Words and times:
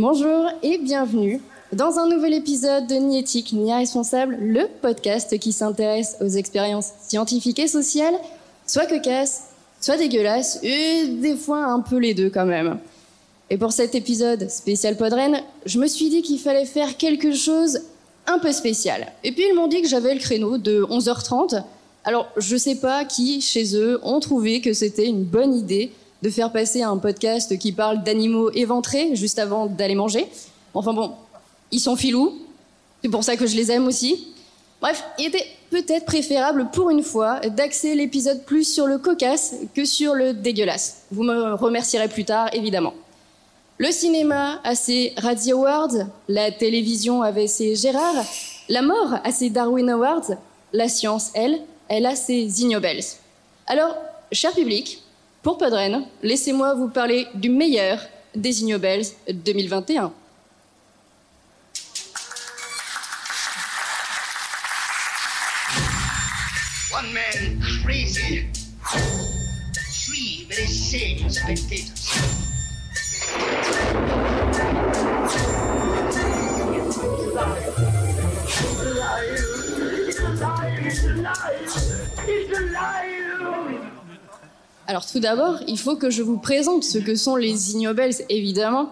Bonjour 0.00 0.48
et 0.62 0.78
bienvenue 0.78 1.42
dans 1.74 1.98
un 1.98 2.08
nouvel 2.08 2.32
épisode 2.32 2.86
de 2.86 2.94
Ni 2.94 3.18
éthique 3.18 3.52
ni 3.52 3.68
irresponsable, 3.68 4.38
le 4.40 4.66
podcast 4.80 5.38
qui 5.38 5.52
s'intéresse 5.52 6.16
aux 6.22 6.28
expériences 6.28 6.92
scientifiques 7.06 7.58
et 7.58 7.68
sociales, 7.68 8.14
soit 8.66 8.86
cocasses, 8.86 9.48
soit 9.78 9.98
dégueulasses, 9.98 10.58
et 10.62 11.06
des 11.06 11.36
fois 11.36 11.66
un 11.66 11.80
peu 11.80 11.98
les 11.98 12.14
deux 12.14 12.30
quand 12.30 12.46
même. 12.46 12.78
Et 13.50 13.58
pour 13.58 13.74
cet 13.74 13.94
épisode 13.94 14.48
spécial 14.48 14.96
Podren, 14.96 15.42
je 15.66 15.78
me 15.78 15.86
suis 15.86 16.08
dit 16.08 16.22
qu'il 16.22 16.38
fallait 16.38 16.64
faire 16.64 16.96
quelque 16.96 17.34
chose 17.34 17.80
un 18.26 18.38
peu 18.38 18.52
spécial. 18.52 19.12
Et 19.22 19.32
puis 19.32 19.44
ils 19.50 19.54
m'ont 19.54 19.68
dit 19.68 19.82
que 19.82 19.88
j'avais 19.88 20.14
le 20.14 20.20
créneau 20.20 20.56
de 20.56 20.82
11h30. 20.82 21.62
Alors 22.04 22.26
je 22.38 22.56
sais 22.56 22.76
pas 22.76 23.04
qui 23.04 23.42
chez 23.42 23.76
eux 23.76 24.00
ont 24.02 24.20
trouvé 24.20 24.62
que 24.62 24.72
c'était 24.72 25.06
une 25.06 25.24
bonne 25.24 25.54
idée 25.54 25.92
de 26.22 26.30
faire 26.30 26.52
passer 26.52 26.82
un 26.82 26.96
podcast 26.98 27.58
qui 27.58 27.72
parle 27.72 28.02
d'animaux 28.02 28.50
éventrés 28.52 29.16
juste 29.16 29.38
avant 29.38 29.66
d'aller 29.66 29.94
manger. 29.94 30.26
Enfin 30.74 30.92
bon, 30.92 31.12
ils 31.70 31.80
sont 31.80 31.96
filous, 31.96 32.38
c'est 33.02 33.08
pour 33.08 33.24
ça 33.24 33.36
que 33.36 33.46
je 33.46 33.56
les 33.56 33.70
aime 33.70 33.86
aussi. 33.86 34.28
Bref, 34.80 35.04
il 35.18 35.26
était 35.26 35.46
peut-être 35.70 36.06
préférable 36.06 36.68
pour 36.72 36.90
une 36.90 37.02
fois 37.02 37.40
d'axer 37.40 37.94
l'épisode 37.94 38.44
plus 38.44 38.64
sur 38.64 38.86
le 38.86 38.98
cocasse 38.98 39.54
que 39.74 39.84
sur 39.84 40.14
le 40.14 40.32
dégueulasse. 40.32 41.02
Vous 41.10 41.22
me 41.22 41.54
remercierez 41.54 42.08
plus 42.08 42.24
tard, 42.24 42.48
évidemment. 42.54 42.94
Le 43.78 43.90
cinéma 43.92 44.60
a 44.64 44.74
ses 44.74 45.14
Razzie 45.16 45.52
Awards, 45.52 45.94
la 46.28 46.50
télévision 46.50 47.22
avait 47.22 47.46
ses 47.46 47.76
Gérard, 47.76 48.24
la 48.68 48.82
mort 48.82 49.14
a 49.24 49.32
ses 49.32 49.48
Darwin 49.48 49.88
Awards, 49.88 50.30
la 50.72 50.88
science, 50.88 51.30
elle, 51.34 51.60
elle 51.88 52.04
a 52.04 52.14
ses 52.14 52.60
Ignobels. 52.60 53.04
Alors, 53.66 53.96
cher 54.32 54.52
public, 54.52 55.02
pour 55.42 55.58
Podren, 55.58 56.04
laissez-moi 56.22 56.74
vous 56.74 56.88
parler 56.88 57.26
du 57.34 57.48
meilleur 57.48 57.98
des 58.34 58.60
Ignobels 58.60 59.04
2021. 59.32 60.12
One 66.92 67.12
man 67.14 67.60
crazy. 67.82 68.46
Three 69.90 70.46
very 70.48 70.66
sane 70.66 71.30
spectators. 71.30 72.50
Alors 84.90 85.06
tout 85.06 85.20
d'abord, 85.20 85.60
il 85.68 85.78
faut 85.78 85.94
que 85.94 86.10
je 86.10 86.20
vous 86.20 86.36
présente 86.36 86.82
ce 86.82 86.98
que 86.98 87.14
sont 87.14 87.36
les 87.36 87.74
Ignobels, 87.74 88.24
évidemment. 88.28 88.90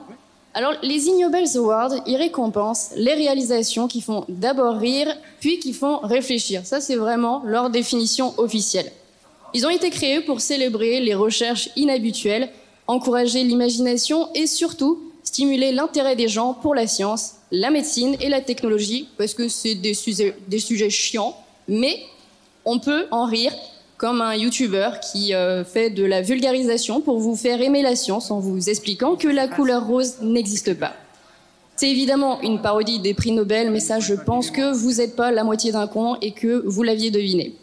Alors 0.54 0.74
les 0.80 1.08
Ignobels 1.08 1.56
Awards, 1.56 1.90
ils 2.06 2.14
récompensent 2.14 2.92
les 2.94 3.14
réalisations 3.14 3.88
qui 3.88 4.00
font 4.00 4.24
d'abord 4.28 4.76
rire, 4.76 5.12
puis 5.40 5.58
qui 5.58 5.72
font 5.72 5.98
réfléchir. 5.98 6.64
Ça, 6.64 6.80
c'est 6.80 6.94
vraiment 6.94 7.42
leur 7.44 7.68
définition 7.70 8.32
officielle. 8.38 8.92
Ils 9.54 9.66
ont 9.66 9.70
été 9.70 9.90
créés 9.90 10.20
pour 10.20 10.40
célébrer 10.40 11.00
les 11.00 11.16
recherches 11.16 11.68
inhabituelles, 11.74 12.48
encourager 12.86 13.42
l'imagination 13.42 14.28
et 14.36 14.46
surtout 14.46 15.00
stimuler 15.24 15.72
l'intérêt 15.72 16.14
des 16.14 16.28
gens 16.28 16.54
pour 16.54 16.76
la 16.76 16.86
science, 16.86 17.32
la 17.50 17.70
médecine 17.70 18.16
et 18.20 18.28
la 18.28 18.40
technologie, 18.40 19.08
parce 19.18 19.34
que 19.34 19.48
c'est 19.48 19.74
des 19.74 19.94
sujets, 19.94 20.36
des 20.46 20.60
sujets 20.60 20.90
chiants, 20.90 21.36
mais 21.66 22.04
on 22.64 22.78
peut 22.78 23.06
en 23.10 23.24
rire 23.24 23.52
comme 23.98 24.22
un 24.22 24.36
YouTuber 24.36 24.90
qui 25.02 25.34
euh, 25.34 25.64
fait 25.64 25.90
de 25.90 26.04
la 26.04 26.22
vulgarisation 26.22 27.00
pour 27.00 27.18
vous 27.18 27.34
faire 27.34 27.60
aimer 27.60 27.82
la 27.82 27.96
science 27.96 28.30
en 28.30 28.38
vous 28.38 28.70
expliquant 28.70 29.16
que 29.16 29.26
la 29.26 29.48
couleur 29.48 29.86
rose 29.86 30.14
n'existe 30.22 30.78
pas. 30.78 30.94
C'est 31.74 31.90
évidemment 31.90 32.40
une 32.40 32.62
parodie 32.62 33.00
des 33.00 33.12
prix 33.12 33.32
Nobel, 33.32 33.70
mais 33.72 33.80
ça, 33.80 33.98
je 33.98 34.14
pense 34.14 34.50
que 34.50 34.72
vous 34.72 34.94
n'êtes 34.94 35.16
pas 35.16 35.32
la 35.32 35.42
moitié 35.42 35.72
d'un 35.72 35.88
con 35.88 36.16
et 36.22 36.30
que 36.30 36.62
vous 36.64 36.84
l'aviez 36.84 37.10
deviné. 37.10 37.56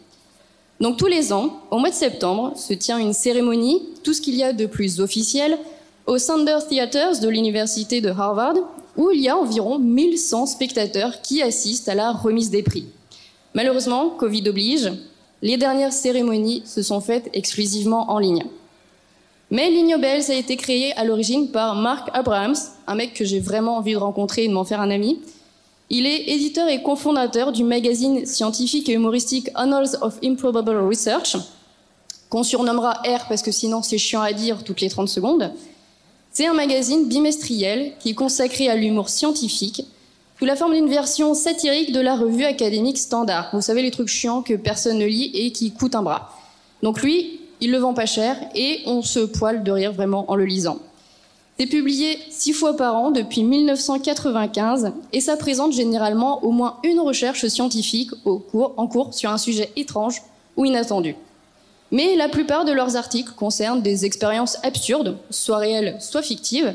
Donc 0.78 0.98
tous 0.98 1.06
les 1.06 1.32
ans, 1.32 1.62
au 1.70 1.78
mois 1.78 1.88
de 1.88 1.94
septembre, 1.94 2.52
se 2.54 2.74
tient 2.74 2.98
une 2.98 3.14
cérémonie, 3.14 3.82
tout 4.04 4.12
ce 4.12 4.20
qu'il 4.20 4.34
y 4.34 4.44
a 4.44 4.52
de 4.52 4.66
plus 4.66 5.00
officiel, 5.00 5.58
au 6.06 6.18
Sanders 6.18 6.66
Theaters 6.68 7.20
de 7.20 7.28
l'université 7.28 8.02
de 8.02 8.10
Harvard, 8.10 8.56
où 8.96 9.10
il 9.10 9.22
y 9.22 9.28
a 9.30 9.36
environ 9.36 9.78
1100 9.78 10.46
spectateurs 10.46 11.22
qui 11.22 11.42
assistent 11.42 11.88
à 11.88 11.94
la 11.94 12.12
remise 12.12 12.50
des 12.50 12.62
prix. 12.62 12.86
Malheureusement, 13.54 14.10
Covid 14.10 14.50
oblige, 14.50 14.92
les 15.42 15.56
dernières 15.56 15.92
cérémonies 15.92 16.62
se 16.64 16.82
sont 16.82 17.00
faites 17.00 17.28
exclusivement 17.32 18.10
en 18.10 18.18
ligne. 18.18 18.44
Mais 19.50 19.70
l'Ignobels 19.70 20.30
a 20.30 20.34
été 20.34 20.56
créé 20.56 20.92
à 20.96 21.04
l'origine 21.04 21.50
par 21.50 21.76
Mark 21.76 22.08
Abrams, 22.14 22.56
un 22.86 22.94
mec 22.94 23.14
que 23.14 23.24
j'ai 23.24 23.38
vraiment 23.38 23.76
envie 23.76 23.92
de 23.92 23.98
rencontrer 23.98 24.44
et 24.44 24.48
de 24.48 24.52
m'en 24.52 24.64
faire 24.64 24.80
un 24.80 24.90
ami. 24.90 25.20
Il 25.88 26.04
est 26.04 26.30
éditeur 26.30 26.68
et 26.68 26.82
cofondateur 26.82 27.52
du 27.52 27.62
magazine 27.62 28.26
scientifique 28.26 28.88
et 28.88 28.94
humoristique 28.94 29.50
Annals 29.54 29.98
of 30.00 30.18
Improbable 30.24 30.78
Research, 30.78 31.36
qu'on 32.28 32.42
surnommera 32.42 32.94
R 33.04 33.28
parce 33.28 33.42
que 33.42 33.52
sinon 33.52 33.82
c'est 33.82 33.98
chiant 33.98 34.22
à 34.22 34.32
dire 34.32 34.64
toutes 34.64 34.80
les 34.80 34.88
30 34.88 35.08
secondes. 35.08 35.52
C'est 36.32 36.46
un 36.46 36.54
magazine 36.54 37.06
bimestriel 37.06 37.92
qui 38.00 38.10
est 38.10 38.14
consacré 38.14 38.68
à 38.68 38.74
l'humour 38.74 39.08
scientifique 39.08 39.86
sous 40.38 40.44
la 40.44 40.56
forme 40.56 40.74
d'une 40.74 40.88
version 40.88 41.34
satirique 41.34 41.92
de 41.92 42.00
la 42.00 42.14
revue 42.14 42.44
académique 42.44 42.98
standard. 42.98 43.48
Vous 43.52 43.62
savez, 43.62 43.82
les 43.82 43.90
trucs 43.90 44.08
chiants 44.08 44.42
que 44.42 44.54
personne 44.54 44.98
ne 44.98 45.06
lit 45.06 45.30
et 45.34 45.50
qui 45.50 45.72
coûtent 45.72 45.94
un 45.94 46.02
bras. 46.02 46.34
Donc 46.82 47.02
lui, 47.02 47.40
il 47.60 47.70
le 47.70 47.78
vend 47.78 47.94
pas 47.94 48.06
cher 48.06 48.36
et 48.54 48.82
on 48.84 49.00
se 49.00 49.20
poile 49.20 49.64
de 49.64 49.72
rire 49.72 49.92
vraiment 49.92 50.30
en 50.30 50.34
le 50.34 50.44
lisant. 50.44 50.78
C'est 51.58 51.66
publié 51.66 52.18
six 52.28 52.52
fois 52.52 52.76
par 52.76 52.96
an 52.96 53.10
depuis 53.10 53.42
1995 53.42 54.92
et 55.14 55.22
ça 55.22 55.38
présente 55.38 55.72
généralement 55.72 56.44
au 56.44 56.50
moins 56.50 56.76
une 56.84 57.00
recherche 57.00 57.46
scientifique 57.46 58.10
en 58.26 58.86
cours 58.86 59.14
sur 59.14 59.30
un 59.30 59.38
sujet 59.38 59.72
étrange 59.74 60.20
ou 60.58 60.66
inattendu. 60.66 61.16
Mais 61.92 62.14
la 62.14 62.28
plupart 62.28 62.66
de 62.66 62.72
leurs 62.72 62.96
articles 62.96 63.32
concernent 63.34 63.80
des 63.80 64.04
expériences 64.04 64.58
absurdes, 64.64 65.16
soit 65.30 65.56
réelles, 65.56 65.96
soit 66.00 66.20
fictives, 66.20 66.74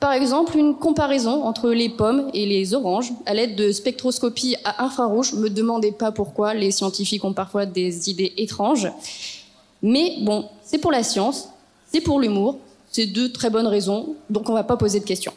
par 0.00 0.12
exemple, 0.12 0.56
une 0.56 0.76
comparaison 0.76 1.42
entre 1.44 1.70
les 1.70 1.88
pommes 1.88 2.30
et 2.32 2.46
les 2.46 2.72
oranges 2.74 3.12
à 3.26 3.34
l'aide 3.34 3.56
de 3.56 3.72
spectroscopie 3.72 4.56
à 4.64 4.84
infrarouge. 4.84 5.32
Me 5.34 5.50
demandez 5.50 5.90
pas 5.90 6.12
pourquoi, 6.12 6.54
les 6.54 6.70
scientifiques 6.70 7.24
ont 7.24 7.32
parfois 7.32 7.66
des 7.66 8.08
idées 8.08 8.32
étranges. 8.36 8.88
Mais 9.82 10.16
bon, 10.20 10.46
c'est 10.64 10.78
pour 10.78 10.92
la 10.92 11.02
science, 11.02 11.48
c'est 11.92 12.00
pour 12.00 12.20
l'humour, 12.20 12.58
c'est 12.92 13.06
deux 13.06 13.32
très 13.32 13.50
bonnes 13.50 13.66
raisons, 13.66 14.14
donc 14.30 14.48
on 14.48 14.54
va 14.54 14.64
pas 14.64 14.76
poser 14.76 15.00
de 15.00 15.04
questions. 15.04 15.32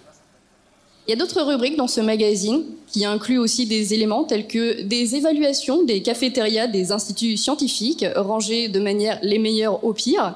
Il 1.08 1.10
y 1.10 1.14
a 1.14 1.16
d'autres 1.16 1.42
rubriques 1.42 1.76
dans 1.76 1.88
ce 1.88 2.00
magazine 2.00 2.64
qui 2.88 3.04
incluent 3.04 3.40
aussi 3.40 3.66
des 3.66 3.96
éléments 3.96 4.24
tels 4.24 4.48
que 4.48 4.84
des 4.84 5.16
évaluations 5.16 5.84
des 5.84 6.04
cafétérias 6.04 6.68
des 6.68 6.92
instituts 6.92 7.38
scientifiques 7.38 8.06
rangés 8.16 8.68
de 8.68 8.80
manière 8.80 9.18
les 9.24 9.40
meilleurs 9.40 9.84
au 9.84 9.94
pire, 9.94 10.36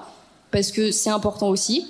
parce 0.49 0.71
que 0.71 0.89
c'est 0.89 1.11
important 1.11 1.49
aussi. 1.49 1.85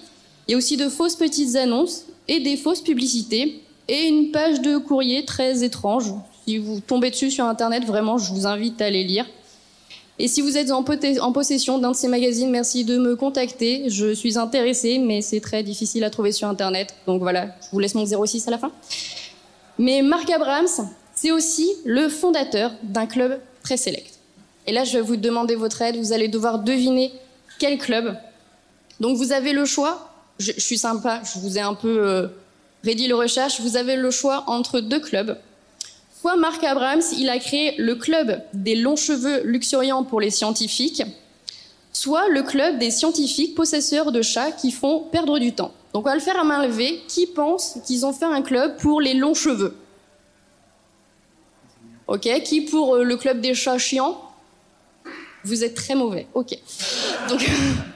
Il 0.48 0.52
y 0.52 0.54
a 0.56 0.58
aussi 0.58 0.76
de 0.76 0.90
fausses 0.90 1.16
petites 1.16 1.56
annonces 1.56 2.04
et 2.28 2.40
des 2.40 2.58
fausses 2.58 2.82
publicités 2.82 3.62
et 3.88 4.08
une 4.08 4.32
page 4.32 4.62
de 4.62 4.78
courrier 4.78 5.26
très 5.26 5.64
étrange. 5.64 6.14
Si 6.48 6.58
vous 6.58 6.80
tombez 6.80 7.12
dessus 7.12 7.32
sur 7.32 7.46
Internet, 7.46 7.86
vraiment, 7.86 8.18
je 8.18 8.32
vous 8.34 8.48
invite 8.48 8.82
à 8.82 8.90
les 8.90 9.04
lire. 9.04 9.26
Et 10.18 10.28
si 10.28 10.42
vous 10.42 10.58
êtes 10.58 10.72
en, 10.72 10.84
possession 10.84 11.78
d'un 11.78 11.92
de 11.92 11.96
ces 11.96 12.08
magazines, 12.08 12.50
merci 12.50 12.86
de 12.86 12.98
me 12.98 13.16
contacter. 13.16 13.90
Je 13.90 14.14
suis 14.14 14.38
intéressée, 14.38 14.98
mais 14.98 15.22
c'est 15.22 15.42
très 15.42 15.62
difficile 15.62 16.04
à 16.06 16.10
trouver 16.10 16.32
sur 16.32 16.48
Internet. 16.48 16.96
Donc 17.06 17.22
voilà, 17.22 17.48
je 17.62 17.68
vous 17.74 17.80
laisse 17.80 17.96
mon 17.96 18.06
06 18.06 18.48
à 18.48 18.52
la 18.52 18.58
fin. 18.58 18.72
Mais 19.78 20.02
Marc 20.02 20.30
Abrams, 20.30 20.68
c'est 21.14 21.32
aussi 21.32 21.70
le 21.84 22.08
fondateur 22.08 22.72
d'un 22.84 23.08
club 23.08 23.42
très 23.62 23.76
sélect. 23.76 24.20
Et 24.68 24.72
là, 24.72 24.86
je 24.86 24.94
vais 24.94 25.02
vous 25.02 25.18
demander 25.18 25.56
votre 25.56 25.82
aide. 25.82 25.98
Vous 25.98 26.14
allez 26.14 26.30
devoir 26.30 26.60
deviner 26.60 27.12
quel 27.60 27.78
club. 27.78 28.16
Donc 29.02 29.18
vous 29.18 29.34
avez 29.34 29.52
le 29.52 29.66
choix 29.66 30.15
je, 30.40 30.52
suis 30.58 30.78
sympa, 30.78 31.22
je 31.24 31.40
vous 31.40 31.58
ai 31.58 31.62
un 31.62 31.74
peu 31.74 32.06
euh, 32.06 32.28
rédit 32.84 33.08
le 33.08 33.16
recherche, 33.16 33.62
vous 33.62 33.78
avez 33.78 33.96
le 33.96 34.12
choix 34.12 34.44
entre 34.48 34.80
deux 34.80 35.00
clubs. 35.00 35.38
Soit 36.20 36.38
Marc 36.38 36.64
Abrams, 36.64 37.04
il 37.18 37.30
a 37.30 37.38
créé 37.40 37.76
le 37.78 37.96
club 37.96 38.42
des 38.54 38.76
longs 38.76 38.96
cheveux 38.96 39.44
luxuriants 39.44 40.04
pour 40.04 40.20
les 40.20 40.32
scientifiques, 40.32 41.04
soit 41.94 42.28
le 42.30 42.44
club 42.44 42.80
des 42.80 42.92
scientifiques 42.92 43.56
possesseurs 43.56 44.12
de 44.12 44.22
chats 44.22 44.52
qui 44.52 44.72
font 44.72 45.02
perdre 45.12 45.40
du 45.40 45.54
temps. 45.54 45.72
Donc 45.94 46.06
on 46.06 46.10
va 46.10 46.16
le 46.16 46.22
faire 46.22 46.38
à 46.40 46.44
main 46.44 46.66
levée. 46.66 47.04
Qui 47.08 47.26
pense 47.26 47.78
qu'ils 47.86 48.06
ont 48.06 48.12
fait 48.12 48.26
un 48.26 48.42
club 48.42 48.76
pour 48.78 49.00
les 49.00 49.14
longs 49.14 49.34
cheveux? 49.34 49.78
Ok. 52.08 52.28
Qui 52.44 52.62
pour 52.62 52.96
euh, 52.96 53.04
le 53.04 53.16
club 53.16 53.40
des 53.40 53.54
chats 53.54 53.78
chiants? 53.78 54.22
Vous 55.46 55.64
êtes 55.64 55.74
très 55.74 55.96
mauvais. 55.96 56.28
Ok. 56.34 56.58
Donc. 57.30 57.50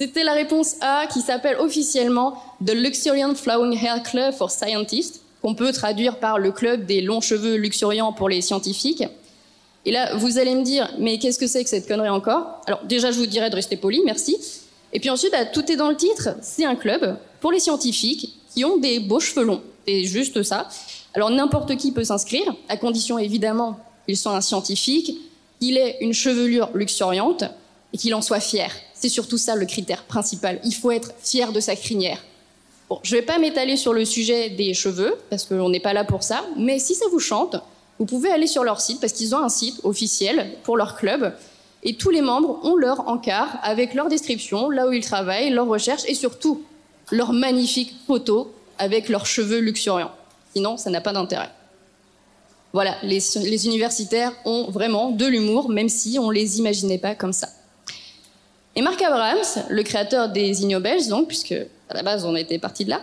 C'était 0.00 0.24
la 0.24 0.32
réponse 0.32 0.76
A 0.80 1.06
qui 1.06 1.20
s'appelle 1.20 1.58
officiellement 1.58 2.42
The 2.64 2.72
Luxuriant 2.72 3.34
Flowing 3.34 3.78
Hair 3.78 4.02
Club 4.02 4.32
for 4.32 4.50
Scientists, 4.50 5.20
qu'on 5.42 5.54
peut 5.54 5.72
traduire 5.72 6.16
par 6.16 6.38
le 6.38 6.52
club 6.52 6.86
des 6.86 7.02
longs 7.02 7.20
cheveux 7.20 7.56
luxuriants 7.56 8.14
pour 8.14 8.30
les 8.30 8.40
scientifiques. 8.40 9.04
Et 9.84 9.92
là, 9.92 10.14
vous 10.16 10.38
allez 10.38 10.54
me 10.54 10.62
dire, 10.62 10.90
mais 10.98 11.18
qu'est-ce 11.18 11.38
que 11.38 11.46
c'est 11.46 11.62
que 11.62 11.68
cette 11.68 11.86
connerie 11.86 12.08
encore? 12.08 12.62
Alors 12.66 12.82
déjà, 12.84 13.10
je 13.10 13.18
vous 13.18 13.26
dirais 13.26 13.50
de 13.50 13.56
rester 13.56 13.76
poli, 13.76 14.00
merci. 14.06 14.38
Et 14.94 15.00
puis 15.00 15.10
ensuite, 15.10 15.34
tout 15.52 15.70
est 15.70 15.76
dans 15.76 15.90
le 15.90 15.96
titre, 15.96 16.30
c'est 16.40 16.64
un 16.64 16.76
club 16.76 17.18
pour 17.42 17.52
les 17.52 17.60
scientifiques 17.60 18.38
qui 18.54 18.64
ont 18.64 18.78
des 18.78 19.00
beaux 19.00 19.20
cheveux 19.20 19.44
longs. 19.44 19.60
C'est 19.86 20.04
juste 20.04 20.42
ça. 20.42 20.66
Alors 21.12 21.28
n'importe 21.28 21.76
qui 21.76 21.92
peut 21.92 22.04
s'inscrire, 22.04 22.54
à 22.70 22.78
condition 22.78 23.18
évidemment 23.18 23.78
qu'il 24.06 24.16
soit 24.16 24.34
un 24.34 24.40
scientifique, 24.40 25.18
qu'il 25.60 25.76
ait 25.76 25.98
une 26.00 26.14
chevelure 26.14 26.70
luxuriante 26.72 27.44
et 27.92 27.98
qu'il 27.98 28.14
en 28.14 28.22
soit 28.22 28.40
fier. 28.40 28.72
C'est 29.00 29.08
surtout 29.08 29.38
ça 29.38 29.56
le 29.56 29.64
critère 29.64 30.04
principal. 30.04 30.60
Il 30.62 30.74
faut 30.74 30.90
être 30.90 31.12
fier 31.22 31.52
de 31.52 31.60
sa 31.60 31.74
crinière. 31.74 32.22
Je 33.02 33.14
ne 33.14 33.20
vais 33.20 33.26
pas 33.26 33.38
m'étaler 33.38 33.76
sur 33.76 33.94
le 33.94 34.04
sujet 34.04 34.50
des 34.50 34.74
cheveux, 34.74 35.16
parce 35.30 35.44
qu'on 35.44 35.70
n'est 35.70 35.80
pas 35.80 35.94
là 35.94 36.04
pour 36.04 36.22
ça, 36.22 36.44
mais 36.56 36.78
si 36.78 36.94
ça 36.94 37.06
vous 37.10 37.18
chante, 37.18 37.56
vous 37.98 38.04
pouvez 38.04 38.30
aller 38.30 38.46
sur 38.46 38.62
leur 38.62 38.80
site, 38.80 39.00
parce 39.00 39.12
qu'ils 39.14 39.34
ont 39.34 39.38
un 39.38 39.48
site 39.48 39.80
officiel 39.84 40.50
pour 40.64 40.76
leur 40.76 40.96
club, 40.96 41.32
et 41.82 41.94
tous 41.94 42.10
les 42.10 42.20
membres 42.20 42.60
ont 42.62 42.76
leur 42.76 43.08
encart 43.08 43.58
avec 43.62 43.94
leur 43.94 44.08
description, 44.08 44.68
là 44.68 44.86
où 44.86 44.92
ils 44.92 45.04
travaillent, 45.04 45.50
leurs 45.50 45.68
recherches, 45.68 46.02
et 46.06 46.14
surtout 46.14 46.62
leurs 47.10 47.32
magnifiques 47.32 47.94
photos 48.06 48.48
avec 48.76 49.08
leurs 49.08 49.24
cheveux 49.26 49.60
luxuriants. 49.60 50.12
Sinon, 50.54 50.76
ça 50.76 50.90
n'a 50.90 51.00
pas 51.00 51.12
d'intérêt. 51.12 51.50
Voilà, 52.72 52.96
les, 53.02 53.20
les, 53.36 53.66
universitaires 53.66 54.32
ont 54.44 54.70
vraiment 54.70 55.10
de 55.10 55.26
l'humour, 55.26 55.70
même 55.70 55.88
si 55.88 56.18
on 56.18 56.28
ne 56.28 56.34
les 56.34 56.58
imaginait 56.58 56.98
pas 56.98 57.14
comme 57.14 57.32
ça. 57.32 57.48
Et 58.76 58.82
Mark 58.82 59.00
Abrams, 59.02 59.64
le 59.68 59.82
créateur 59.82 60.28
des 60.28 60.62
Ignobels, 60.62 61.08
donc, 61.08 61.28
puisque 61.28 61.54
à 61.88 61.94
la 61.94 62.02
base 62.02 62.24
on 62.24 62.36
était 62.36 62.58
parti 62.58 62.84
de 62.84 62.90
là, 62.90 63.00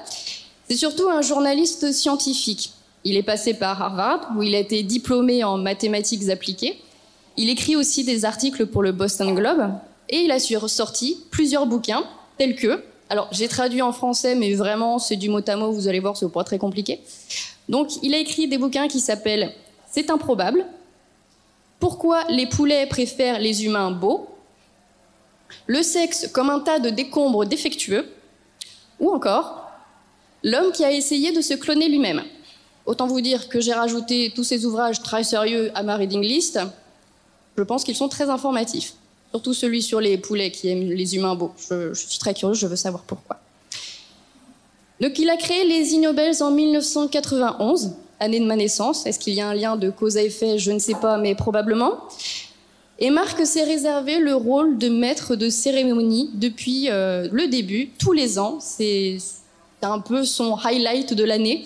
c'est 0.67 0.77
surtout 0.77 1.09
un 1.09 1.21
journaliste 1.21 1.91
scientifique. 1.91 2.71
Il 3.03 3.15
est 3.15 3.23
passé 3.23 3.53
par 3.53 3.81
Harvard, 3.81 4.31
où 4.35 4.43
il 4.43 4.55
a 4.55 4.59
été 4.59 4.83
diplômé 4.83 5.43
en 5.43 5.57
mathématiques 5.57 6.29
appliquées. 6.29 6.81
Il 7.37 7.49
écrit 7.49 7.75
aussi 7.75 8.03
des 8.03 8.25
articles 8.25 8.65
pour 8.65 8.81
le 8.81 8.91
Boston 8.91 9.35
Globe, 9.35 9.71
et 10.09 10.19
il 10.19 10.31
a 10.31 10.39
sorti 10.39 11.17
plusieurs 11.31 11.65
bouquins, 11.65 12.03
tels 12.37 12.55
que 12.55 12.83
alors, 13.09 13.29
j'ai 13.31 13.47
traduit 13.47 13.81
en 13.81 13.93
français, 13.93 14.35
mais 14.35 14.53
vraiment, 14.53 14.99
c'est 14.99 15.15
du 15.15 15.29
mot 15.29 15.39
à 15.47 15.55
mot, 15.55 15.71
vous 15.71 15.87
allez 15.87 15.99
voir, 15.99 16.17
c'est 16.17 16.29
pas 16.29 16.43
très 16.43 16.57
compliqué. 16.57 16.99
Donc, 17.69 18.03
il 18.03 18.13
a 18.13 18.17
écrit 18.17 18.47
des 18.47 18.57
bouquins 18.57 18.87
qui 18.87 18.99
s'appellent 18.99 19.53
C'est 19.89 20.09
improbable, 20.09 20.65
Pourquoi 21.79 22.25
les 22.29 22.47
poulets 22.47 22.85
préfèrent 22.87 23.39
les 23.39 23.63
humains 23.63 23.91
beaux, 23.91 24.27
Le 25.65 25.83
sexe 25.83 26.27
comme 26.33 26.49
un 26.49 26.59
tas 26.59 26.79
de 26.79 26.89
décombres 26.89 27.45
défectueux, 27.45 28.07
ou 28.99 29.11
encore 29.11 29.67
L'homme 30.43 30.71
qui 30.71 30.83
a 30.85 30.91
essayé 30.91 31.31
de 31.31 31.41
se 31.41 31.55
cloner 31.55 31.89
lui-même. 31.89 32.23
Autant 32.85 33.07
vous 33.07 33.21
dire 33.21 33.49
que 33.49 33.59
j'ai 33.59 33.73
rajouté 33.73 34.31
tous 34.35 34.43
ces 34.43 34.65
ouvrages 34.65 35.01
très 35.01 35.23
sérieux 35.23 35.71
à 35.75 35.83
ma 35.83 35.97
reading 35.97 36.21
list. 36.21 36.59
Je 37.57 37.63
pense 37.63 37.83
qu'ils 37.83 37.95
sont 37.95 38.07
très 38.07 38.29
informatifs. 38.29 38.93
Surtout 39.31 39.53
celui 39.53 39.81
sur 39.81 39.99
les 39.99 40.17
poulets 40.17 40.51
qui 40.51 40.69
aiment 40.69 40.89
les 40.91 41.15
humains 41.15 41.35
beaux. 41.35 41.51
Je, 41.69 41.93
suis 41.93 42.19
très 42.19 42.33
curieuse, 42.33 42.57
je 42.57 42.67
veux 42.67 42.77
savoir 42.77 43.03
pourquoi. 43.03 43.39
Donc 45.01 45.19
il 45.19 45.29
a 45.29 45.37
créé 45.37 45.65
les 45.65 45.93
Ignobels 45.93 46.41
en 46.41 46.51
1991, 46.51 47.91
année 48.19 48.39
de 48.39 48.45
ma 48.45 48.55
naissance. 48.55 49.05
Est-ce 49.05 49.19
qu'il 49.19 49.33
y 49.33 49.41
a 49.41 49.49
un 49.49 49.53
lien 49.53 49.75
de 49.75 49.89
cause 49.89 50.17
à 50.17 50.23
effet? 50.23 50.57
Je 50.57 50.71
ne 50.71 50.79
sais 50.79 50.95
pas, 50.95 51.17
mais 51.17 51.35
probablement. 51.35 52.07
Et 52.99 53.11
Marc 53.11 53.45
s'est 53.45 53.63
réservé 53.63 54.17
le 54.17 54.33
rôle 54.33 54.77
de 54.79 54.89
maître 54.89 55.35
de 55.35 55.49
cérémonie 55.49 56.31
depuis 56.33 56.89
euh, 56.89 57.27
le 57.31 57.47
début, 57.47 57.91
tous 57.99 58.11
les 58.11 58.39
ans. 58.39 58.57
C'est 58.59 59.17
un 59.83 59.99
peu 59.99 60.23
son 60.23 60.55
highlight 60.55 61.13
de 61.13 61.23
l'année. 61.23 61.65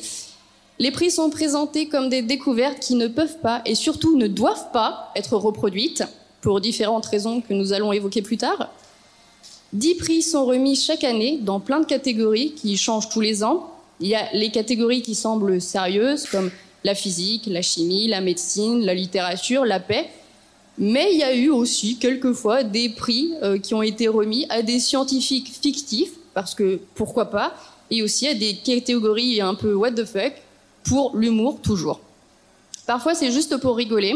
Les 0.78 0.92
prix 0.92 1.10
sont 1.10 1.30
présentés 1.30 1.88
comme 1.88 2.10
des 2.10 2.22
découvertes 2.22 2.80
qui 2.80 2.96
ne 2.96 3.08
peuvent 3.08 3.40
pas 3.40 3.62
et 3.66 3.76
surtout 3.76 4.18
ne 4.18 4.28
doivent 4.28 4.72
pas 4.74 5.12
être 5.16 5.38
reproduites 5.38 6.04
pour 6.42 6.60
différentes 6.60 7.06
raisons 7.06 7.40
que 7.40 7.54
nous 7.54 7.72
allons 7.72 7.94
évoquer 7.94 8.22
plus 8.22 8.38
tard. 8.38 8.70
Dix 9.72 9.96
prix 9.96 10.22
sont 10.22 10.46
remis 10.46 10.76
chaque 10.76 11.06
année 11.06 11.40
dans 11.42 11.62
plein 11.62 11.80
de 11.80 11.86
catégories 11.86 12.52
qui 12.54 12.76
changent 12.76 13.08
tous 13.08 13.22
les 13.22 13.42
ans. 13.42 13.72
Il 14.02 14.08
y 14.08 14.16
a 14.16 14.34
les 14.34 14.50
catégories 14.52 15.02
qui 15.02 15.16
semblent 15.16 15.62
sérieuses, 15.62 16.26
comme 16.26 16.52
la 16.84 16.96
physique, 16.96 17.44
la 17.46 17.62
chimie, 17.62 18.08
la 18.08 18.20
médecine, 18.20 18.84
la 18.84 18.94
littérature, 18.94 19.64
la 19.64 19.80
paix. 19.80 20.10
Mais 20.82 21.14
il 21.14 21.20
y 21.20 21.24
a 21.24 21.34
eu 21.34 21.50
aussi 21.50 21.96
quelquefois 21.96 22.64
des 22.64 22.90
prix 22.90 23.32
euh, 23.42 23.58
qui 23.58 23.74
ont 23.74 23.82
été 23.82 24.10
remis 24.10 24.46
à 24.50 24.62
des 24.62 24.82
scientifiques 24.82 25.50
fictifs, 25.62 26.12
parce 26.34 26.54
que 26.54 26.82
pourquoi 26.96 27.30
pas, 27.30 27.54
et 27.90 28.04
aussi 28.04 28.28
à 28.28 28.34
des 28.34 28.56
catégories 28.56 29.40
un 29.40 29.56
peu 29.56 29.74
what 29.74 29.92
the 29.92 30.04
fuck, 30.04 30.34
pour 30.84 31.16
l'humour 31.16 31.60
toujours. 31.62 32.02
Parfois 32.86 33.16
c'est 33.16 33.32
juste 33.32 33.56
pour 33.58 33.78
rigoler, 33.78 34.16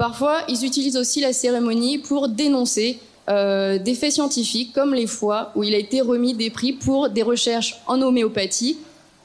Parfois, 0.00 0.44
ils 0.48 0.64
utilisent 0.64 0.96
aussi 0.96 1.20
la 1.20 1.34
cérémonie 1.34 1.98
pour 1.98 2.30
dénoncer 2.30 2.98
euh, 3.28 3.76
des 3.76 3.94
faits 3.94 4.12
scientifiques, 4.12 4.72
comme 4.72 4.94
les 4.94 5.06
fois 5.06 5.52
où 5.54 5.62
il 5.62 5.74
a 5.74 5.76
été 5.76 6.00
remis 6.00 6.32
des 6.32 6.48
prix 6.48 6.72
pour 6.72 7.10
des 7.10 7.22
recherches 7.22 7.82
en 7.86 8.00
homéopathie 8.00 8.78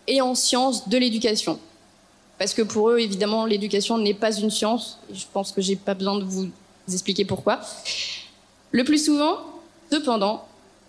et 0.06 0.20
en 0.20 0.36
sciences 0.36 0.90
de 0.90 0.98
l'éducation. 0.98 1.60
Parce 2.38 2.54
que 2.54 2.62
pour 2.62 2.90
eux, 2.90 3.00
évidemment, 3.00 3.46
l'éducation 3.46 3.98
n'est 3.98 4.14
pas 4.14 4.36
une 4.36 4.50
science. 4.50 5.00
Je 5.14 5.24
pense 5.32 5.52
que 5.52 5.62
j'ai 5.62 5.76
pas 5.76 5.94
besoin 5.94 6.18
de 6.18 6.24
vous 6.24 6.50
expliquer 6.92 7.26
pourquoi. 7.26 7.62
Le 8.72 8.84
plus 8.84 9.06
souvent, 9.06 9.38
cependant, 9.92 10.46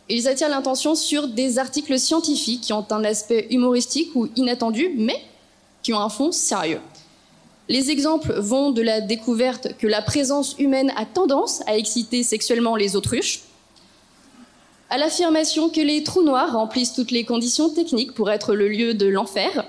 ils 0.08 0.28
attirent 0.28 0.48
l'intention 0.48 0.94
sur 0.94 1.28
des 1.28 1.58
articles 1.58 1.98
scientifiques 1.98 2.62
qui 2.62 2.72
ont 2.72 2.86
un 2.90 3.04
aspect 3.04 3.46
humoristique 3.50 4.10
ou 4.14 4.28
inattendu, 4.36 4.90
mais 4.96 5.20
qui 5.82 5.92
ont 5.92 6.00
un 6.00 6.08
fond 6.08 6.32
sérieux. 6.32 6.80
Les 7.68 7.90
exemples 7.90 8.32
vont 8.38 8.70
de 8.70 8.82
la 8.82 9.00
découverte 9.00 9.76
que 9.78 9.88
la 9.88 10.02
présence 10.02 10.54
humaine 10.58 10.92
a 10.96 11.04
tendance 11.04 11.62
à 11.66 11.76
exciter 11.76 12.22
sexuellement 12.22 12.76
les 12.76 12.94
autruches, 12.94 13.42
à 14.88 14.98
l'affirmation 14.98 15.68
que 15.68 15.80
les 15.80 16.04
trous 16.04 16.22
noirs 16.22 16.52
remplissent 16.52 16.92
toutes 16.92 17.10
les 17.10 17.24
conditions 17.24 17.70
techniques 17.70 18.14
pour 18.14 18.30
être 18.30 18.54
le 18.54 18.68
lieu 18.68 18.94
de 18.94 19.06
l'enfer, 19.06 19.64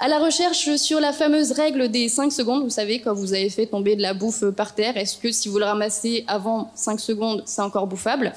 à 0.00 0.06
la 0.06 0.18
recherche 0.18 0.76
sur 0.76 1.00
la 1.00 1.12
fameuse 1.12 1.52
règle 1.52 1.88
des 1.88 2.08
5 2.08 2.32
secondes, 2.32 2.62
vous 2.62 2.70
savez, 2.70 3.00
quand 3.00 3.14
vous 3.14 3.32
avez 3.32 3.50
fait 3.50 3.66
tomber 3.66 3.96
de 3.96 4.02
la 4.02 4.14
bouffe 4.14 4.44
par 4.50 4.74
terre, 4.74 4.96
est-ce 4.96 5.16
que 5.16 5.32
si 5.32 5.48
vous 5.48 5.58
le 5.58 5.64
ramassez 5.64 6.24
avant 6.28 6.70
5 6.76 7.00
secondes, 7.00 7.42
c'est 7.46 7.62
encore 7.62 7.86
bouffable? 7.86 8.32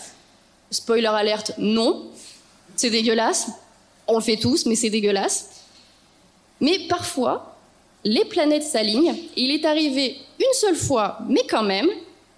Spoiler 0.72 1.08
alerte, 1.08 1.54
non. 1.60 2.08
C'est 2.75 2.90
dégueulasse. 2.90 3.50
On 4.08 4.16
le 4.16 4.22
fait 4.22 4.38
tous, 4.38 4.66
mais 4.66 4.75
c'est 4.75 4.90
dégueulasse. 4.90 5.50
Mais 6.62 6.80
parfois, 6.88 7.56
les 8.04 8.25
planètes 8.25 8.64
s'alignent 8.64 9.16
il 9.36 9.52
est 9.52 9.66
arrivé 9.66 10.18
une 10.40 10.54
seule 10.54 10.75
fois, 10.75 11.19
mais 11.28 11.44
quand 11.48 11.64
même, 11.64 11.90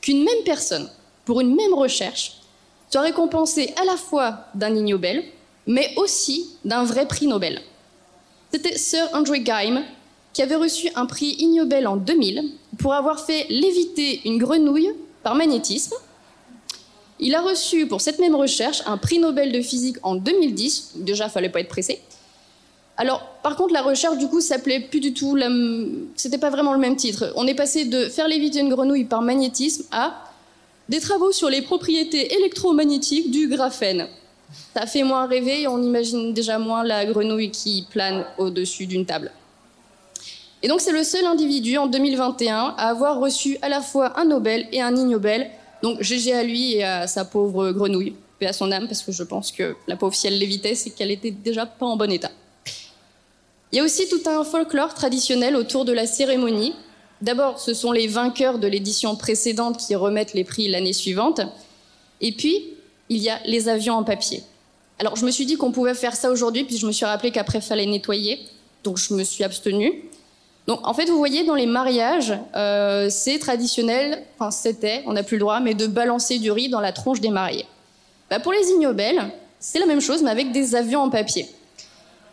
qu'une 0.02 0.24
même 0.24 0.44
personne, 0.44 0.90
pour 1.24 1.40
une 1.40 1.56
même 1.56 1.74
recherche, 1.74 2.42
soit 2.90 3.02
récompensée 3.02 3.74
à 3.82 3.86
la 3.86 3.96
fois 3.96 4.40
d'un 4.54 4.76
Ig 4.76 4.90
Nobel, 4.90 5.24
mais 5.66 5.94
aussi 5.96 6.58
d'un 6.66 6.84
vrai 6.84 7.08
prix 7.08 7.28
Nobel. 7.28 7.62
C'était 8.54 8.78
Sir 8.78 9.10
Andrew 9.14 9.44
Geim 9.44 9.84
qui 10.32 10.44
avait 10.44 10.56
reçu 10.56 10.88
un 10.94 11.08
prix 11.08 11.36
Ig 11.40 11.56
Nobel 11.56 11.88
en 11.88 11.96
2000 11.96 12.52
pour 12.78 12.94
avoir 12.94 13.26
fait 13.26 13.48
léviter 13.50 14.22
une 14.26 14.38
grenouille 14.38 14.92
par 15.24 15.34
magnétisme. 15.34 15.96
Il 17.20 17.34
a 17.34 17.42
reçu 17.42 17.88
pour 17.88 18.00
cette 18.00 18.20
même 18.20 18.36
recherche 18.36 18.84
un 18.86 18.98
prix 18.98 19.18
Nobel 19.18 19.52
de 19.52 19.60
physique 19.60 19.98
en 20.04 20.14
2010. 20.14 20.92
Déjà, 20.98 21.26
il 21.26 21.30
fallait 21.32 21.50
pas 21.50 21.62
être 21.62 21.68
pressé. 21.68 22.00
Alors, 22.98 23.26
par 23.42 23.56
contre, 23.56 23.74
la 23.74 23.82
recherche, 23.82 24.20
du 24.20 24.28
coup, 24.28 24.40
s'appelait 24.40 24.82
plus 24.82 25.00
du 25.00 25.16
tout. 25.16 25.36
La... 25.36 25.50
C'était 26.16 26.38
pas 26.38 26.52
vraiment 26.52 26.74
le 26.74 26.80
même 26.80 26.96
titre. 26.96 27.34
On 27.36 27.48
est 27.48 27.56
passé 27.56 27.86
de 27.86 28.06
faire 28.06 28.28
léviter 28.28 28.60
une 28.60 28.70
grenouille 28.70 29.06
par 29.06 29.24
magnétisme 29.24 29.86
à 29.92 30.26
des 30.90 31.00
travaux 31.00 31.32
sur 31.32 31.50
les 31.50 31.64
propriétés 31.64 32.36
électromagnétiques 32.36 33.32
du 33.32 33.48
graphène. 33.48 34.08
Ça 34.74 34.86
fait 34.86 35.04
moins 35.04 35.28
rêver 35.28 35.62
et 35.62 35.68
on 35.68 35.82
imagine 35.82 36.34
déjà 36.34 36.58
moins 36.60 36.84
la 36.84 37.06
grenouille 37.06 37.52
qui 37.52 37.86
plane 37.90 38.26
au-dessus 38.38 38.88
d'une 38.88 39.06
table. 39.06 39.32
Et 40.62 40.68
donc, 40.68 40.80
c'est 40.80 40.92
le 40.92 41.04
seul 41.04 41.26
individu 41.26 41.78
en 41.78 41.88
2021 41.88 42.76
à 42.78 42.90
avoir 42.90 43.20
reçu 43.20 43.58
à 43.62 43.70
la 43.70 43.82
fois 43.82 44.20
un 44.20 44.26
Nobel 44.26 44.68
et 44.72 44.82
un 44.82 44.96
Ignobel. 44.96 45.50
Donc, 45.82 46.02
GG 46.02 46.34
à 46.34 46.44
lui 46.44 46.76
et 46.76 46.84
à 46.84 47.08
sa 47.08 47.26
pauvre 47.26 47.72
grenouille, 47.72 48.16
et 48.40 48.48
à 48.48 48.54
son 48.54 48.72
âme, 48.72 48.88
parce 48.88 49.02
que 49.02 49.12
je 49.12 49.24
pense 49.24 49.52
que 49.52 49.76
la 49.88 49.96
pauvre, 49.96 50.16
si 50.16 50.28
elle 50.28 50.38
lévitait, 50.38 50.76
c'est 50.76 50.92
qu'elle 50.92 51.12
était 51.12 51.32
déjà 51.32 51.66
pas 51.66 51.86
en 51.86 51.98
bon 51.98 52.12
état. 52.12 52.32
Il 53.72 53.78
y 53.78 53.80
a 53.80 53.84
aussi 53.84 54.08
tout 54.08 54.22
un 54.30 54.44
folklore 54.44 54.94
traditionnel 54.94 55.56
autour 55.56 55.84
de 55.84 55.92
la 55.92 56.06
cérémonie. 56.06 56.76
D'abord, 57.22 57.60
ce 57.60 57.74
sont 57.74 57.92
les 57.92 58.08
vainqueurs 58.08 58.60
de 58.60 58.68
l'édition 58.68 59.16
précédente 59.16 59.78
qui 59.78 59.96
remettent 59.96 60.34
les 60.34 60.44
prix 60.44 60.68
l'année 60.68 60.94
suivante. 60.94 61.42
Et 62.22 62.34
puis, 62.34 62.73
il 63.10 63.18
y 63.18 63.30
a 63.30 63.40
les 63.46 63.70
avions 63.70 63.96
en 63.96 64.04
papier. 64.04 64.44
Alors, 65.00 65.16
je 65.16 65.26
me 65.26 65.32
suis 65.32 65.46
dit 65.46 65.56
qu'on 65.56 65.72
pouvait 65.72 65.96
faire 65.96 66.16
ça 66.16 66.32
aujourd'hui, 66.32 66.64
puis 66.64 66.78
je 66.78 66.86
me 66.86 66.92
suis 66.92 67.06
rappelé 67.06 67.32
qu'après, 67.32 67.62
fallait 67.62 67.86
nettoyer. 67.86 68.40
Donc, 68.84 68.98
je 68.98 69.14
me 69.14 69.24
suis 69.24 69.44
abstenue. 69.44 70.04
Donc, 70.68 70.88
en 70.88 70.94
fait, 70.94 71.06
vous 71.06 71.18
voyez, 71.18 71.44
dans 71.44 71.56
les 71.56 71.66
mariages, 71.66 72.34
euh, 72.56 73.10
c'est 73.10 73.40
traditionnel, 73.40 74.24
enfin, 74.38 74.52
c'était, 74.52 75.04
on 75.06 75.14
n'a 75.14 75.24
plus 75.24 75.36
le 75.36 75.42
droit, 75.42 75.60
mais 75.60 75.74
de 75.74 75.88
balancer 75.88 76.40
du 76.40 76.52
riz 76.52 76.70
dans 76.70 76.80
la 76.80 76.94
tronche 76.94 77.20
des 77.20 77.30
mariés. 77.30 77.66
Bah, 78.30 78.40
pour 78.40 78.54
les 78.54 78.70
ignobels, 78.70 79.22
c'est 79.60 79.80
la 79.80 79.86
même 79.86 80.00
chose, 80.00 80.24
mais 80.24 80.32
avec 80.32 80.52
des 80.52 80.76
avions 80.76 81.02
en 81.02 81.10
papier. 81.10 81.48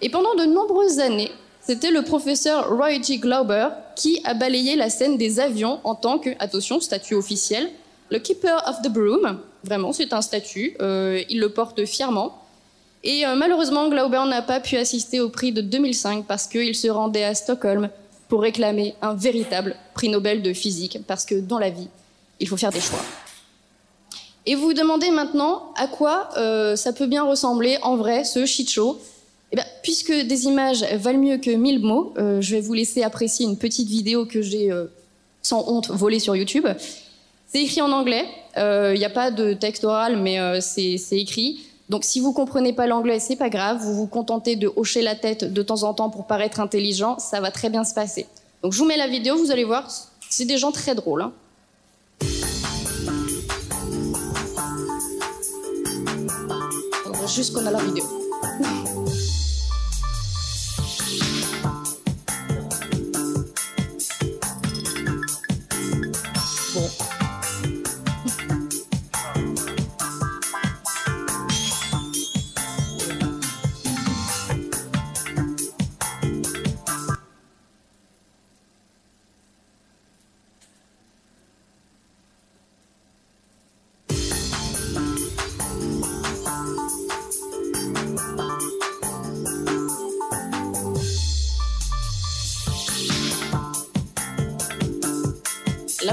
Et 0.00 0.08
pendant 0.08 0.34
de 0.34 0.44
nombreuses 0.44 1.00
années, 1.00 1.30
c'était 1.60 1.90
le 1.90 2.02
professeur 2.02 2.70
Roy 2.70 3.02
G. 3.02 3.18
Glauber 3.18 3.68
qui 3.96 4.20
a 4.24 4.34
balayé 4.34 4.76
la 4.76 4.90
scène 4.90 5.18
des 5.18 5.40
avions 5.40 5.80
en 5.84 5.94
tant 5.94 6.18
que, 6.18 6.30
attention, 6.38 6.80
statut 6.80 7.14
officiel, 7.14 7.68
le 8.10 8.18
Keeper 8.18 8.62
of 8.66 8.82
the 8.82 8.88
Broom. 8.88 9.38
Vraiment, 9.64 9.92
c'est 9.92 10.12
un 10.12 10.22
statut, 10.22 10.76
euh, 10.80 11.22
il 11.28 11.40
le 11.40 11.48
porte 11.50 11.84
fièrement. 11.84 12.36
Et 13.02 13.26
euh, 13.26 13.34
malheureusement, 13.34 13.88
Glauber 13.88 14.22
n'a 14.26 14.42
pas 14.42 14.60
pu 14.60 14.76
assister 14.76 15.20
au 15.20 15.28
prix 15.28 15.52
de 15.52 15.60
2005 15.60 16.26
parce 16.26 16.46
qu'il 16.46 16.74
se 16.74 16.88
rendait 16.88 17.24
à 17.24 17.34
Stockholm 17.34 17.88
pour 18.28 18.42
réclamer 18.42 18.94
un 19.00 19.14
véritable 19.14 19.76
prix 19.94 20.08
Nobel 20.08 20.42
de 20.42 20.52
physique, 20.52 20.98
parce 21.06 21.24
que 21.24 21.34
dans 21.34 21.58
la 21.58 21.70
vie, 21.70 21.88
il 22.38 22.48
faut 22.48 22.56
faire 22.56 22.70
des 22.70 22.80
choix. 22.80 23.00
Et 24.46 24.54
vous 24.54 24.62
vous 24.62 24.74
demandez 24.74 25.10
maintenant 25.10 25.72
à 25.76 25.86
quoi 25.86 26.30
euh, 26.36 26.76
ça 26.76 26.92
peut 26.92 27.06
bien 27.06 27.24
ressembler 27.24 27.78
en 27.82 27.96
vrai 27.96 28.24
ce 28.24 28.46
shit 28.46 28.70
show. 28.70 28.98
Eh 29.52 29.56
bien, 29.56 29.64
puisque 29.82 30.12
des 30.12 30.44
images 30.44 30.84
valent 30.94 31.18
mieux 31.18 31.38
que 31.38 31.50
mille 31.50 31.80
mots, 31.80 32.14
je 32.16 32.54
vais 32.54 32.60
vous 32.60 32.72
laisser 32.72 33.02
apprécier 33.02 33.46
une 33.46 33.58
petite 33.58 33.88
vidéo 33.88 34.24
que 34.24 34.40
j'ai 34.40 34.70
sans 35.42 35.68
honte 35.68 35.90
volée 35.90 36.20
sur 36.20 36.36
YouTube. 36.36 36.68
C'est 37.52 37.62
écrit 37.62 37.82
en 37.82 37.90
anglais, 37.90 38.26
il 38.56 38.94
n'y 38.96 39.04
a 39.04 39.10
pas 39.10 39.32
de 39.32 39.54
texte 39.54 39.82
oral, 39.82 40.16
mais 40.16 40.60
c'est 40.60 41.00
écrit. 41.10 41.66
Donc 41.88 42.04
si 42.04 42.20
vous 42.20 42.32
comprenez 42.32 42.72
pas 42.72 42.86
l'anglais, 42.86 43.18
c'est 43.18 43.34
pas 43.34 43.48
grave, 43.48 43.78
vous 43.80 43.92
vous 43.92 44.06
contentez 44.06 44.54
de 44.54 44.72
hocher 44.76 45.02
la 45.02 45.16
tête 45.16 45.52
de 45.52 45.62
temps 45.62 45.82
en 45.82 45.92
temps 45.92 46.10
pour 46.10 46.28
paraître 46.28 46.60
intelligent, 46.60 47.18
ça 47.18 47.40
va 47.40 47.50
très 47.50 47.68
bien 47.68 47.82
se 47.82 47.92
passer. 47.92 48.26
Donc 48.62 48.72
je 48.72 48.78
vous 48.78 48.84
mets 48.84 48.96
la 48.96 49.08
vidéo, 49.08 49.36
vous 49.36 49.50
allez 49.50 49.64
voir, 49.64 49.90
c'est 50.28 50.44
des 50.44 50.58
gens 50.58 50.70
très 50.70 50.94
drôles. 50.94 51.22
Hein. 51.22 51.32
Juste 57.26 57.52
qu'on 57.52 57.66
a 57.66 57.72
la 57.72 57.78
vidéo. 57.78 58.19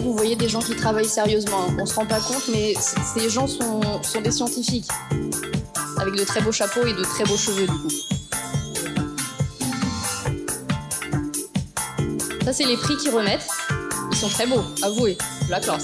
Vous 0.08 0.16
voyez 0.16 0.38
des 0.38 0.48
gens 0.48 0.62
qui 0.62 0.74
travaillent 0.74 1.06
sérieusement. 1.06 1.68
On 1.78 1.86
se 1.86 1.96
rend 1.96 2.06
pas 2.06 2.22
compte, 2.22 2.48
mais 2.50 2.74
ces 3.14 3.30
gens 3.30 3.46
sont, 3.46 3.82
des 4.24 4.32
scientifiques. 4.32 4.88
Avec 6.00 6.16
de 6.16 6.24
très 6.24 6.40
beaux 6.42 6.54
chapeaux 6.54 6.86
et 6.86 6.94
de 6.94 7.04
très 7.04 7.26
beaux 7.26 7.36
cheveux, 7.36 7.68
du 7.68 7.74
coup. 7.74 7.90
Ça, 12.46 12.54
c'est 12.54 12.66
les 12.66 12.78
prix 12.78 12.96
qu'ils 12.98 13.12
remettent. 13.12 13.48
Ils 14.12 14.18
sont 14.18 14.30
très 14.30 14.48
beaux, 14.48 14.64
avouez. 14.82 15.18
La 15.50 15.60
classe. 15.60 15.84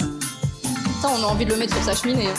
Ça, 1.02 1.10
on 1.10 1.24
a 1.24 1.28
envie 1.28 1.46
de 1.46 1.52
le 1.52 1.58
mettre 1.58 1.76
sur 1.76 1.84
sa 1.84 1.94
cheminée. 1.94 2.30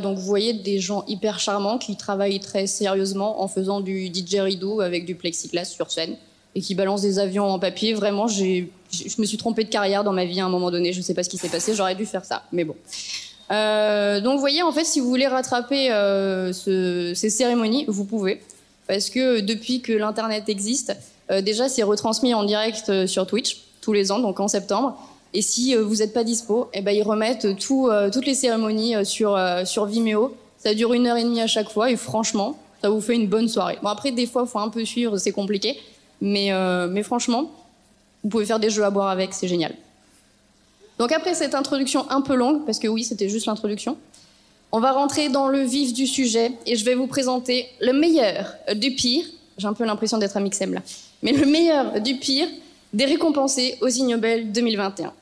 Donc 0.00 0.18
vous 0.18 0.24
voyez 0.24 0.52
des 0.52 0.80
gens 0.80 1.04
hyper 1.06 1.38
charmants 1.38 1.78
qui 1.78 1.96
travaillent 1.96 2.40
très 2.40 2.66
sérieusement 2.66 3.42
en 3.42 3.48
faisant 3.48 3.80
du 3.80 4.10
didgeridoo 4.10 4.80
avec 4.80 5.04
du 5.06 5.14
plexiglas 5.14 5.64
sur 5.64 5.90
scène 5.90 6.16
et 6.54 6.60
qui 6.60 6.74
balancent 6.74 7.02
des 7.02 7.18
avions 7.18 7.46
en 7.46 7.58
papier. 7.58 7.94
Vraiment, 7.94 8.28
je 8.28 8.64
me 9.18 9.26
suis 9.26 9.36
trompée 9.36 9.64
de 9.64 9.70
carrière 9.70 10.04
dans 10.04 10.12
ma 10.12 10.24
vie 10.24 10.40
à 10.40 10.46
un 10.46 10.48
moment 10.48 10.70
donné. 10.70 10.92
Je 10.92 10.98
ne 10.98 11.02
sais 11.02 11.14
pas 11.14 11.22
ce 11.22 11.28
qui 11.28 11.38
s'est 11.38 11.48
passé. 11.48 11.74
J'aurais 11.74 11.94
dû 11.94 12.06
faire 12.06 12.24
ça, 12.24 12.44
mais 12.52 12.64
bon. 12.64 12.76
Euh, 13.50 14.20
donc 14.20 14.34
vous 14.34 14.40
voyez, 14.40 14.62
en 14.62 14.72
fait, 14.72 14.84
si 14.84 15.00
vous 15.00 15.08
voulez 15.08 15.26
rattraper 15.26 15.90
euh, 15.92 16.52
ces 16.52 17.30
cérémonies, 17.30 17.84
vous 17.88 18.04
pouvez. 18.04 18.40
Parce 18.86 19.10
que 19.10 19.40
depuis 19.40 19.80
que 19.80 19.92
l'Internet 19.92 20.48
existe, 20.48 20.96
euh, 21.30 21.40
déjà, 21.40 21.68
c'est 21.68 21.82
retransmis 21.82 22.34
en 22.34 22.44
direct 22.44 23.06
sur 23.06 23.26
Twitch 23.26 23.62
tous 23.80 23.92
les 23.92 24.12
ans, 24.12 24.18
donc 24.18 24.40
en 24.40 24.48
septembre. 24.48 24.98
Et 25.34 25.42
si 25.42 25.74
euh, 25.74 25.82
vous 25.82 25.96
n'êtes 25.96 26.12
pas 26.12 26.22
dispo, 26.22 26.68
eh 26.72 26.80
ben, 26.80 26.92
ils 26.92 27.02
remettent 27.02 27.44
euh, 27.44 28.10
toutes 28.10 28.26
les 28.26 28.34
cérémonies 28.34 28.94
euh, 28.94 29.04
sur, 29.04 29.84
Vimeo. 29.84 30.34
Ça 30.58 30.72
dure 30.74 30.94
une 30.94 31.08
heure 31.08 31.16
et 31.16 31.24
demie 31.24 31.40
à 31.40 31.48
chaque 31.48 31.68
fois 31.68 31.90
et 31.90 31.96
franchement, 31.96 32.56
ça 32.80 32.88
vous 32.88 33.00
fait 33.00 33.16
une 33.16 33.26
bonne 33.26 33.48
soirée. 33.48 33.78
Bon, 33.82 33.88
après, 33.88 34.12
des 34.12 34.26
fois, 34.26 34.44
il 34.46 34.48
faut 34.50 34.60
un 34.60 34.68
peu 34.68 34.84
suivre, 34.84 35.18
c'est 35.18 35.32
compliqué. 35.32 35.78
Mais, 36.20 36.50
franchement, 37.02 37.50
vous 38.22 38.30
pouvez 38.30 38.46
faire 38.46 38.60
des 38.60 38.70
jeux 38.70 38.84
à 38.84 38.90
boire 38.90 39.08
avec, 39.08 39.34
c'est 39.34 39.48
génial. 39.48 39.74
Donc 40.96 41.10
après 41.10 41.34
cette 41.34 41.56
introduction 41.56 42.08
un 42.08 42.20
peu 42.20 42.36
longue, 42.36 42.64
parce 42.64 42.78
que 42.78 42.86
oui, 42.86 43.02
c'était 43.02 43.28
juste 43.28 43.46
l'introduction, 43.46 43.98
on 44.70 44.78
va 44.78 44.92
rentrer 44.92 45.28
dans 45.28 45.48
le 45.48 45.62
vif 45.62 45.92
du 45.92 46.06
sujet 46.06 46.52
et 46.66 46.76
je 46.76 46.84
vais 46.84 46.94
vous 46.94 47.08
présenter 47.08 47.66
le 47.80 47.92
meilleur 47.92 48.54
du 48.76 48.94
pire. 48.94 49.24
J'ai 49.58 49.66
un 49.66 49.72
peu 49.72 49.84
l'impression 49.84 50.18
d'être 50.18 50.36
à 50.36 50.40
Mixem 50.40 50.72
là. 50.72 50.82
Mais 51.22 51.32
le 51.32 51.46
meilleur 51.46 52.00
du 52.00 52.14
pire 52.14 52.46
des 52.92 53.06
récompensés 53.06 53.76
aux 53.80 53.88
Ignobel 53.88 54.52
2021. 54.52 55.12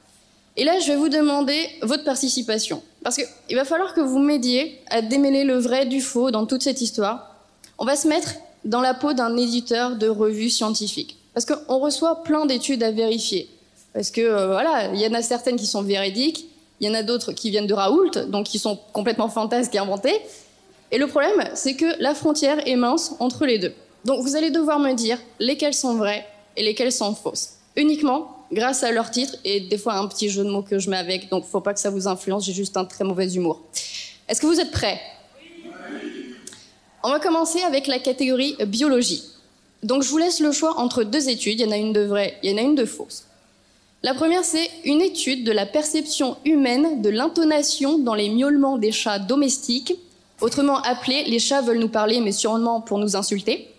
Et 0.57 0.65
là, 0.65 0.79
je 0.81 0.89
vais 0.89 0.97
vous 0.97 1.09
demander 1.09 1.69
votre 1.83 2.05
participation. 2.05 2.83
Parce 3.03 3.17
qu'il 3.17 3.57
va 3.57 3.65
falloir 3.65 3.95
que 3.95 4.01
vous 4.01 4.19
m'aidiez 4.19 4.79
à 4.91 5.01
démêler 5.01 5.45
le 5.45 5.57
vrai 5.59 5.87
du 5.87 6.01
faux 6.01 6.31
dans 6.31 6.47
toute 6.47 6.63
cette 6.63 6.81
histoire. 6.81 7.37
On 7.79 7.85
va 7.85 7.97
se 7.97 8.07
mettre 8.07 8.35
dans 8.65 8.81
la 8.81 8.95
peau 8.95 9.13
d'un 9.13 9.37
éditeur 9.37 9.97
de 9.97 10.09
revues 10.09 10.51
scientifiques. 10.51 11.17
Parce 11.35 11.47
qu'on 11.47 11.79
reçoit 11.79 12.23
plein 12.23 12.47
d'études 12.47 12.83
à 12.83 12.91
vérifier. 12.91 13.49
Parce 13.95 14.11
que, 14.11 14.21
euh, 14.21 14.47
voilà, 14.49 14.93
il 14.93 15.01
y 15.01 15.07
en 15.07 15.15
a 15.15 15.23
certaines 15.23 15.57
qui 15.57 15.67
sont 15.67 15.83
véridiques, 15.83 16.47
il 16.81 16.89
y 16.89 16.91
en 16.91 16.95
a 16.95 17.03
d'autres 17.03 17.33
qui 17.33 17.51
viennent 17.51 17.67
de 17.67 17.75
Raoult, 17.75 18.11
donc 18.29 18.47
qui 18.47 18.59
sont 18.59 18.79
complètement 18.93 19.29
fantasques 19.29 19.75
et 19.75 19.79
inventées. 19.79 20.21
Et 20.91 20.99
le 20.99 21.07
problème, 21.07 21.49
c'est 21.55 21.75
que 21.75 21.87
la 22.01 22.15
frontière 22.15 22.67
est 22.67 22.77
mince 22.77 23.15
entre 23.19 23.47
les 23.47 23.59
deux. 23.59 23.73
Donc 24.05 24.21
vous 24.23 24.37
allez 24.37 24.51
devoir 24.51 24.79
me 24.79 24.93
dire 24.93 25.19
lesquelles 25.39 25.75
sont 25.75 25.95
vraies 25.95 26.27
et 26.57 26.63
lesquelles 26.63 26.93
sont 26.93 27.15
fausses. 27.15 27.55
Uniquement 27.77 28.42
grâce 28.53 28.83
à 28.83 28.93
leur 28.93 29.11
titre 29.11 29.35
et 29.45 29.61
des 29.61 29.79
fois 29.79 29.95
un 29.95 30.07
petit 30.07 30.29
jeu 30.29 30.45
de 30.45 30.51
mots 30.51 30.63
que 30.63 30.79
je 30.79 30.91
mets 30.91 30.99
avec, 30.99 31.31
donc 31.31 31.45
faut 31.45 31.61
pas 31.61 31.75
que 31.75 31.81
ça 31.81 31.91
vous 31.91 32.07
influence, 32.07 32.45
j'ai 32.45 32.53
juste 32.53 32.77
un 32.77 32.85
très 32.85 33.05
mauvais 33.05 33.33
humour. 33.33 33.63
Est-ce 34.29 34.41
que 34.41 34.47
vous 34.47 34.61
êtes 34.61 34.71
prêts? 34.71 35.01
On 37.03 37.11
va 37.11 37.19
commencer 37.19 37.61
avec 37.63 37.87
la 37.87 37.99
catégorie 37.99 38.57
biologie. 38.67 39.25
Donc 39.83 40.03
je 40.03 40.09
vous 40.09 40.19
laisse 40.19 40.39
le 40.39 40.53
choix 40.53 40.79
entre 40.79 41.03
deux 41.03 41.29
études, 41.29 41.59
il 41.59 41.67
y 41.67 41.69
en 41.69 41.73
a 41.73 41.77
une 41.77 41.93
de 41.93 42.03
vraie, 42.03 42.39
il 42.43 42.51
y 42.51 42.55
en 42.55 42.59
a 42.59 42.61
une 42.61 42.77
de 42.77 42.85
fausse. 42.85 43.25
La 44.05 44.15
première, 44.15 44.45
c'est 44.45 44.69
une 44.85 45.01
étude 45.01 45.45
de 45.45 45.53
la 45.53 45.65
perception 45.65 46.37
humaine 46.45 47.03
de 47.03 47.09
l'intonation 47.09 47.99
dans 47.99 48.15
les 48.15 48.29
miaulements 48.29 48.77
des 48.77 48.93
chats 48.93 49.19
domestiques, 49.19 49.95
autrement 50.41 50.81
appelé 50.83 51.25
les 51.25 51.39
chats 51.39 51.63
veulent 51.63 51.79
nous 51.79 51.89
parler, 51.89 52.21
mais 52.21 52.33
sûrement 52.33 52.81
pour 52.81 52.99
nous 52.99 53.17
insulter. 53.17 53.72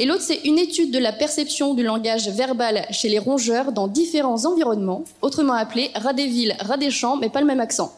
Et 0.00 0.06
l'autre, 0.06 0.22
c'est 0.22 0.42
une 0.44 0.58
étude 0.58 0.92
de 0.92 0.98
la 0.98 1.12
perception 1.12 1.74
du 1.74 1.82
langage 1.82 2.28
verbal 2.28 2.86
chez 2.92 3.08
les 3.08 3.18
rongeurs 3.18 3.72
dans 3.72 3.88
différents 3.88 4.44
environnements, 4.46 5.02
autrement 5.22 5.54
appelé 5.54 5.90
rat 5.96 6.12
des 6.12 6.28
villes, 6.28 6.56
rat 6.60 6.76
des 6.76 6.92
champs, 6.92 7.16
mais 7.16 7.28
pas 7.28 7.40
le 7.40 7.46
même 7.46 7.58
accent. 7.58 7.92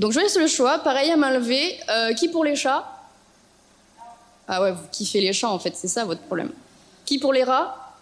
Donc 0.00 0.10
je 0.10 0.18
laisse 0.18 0.36
le 0.36 0.48
choix, 0.48 0.78
pareil 0.78 1.12
à 1.12 1.16
main 1.16 1.30
levée. 1.30 1.78
Euh, 1.88 2.12
qui 2.14 2.28
pour 2.28 2.44
les 2.44 2.56
chats? 2.56 2.84
Ah 4.48 4.60
ouais, 4.62 4.72
vous 4.72 4.82
kiffez 4.90 5.20
les 5.20 5.32
chats 5.32 5.48
en 5.48 5.60
fait, 5.60 5.76
c'est 5.76 5.86
ça 5.86 6.04
votre 6.04 6.22
problème. 6.22 6.50
Qui 7.06 7.20
pour 7.20 7.32
les 7.32 7.44
rats? 7.44 7.94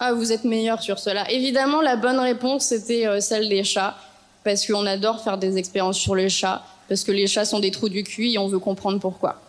Ah, 0.00 0.12
vous 0.12 0.32
êtes 0.32 0.44
meilleur 0.44 0.82
sur 0.82 0.98
cela. 0.98 1.30
Évidemment, 1.30 1.80
la 1.80 1.94
bonne 1.94 2.18
réponse 2.18 2.64
c'était 2.64 3.06
euh, 3.06 3.20
celle 3.20 3.48
des 3.48 3.62
chats, 3.62 3.96
parce 4.42 4.66
qu'on 4.66 4.84
adore 4.86 5.22
faire 5.22 5.38
des 5.38 5.56
expériences 5.56 5.98
sur 5.98 6.16
les 6.16 6.28
chats, 6.28 6.64
parce 6.88 7.04
que 7.04 7.12
les 7.12 7.28
chats 7.28 7.44
sont 7.44 7.60
des 7.60 7.70
trous 7.70 7.88
du 7.88 8.02
cul 8.02 8.32
et 8.32 8.38
on 8.38 8.48
veut 8.48 8.58
comprendre 8.58 8.98
pourquoi. 8.98 9.40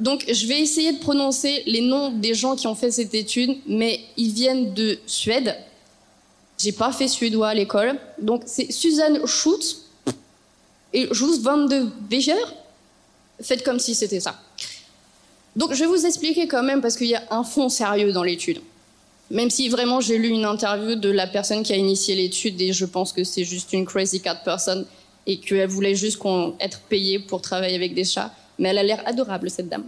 Donc, 0.00 0.24
je 0.30 0.46
vais 0.46 0.60
essayer 0.60 0.92
de 0.92 0.98
prononcer 0.98 1.62
les 1.66 1.80
noms 1.80 2.10
des 2.10 2.34
gens 2.34 2.56
qui 2.56 2.66
ont 2.66 2.74
fait 2.74 2.90
cette 2.90 3.14
étude, 3.14 3.58
mais 3.66 4.00
ils 4.16 4.32
viennent 4.32 4.74
de 4.74 4.98
Suède. 5.06 5.56
J'ai 6.58 6.72
pas 6.72 6.92
fait 6.92 7.08
suédois 7.08 7.48
à 7.48 7.54
l'école. 7.54 7.98
Donc, 8.20 8.42
c'est 8.46 8.72
Suzanne 8.72 9.24
Schutz 9.26 9.82
et 10.92 11.08
Jus 11.12 11.40
van 11.40 11.66
de 11.66 11.86
Weger. 12.10 12.54
Faites 13.40 13.62
comme 13.62 13.78
si 13.78 13.94
c'était 13.94 14.20
ça. 14.20 14.40
Donc, 15.54 15.74
je 15.74 15.80
vais 15.80 15.86
vous 15.86 16.04
expliquer 16.06 16.48
quand 16.48 16.62
même, 16.62 16.80
parce 16.80 16.96
qu'il 16.96 17.08
y 17.08 17.14
a 17.14 17.22
un 17.30 17.44
fond 17.44 17.68
sérieux 17.68 18.12
dans 18.12 18.24
l'étude. 18.24 18.60
Même 19.30 19.50
si 19.50 19.68
vraiment 19.68 20.00
j'ai 20.00 20.18
lu 20.18 20.28
une 20.28 20.44
interview 20.44 20.96
de 20.96 21.08
la 21.08 21.26
personne 21.26 21.62
qui 21.62 21.72
a 21.72 21.76
initié 21.76 22.14
l'étude 22.14 22.60
et 22.60 22.72
je 22.72 22.84
pense 22.84 23.12
que 23.12 23.24
c'est 23.24 23.44
juste 23.44 23.72
une 23.72 23.86
crazy 23.86 24.20
cat 24.20 24.34
person 24.34 24.84
et 25.26 25.38
qu'elle 25.38 25.66
voulait 25.66 25.94
juste 25.94 26.18
qu'on 26.18 26.54
être 26.60 26.80
payée 26.80 27.18
pour 27.18 27.40
travailler 27.40 27.74
avec 27.74 27.94
des 27.94 28.04
chats 28.04 28.32
mais 28.58 28.70
elle 28.70 28.78
a 28.78 28.82
l'air 28.82 29.02
adorable, 29.06 29.50
cette 29.50 29.68
dame. 29.68 29.84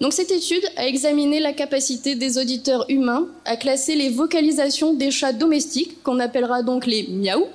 Donc 0.00 0.12
cette 0.12 0.32
étude 0.32 0.64
a 0.76 0.86
examiné 0.86 1.38
la 1.38 1.52
capacité 1.52 2.16
des 2.16 2.36
auditeurs 2.36 2.84
humains 2.88 3.28
à 3.44 3.56
classer 3.56 3.94
les 3.94 4.10
vocalisations 4.10 4.94
des 4.94 5.12
chats 5.12 5.32
domestiques, 5.32 6.02
qu'on 6.02 6.18
appellera 6.18 6.64
donc 6.64 6.86
les 6.86 7.06
miaou, 7.08 7.46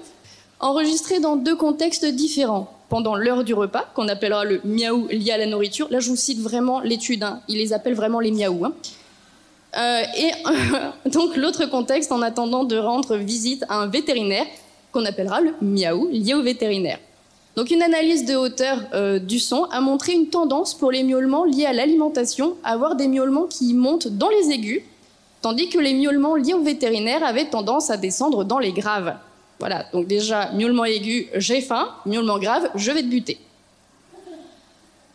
enregistrées 0.62 1.20
dans 1.20 1.36
deux 1.36 1.56
contextes 1.56 2.06
différents. 2.06 2.74
Pendant 2.88 3.16
l'heure 3.16 3.44
du 3.44 3.54
repas, 3.54 3.86
qu'on 3.94 4.08
appellera 4.08 4.46
le 4.46 4.62
miaou 4.64 5.08
lié 5.10 5.32
à 5.32 5.38
la 5.38 5.46
nourriture. 5.46 5.90
Là, 5.92 6.00
je 6.00 6.10
vous 6.10 6.16
cite 6.16 6.40
vraiment 6.40 6.80
l'étude, 6.80 7.22
hein. 7.22 7.42
ils 7.50 7.58
les 7.58 7.74
appellent 7.74 7.96
vraiment 7.96 8.22
les 8.22 8.32
miaou. 8.32 8.64
Hein. 8.64 8.74
Euh, 9.78 10.04
et 10.18 11.10
donc 11.10 11.36
l'autre 11.36 11.66
contexte 11.66 12.14
en 12.14 12.22
attendant 12.22 12.64
de 12.64 12.78
rendre 12.78 13.18
visite 13.18 13.66
à 13.68 13.82
un 13.82 13.88
vétérinaire, 13.88 14.46
qu'on 14.94 15.04
appellera 15.04 15.42
le 15.42 15.54
miaou 15.62 16.08
lié 16.12 16.34
au 16.34 16.42
vétérinaire. 16.42 17.00
Donc 17.58 17.72
une 17.72 17.82
analyse 17.82 18.24
de 18.26 18.36
hauteur 18.36 18.84
euh, 18.94 19.18
du 19.18 19.40
son 19.40 19.64
a 19.72 19.82
montré 19.82 20.14
une 20.14 20.30
tendance 20.30 20.76
pour 20.76 20.92
les 20.92 21.02
miaulements 21.02 21.44
liés 21.44 21.66
à 21.66 21.74
l'alimentation 21.74 22.56
à 22.64 22.74
avoir 22.74 22.96
des 22.96 23.08
miaulements 23.08 23.48
qui 23.48 23.74
montent 23.74 24.08
dans 24.08 24.30
les 24.30 24.52
aigus, 24.52 24.84
tandis 25.42 25.68
que 25.68 25.80
les 25.80 25.96
miaulements 25.96 26.36
liés 26.36 26.54
au 26.54 26.62
vétérinaire 26.62 27.24
avaient 27.26 27.50
tendance 27.50 27.90
à 27.90 27.98
descendre 27.98 28.44
dans 28.44 28.60
les 28.60 28.74
graves. 28.74 29.16
Voilà, 29.60 29.88
donc 29.92 30.06
déjà, 30.06 30.52
miaulement 30.52 30.86
aigu, 30.86 31.30
j'ai 31.34 31.62
faim, 31.62 31.90
miaulement 32.06 32.38
grave, 32.38 32.70
je 32.76 32.92
vais 32.92 33.02
te 33.02 33.08
buter. 33.08 33.40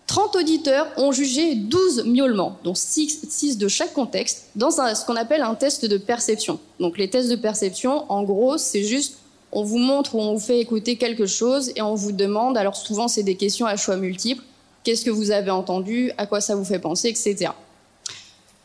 30 0.08 0.34
auditeurs 0.34 0.88
ont 0.96 1.12
jugé 1.12 1.54
12 1.54 2.06
miaulements, 2.06 2.58
dont 2.64 2.75
6, 2.75 3.56
de 3.56 3.68
chaque 3.68 3.92
contexte, 3.92 4.49
dans 4.56 4.72
ce 4.72 5.06
qu'on 5.06 5.14
appelle 5.14 5.42
un 5.42 5.54
test 5.54 5.84
de 5.84 5.96
perception. 5.96 6.58
Donc 6.80 6.99
les 6.99 7.08
tests 7.08 7.30
de 7.30 7.37
perception, 7.37 8.04
en 8.11 8.25
gros, 8.25 8.58
c'est 8.58 8.82
juste 8.82 9.18
on 9.52 9.62
vous 9.62 9.78
montre 9.78 10.14
ou 10.14 10.21
on 10.21 10.35
vous 10.35 10.40
fait 10.40 10.59
écouter 10.61 10.97
quelque 10.97 11.26
chose 11.26 11.71
et 11.76 11.82
on 11.82 11.94
vous 11.94 12.12
demande, 12.12 12.56
alors 12.56 12.75
souvent 12.75 13.06
c'est 13.06 13.23
des 13.23 13.37
questions 13.37 13.66
à 13.66 13.76
choix 13.76 13.97
multiples, 13.97 14.42
qu'est-ce 14.82 15.04
que 15.04 15.11
vous 15.11 15.30
avez 15.30 15.50
entendu, 15.50 16.11
à 16.16 16.26
quoi 16.26 16.40
ça 16.40 16.56
vous 16.56 16.64
fait 16.64 16.78
penser, 16.78 17.09
etc. 17.09 17.50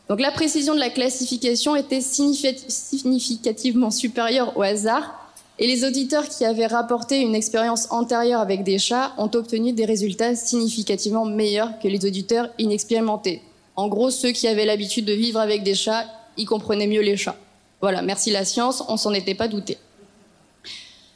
Donc 0.08 0.20
la 0.20 0.30
précision 0.30 0.74
de 0.74 0.80
la 0.80 0.88
classification 0.88 1.76
était 1.76 2.00
significativement 2.00 3.90
supérieure 3.90 4.56
au 4.56 4.62
hasard 4.62 5.14
et 5.58 5.66
les 5.66 5.84
auditeurs 5.84 6.28
qui 6.28 6.44
avaient 6.44 6.66
rapporté 6.66 7.20
une 7.20 7.34
expérience 7.34 7.88
antérieure 7.90 8.40
avec 8.40 8.62
des 8.62 8.78
chats 8.78 9.12
ont 9.18 9.30
obtenu 9.34 9.72
des 9.72 9.84
résultats 9.84 10.34
significativement 10.36 11.26
meilleurs 11.26 11.78
que 11.80 11.88
les 11.88 12.06
auditeurs 12.06 12.48
inexpérimentés. 12.58 13.42
En 13.76 13.88
gros, 13.88 14.10
ceux 14.10 14.30
qui 14.30 14.48
avaient 14.48 14.64
l'habitude 14.64 15.04
de 15.04 15.12
vivre 15.12 15.40
avec 15.40 15.64
des 15.64 15.74
chats, 15.74 16.04
ils 16.36 16.46
comprenaient 16.46 16.86
mieux 16.86 17.02
les 17.02 17.16
chats. 17.16 17.36
Voilà, 17.80 18.02
merci 18.02 18.30
la 18.30 18.44
science, 18.44 18.82
on 18.88 18.96
s'en 18.96 19.12
était 19.12 19.34
pas 19.34 19.48
douté. 19.48 19.78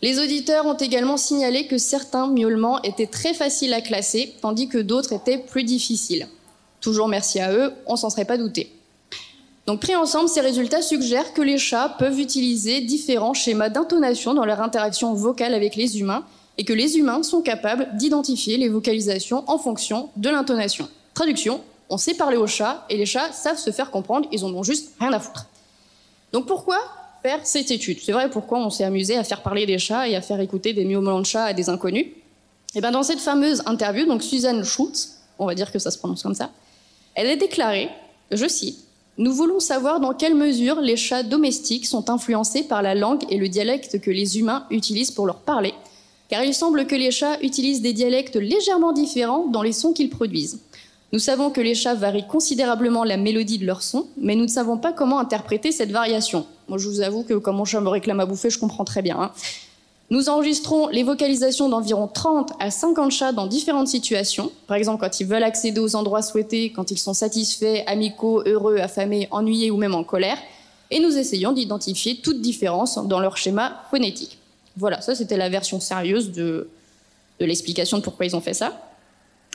Les 0.02 0.18
auditeurs 0.18 0.66
ont 0.66 0.76
également 0.76 1.16
signalé 1.16 1.68
que 1.68 1.78
certains 1.78 2.26
miaulements 2.26 2.82
étaient 2.82 3.06
très 3.06 3.34
faciles 3.34 3.72
à 3.72 3.80
classer, 3.80 4.34
tandis 4.42 4.68
que 4.68 4.78
d'autres 4.78 5.12
étaient 5.12 5.38
plus 5.38 5.62
difficiles. 5.62 6.26
Toujours 6.80 7.06
merci 7.06 7.38
à 7.38 7.52
eux, 7.52 7.72
on 7.86 7.94
s'en 7.94 8.10
serait 8.10 8.24
pas 8.24 8.36
douté. 8.36 8.72
Donc 9.66 9.80
pris 9.80 9.94
ensemble, 9.94 10.28
ces 10.28 10.40
résultats 10.40 10.82
suggèrent 10.82 11.32
que 11.32 11.40
les 11.40 11.56
chats 11.56 11.94
peuvent 12.00 12.18
utiliser 12.18 12.80
différents 12.80 13.32
schémas 13.32 13.68
d'intonation 13.68 14.34
dans 14.34 14.44
leur 14.44 14.60
interaction 14.60 15.14
vocale 15.14 15.54
avec 15.54 15.76
les 15.76 16.00
humains 16.00 16.24
et 16.58 16.64
que 16.64 16.72
les 16.72 16.98
humains 16.98 17.22
sont 17.22 17.40
capables 17.40 17.88
d'identifier 17.96 18.56
les 18.56 18.68
vocalisations 18.68 19.44
en 19.46 19.58
fonction 19.58 20.10
de 20.16 20.28
l'intonation. 20.30 20.88
Traduction, 21.14 21.60
on 21.88 21.96
sait 21.96 22.14
parler 22.14 22.36
aux 22.36 22.48
chats 22.48 22.84
et 22.90 22.96
les 22.96 23.06
chats 23.06 23.32
savent 23.32 23.56
se 23.56 23.70
faire 23.70 23.92
comprendre, 23.92 24.28
ils 24.32 24.44
en 24.44 24.52
ont 24.52 24.64
juste 24.64 24.94
rien 24.98 25.12
à 25.12 25.20
foutre. 25.20 25.46
Donc 26.32 26.46
pourquoi 26.46 26.78
cette 27.44 27.70
étude. 27.70 27.98
C'est 28.02 28.12
vrai 28.12 28.30
pourquoi 28.30 28.58
on 28.58 28.70
s'est 28.70 28.84
amusé 28.84 29.16
à 29.16 29.24
faire 29.24 29.42
parler 29.42 29.66
des 29.66 29.78
chats 29.78 30.08
et 30.08 30.16
à 30.16 30.20
faire 30.20 30.40
écouter 30.40 30.72
des 30.72 30.84
miaulements 30.84 31.20
de 31.20 31.26
chats 31.26 31.44
à 31.44 31.52
des 31.52 31.68
inconnus. 31.68 32.06
Et 32.74 32.78
eh 32.78 32.80
bien 32.80 32.90
dans 32.90 33.02
cette 33.02 33.20
fameuse 33.20 33.62
interview, 33.66 34.06
donc 34.06 34.22
Suzanne 34.22 34.64
Schultz, 34.64 35.18
on 35.38 35.46
va 35.46 35.54
dire 35.54 35.70
que 35.70 35.78
ça 35.78 35.90
se 35.90 35.98
prononce 35.98 36.22
comme 36.22 36.34
ça, 36.34 36.50
elle 37.14 37.26
a 37.26 37.36
déclaré, 37.36 37.90
je 38.30 38.48
cite, 38.48 38.78
Nous 39.18 39.32
voulons 39.32 39.60
savoir 39.60 40.00
dans 40.00 40.14
quelle 40.14 40.34
mesure 40.34 40.80
les 40.80 40.96
chats 40.96 41.22
domestiques 41.22 41.84
sont 41.84 42.08
influencés 42.08 42.62
par 42.62 42.80
la 42.80 42.94
langue 42.94 43.24
et 43.28 43.36
le 43.36 43.48
dialecte 43.48 44.00
que 44.00 44.10
les 44.10 44.38
humains 44.38 44.64
utilisent 44.70 45.10
pour 45.10 45.26
leur 45.26 45.40
parler, 45.40 45.74
car 46.30 46.42
il 46.44 46.54
semble 46.54 46.86
que 46.86 46.94
les 46.94 47.10
chats 47.10 47.38
utilisent 47.42 47.82
des 47.82 47.92
dialectes 47.92 48.36
légèrement 48.36 48.92
différents 48.92 49.46
dans 49.48 49.62
les 49.62 49.72
sons 49.72 49.92
qu'ils 49.92 50.08
produisent. 50.08 50.60
Nous 51.12 51.18
savons 51.18 51.50
que 51.50 51.60
les 51.60 51.74
chats 51.74 51.94
varient 51.94 52.26
considérablement 52.26 53.04
la 53.04 53.18
mélodie 53.18 53.58
de 53.58 53.66
leur 53.66 53.82
son, 53.82 54.06
mais 54.16 54.34
nous 54.34 54.44
ne 54.44 54.48
savons 54.48 54.78
pas 54.78 54.94
comment 54.94 55.18
interpréter 55.18 55.72
cette 55.72 55.90
variation. 55.90 56.46
Moi, 56.68 56.78
je 56.78 56.88
vous 56.88 57.00
avoue 57.00 57.22
que 57.22 57.34
quand 57.34 57.52
mon 57.52 57.64
chat 57.64 57.80
me 57.80 57.88
réclame 57.88 58.20
à 58.20 58.26
bouffer, 58.26 58.50
je 58.50 58.58
comprends 58.58 58.84
très 58.84 59.02
bien. 59.02 59.20
Hein. 59.20 59.32
Nous 60.10 60.28
enregistrons 60.28 60.88
les 60.88 61.04
vocalisations 61.04 61.68
d'environ 61.68 62.06
30 62.06 62.52
à 62.60 62.70
50 62.70 63.10
chats 63.10 63.32
dans 63.32 63.46
différentes 63.46 63.88
situations. 63.88 64.52
Par 64.66 64.76
exemple, 64.76 65.00
quand 65.00 65.20
ils 65.20 65.26
veulent 65.26 65.42
accéder 65.42 65.80
aux 65.80 65.96
endroits 65.96 66.20
souhaités, 66.20 66.70
quand 66.70 66.90
ils 66.90 66.98
sont 66.98 67.14
satisfaits, 67.14 67.82
amicaux, 67.86 68.42
heureux, 68.44 68.76
affamés, 68.76 69.26
ennuyés 69.30 69.70
ou 69.70 69.78
même 69.78 69.94
en 69.94 70.04
colère. 70.04 70.36
Et 70.90 71.00
nous 71.00 71.16
essayons 71.16 71.52
d'identifier 71.52 72.16
toute 72.16 72.42
différence 72.42 72.98
dans 73.06 73.20
leur 73.20 73.38
schéma 73.38 73.82
phonétique. 73.90 74.36
Voilà, 74.76 75.00
ça 75.00 75.14
c'était 75.14 75.38
la 75.38 75.48
version 75.48 75.80
sérieuse 75.80 76.30
de, 76.32 76.68
de 77.40 77.46
l'explication 77.46 77.96
de 77.96 78.02
pourquoi 78.02 78.26
ils 78.26 78.36
ont 78.36 78.42
fait 78.42 78.54
ça. 78.54 78.78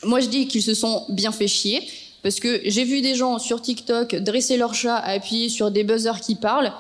Moi, 0.04 0.20
je 0.20 0.28
dis 0.28 0.48
qu'ils 0.48 0.64
se 0.64 0.74
sont 0.74 1.06
bien 1.10 1.32
fait 1.32 1.48
chier, 1.48 1.88
parce 2.24 2.40
que 2.40 2.62
j'ai 2.66 2.84
vu 2.84 3.02
des 3.02 3.16
gens 3.16 3.40
sur 3.40 3.62
TikTok 3.62 4.16
dresser 4.16 4.58
leur 4.58 4.74
chat, 4.74 4.98
appuyer 4.98 5.50
sur 5.50 5.72
des 5.72 5.84
buzzers 5.84 6.20
qui 6.20 6.36
parlent. 6.36 6.74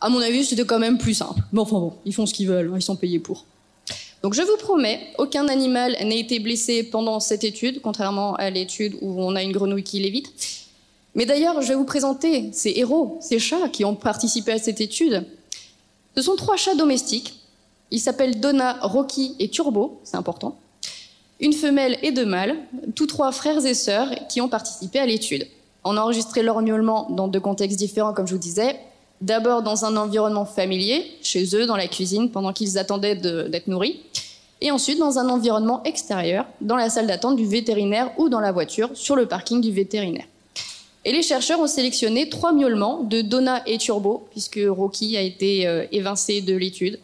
À 0.00 0.08
mon 0.08 0.20
avis, 0.20 0.44
c'était 0.44 0.64
quand 0.64 0.78
même 0.78 0.98
plus 0.98 1.14
simple. 1.14 1.40
Mais 1.52 1.60
enfin 1.60 1.78
bon, 1.78 1.94
ils 2.04 2.14
font 2.14 2.26
ce 2.26 2.34
qu'ils 2.34 2.48
veulent, 2.48 2.72
ils 2.74 2.82
sont 2.82 2.96
payés 2.96 3.18
pour. 3.18 3.44
Donc 4.22 4.34
je 4.34 4.42
vous 4.42 4.56
promets, 4.58 5.00
aucun 5.18 5.48
animal 5.48 5.92
n'a 5.92 6.14
été 6.14 6.40
blessé 6.40 6.82
pendant 6.82 7.20
cette 7.20 7.44
étude, 7.44 7.80
contrairement 7.80 8.34
à 8.34 8.50
l'étude 8.50 8.96
où 9.00 9.22
on 9.22 9.34
a 9.34 9.42
une 9.42 9.52
grenouille 9.52 9.82
qui 9.82 10.00
l'évite. 10.00 10.30
Mais 11.14 11.26
d'ailleurs, 11.26 11.60
je 11.62 11.68
vais 11.68 11.74
vous 11.74 11.84
présenter 11.84 12.50
ces 12.52 12.72
héros, 12.76 13.18
ces 13.20 13.38
chats 13.38 13.68
qui 13.68 13.84
ont 13.84 13.94
participé 13.94 14.52
à 14.52 14.58
cette 14.58 14.80
étude. 14.80 15.24
Ce 16.16 16.22
sont 16.22 16.36
trois 16.36 16.56
chats 16.56 16.74
domestiques. 16.74 17.34
Ils 17.90 17.98
s'appellent 17.98 18.40
Donna, 18.40 18.78
Rocky 18.82 19.34
et 19.38 19.48
Turbo, 19.48 20.00
c'est 20.04 20.16
important 20.16 20.56
une 21.40 21.52
femelle 21.52 21.98
et 22.02 22.12
deux 22.12 22.26
mâles, 22.26 22.56
tous 22.94 23.06
trois 23.06 23.32
frères 23.32 23.64
et 23.64 23.74
sœurs 23.74 24.10
qui 24.28 24.40
ont 24.40 24.48
participé 24.48 24.98
à 24.98 25.06
l'étude. 25.06 25.46
On 25.84 25.96
a 25.96 26.00
enregistré 26.00 26.42
leur 26.42 26.60
miaulement 26.60 27.08
dans 27.10 27.28
deux 27.28 27.40
contextes 27.40 27.78
différents, 27.78 28.12
comme 28.12 28.26
je 28.26 28.34
vous 28.34 28.40
disais. 28.40 28.78
D'abord 29.20 29.62
dans 29.62 29.84
un 29.84 29.96
environnement 29.96 30.46
familier, 30.46 31.04
chez 31.22 31.54
eux, 31.54 31.66
dans 31.66 31.76
la 31.76 31.88
cuisine, 31.88 32.30
pendant 32.30 32.52
qu'ils 32.52 32.78
attendaient 32.78 33.16
d'être 33.16 33.66
nourris. 33.66 34.00
Et 34.62 34.70
ensuite 34.70 34.98
dans 34.98 35.18
un 35.18 35.28
environnement 35.28 35.82
extérieur, 35.84 36.46
dans 36.60 36.76
la 36.76 36.90
salle 36.90 37.06
d'attente 37.06 37.36
du 37.36 37.46
vétérinaire 37.46 38.10
ou 38.18 38.28
dans 38.28 38.40
la 38.40 38.52
voiture, 38.52 38.90
sur 38.94 39.16
le 39.16 39.26
parking 39.26 39.60
du 39.60 39.72
vétérinaire. 39.72 40.26
Et 41.04 41.12
les 41.12 41.22
chercheurs 41.22 41.60
ont 41.60 41.66
sélectionné 41.66 42.28
trois 42.28 42.52
miaulements 42.52 43.02
de 43.02 43.22
Donna 43.22 43.62
et 43.66 43.78
Turbo, 43.78 44.26
puisque 44.32 44.60
Rocky 44.68 45.16
a 45.16 45.22
été 45.22 45.66
euh, 45.66 45.86
évincé 45.92 46.42
de 46.42 46.54
l'étude 46.54 46.98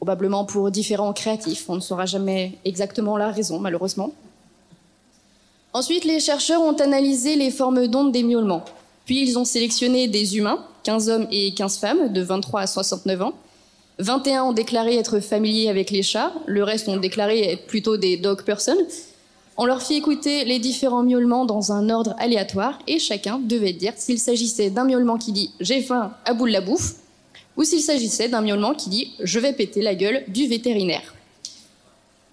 probablement 0.00 0.46
pour 0.46 0.70
différents 0.70 1.12
créatifs. 1.12 1.68
On 1.68 1.74
ne 1.74 1.80
saura 1.80 2.06
jamais 2.06 2.52
exactement 2.64 3.18
la 3.18 3.30
raison, 3.30 3.58
malheureusement. 3.58 4.12
Ensuite, 5.74 6.04
les 6.04 6.20
chercheurs 6.20 6.62
ont 6.62 6.72
analysé 6.72 7.36
les 7.36 7.50
formes 7.50 7.86
d'ondes 7.86 8.10
des 8.10 8.22
miaulements. 8.22 8.64
Puis 9.10 9.22
ils 9.22 9.40
ont 9.40 9.44
sélectionné 9.44 10.06
des 10.06 10.36
humains, 10.36 10.64
15 10.84 11.08
hommes 11.08 11.26
et 11.32 11.52
15 11.52 11.78
femmes, 11.78 12.12
de 12.12 12.22
23 12.22 12.60
à 12.60 12.66
69 12.68 13.22
ans. 13.22 13.32
21 13.98 14.44
ont 14.44 14.52
déclaré 14.52 14.98
être 14.98 15.18
familiers 15.18 15.68
avec 15.68 15.90
les 15.90 16.04
chats, 16.04 16.32
le 16.46 16.62
reste 16.62 16.88
ont 16.88 16.96
déclaré 16.96 17.40
être 17.40 17.66
plutôt 17.66 17.96
des 17.96 18.16
dog 18.16 18.44
persons. 18.44 18.86
On 19.56 19.64
leur 19.64 19.82
fit 19.82 19.94
écouter 19.94 20.44
les 20.44 20.60
différents 20.60 21.02
miaulements 21.02 21.44
dans 21.44 21.72
un 21.72 21.90
ordre 21.90 22.14
aléatoire 22.20 22.78
et 22.86 23.00
chacun 23.00 23.40
devait 23.40 23.72
dire 23.72 23.94
s'il 23.96 24.20
s'agissait 24.20 24.70
d'un 24.70 24.84
miaulement 24.84 25.18
qui 25.18 25.32
dit 25.32 25.50
j'ai 25.58 25.82
faim, 25.82 26.12
à 26.24 26.32
bout 26.32 26.46
de 26.46 26.52
la 26.52 26.60
bouffe, 26.60 26.92
ou 27.56 27.64
s'il 27.64 27.80
s'agissait 27.80 28.28
d'un 28.28 28.42
miaulement 28.42 28.74
qui 28.74 28.90
dit 28.90 29.10
je 29.18 29.40
vais 29.40 29.54
péter 29.54 29.82
la 29.82 29.96
gueule 29.96 30.22
du 30.28 30.46
vétérinaire. 30.46 31.16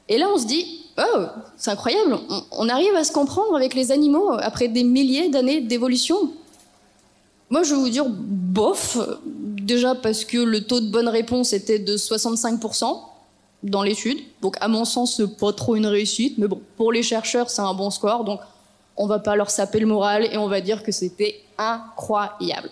Et 0.10 0.20
là, 0.20 0.28
on 0.32 0.38
se 0.38 0.46
dit 0.46 0.84
Oh, 1.00 1.22
c'est 1.58 1.72
incroyable. 1.72 2.20
On 2.52 2.70
arrive 2.70 2.96
à 2.96 3.04
se 3.04 3.12
comprendre 3.12 3.56
avec 3.56 3.74
les 3.74 3.92
animaux 3.92 4.30
après 4.34 4.68
des 4.68 4.84
milliers 4.84 5.30
d'années 5.30 5.62
d'évolution. 5.62 6.34
Moi, 7.50 7.64
je 7.64 7.74
vais 7.74 7.80
vous 7.80 7.90
dire 7.90 8.06
bof. 8.08 8.98
Déjà 9.26 9.96
parce 9.96 10.24
que 10.24 10.38
le 10.38 10.64
taux 10.64 10.80
de 10.80 10.90
bonne 10.90 11.08
réponse 11.08 11.54
était 11.54 11.80
de 11.80 11.98
65% 11.98 13.00
dans 13.64 13.84
l'étude. 13.84 14.20
Donc, 14.42 14.56
à 14.62 14.68
mon 14.68 14.86
sens, 14.86 15.18
c'est 15.18 15.38
pas 15.38 15.54
trop 15.54 15.76
une 15.76 15.86
réussite. 15.86 16.38
Mais 16.38 16.48
bon, 16.48 16.62
pour 16.78 16.92
les 16.92 17.04
chercheurs, 17.04 17.50
c'est 17.50 17.62
un 17.62 17.74
bon 17.74 17.90
score. 17.90 18.24
Donc, 18.24 18.40
on 18.96 19.08
va 19.08 19.20
pas 19.20 19.36
leur 19.36 19.50
saper 19.50 19.80
le 19.80 19.86
moral 19.86 20.28
et 20.32 20.38
on 20.38 20.48
va 20.48 20.62
dire 20.62 20.84
que 20.84 20.92
c'était 20.92 21.42
incroyable. 21.58 22.70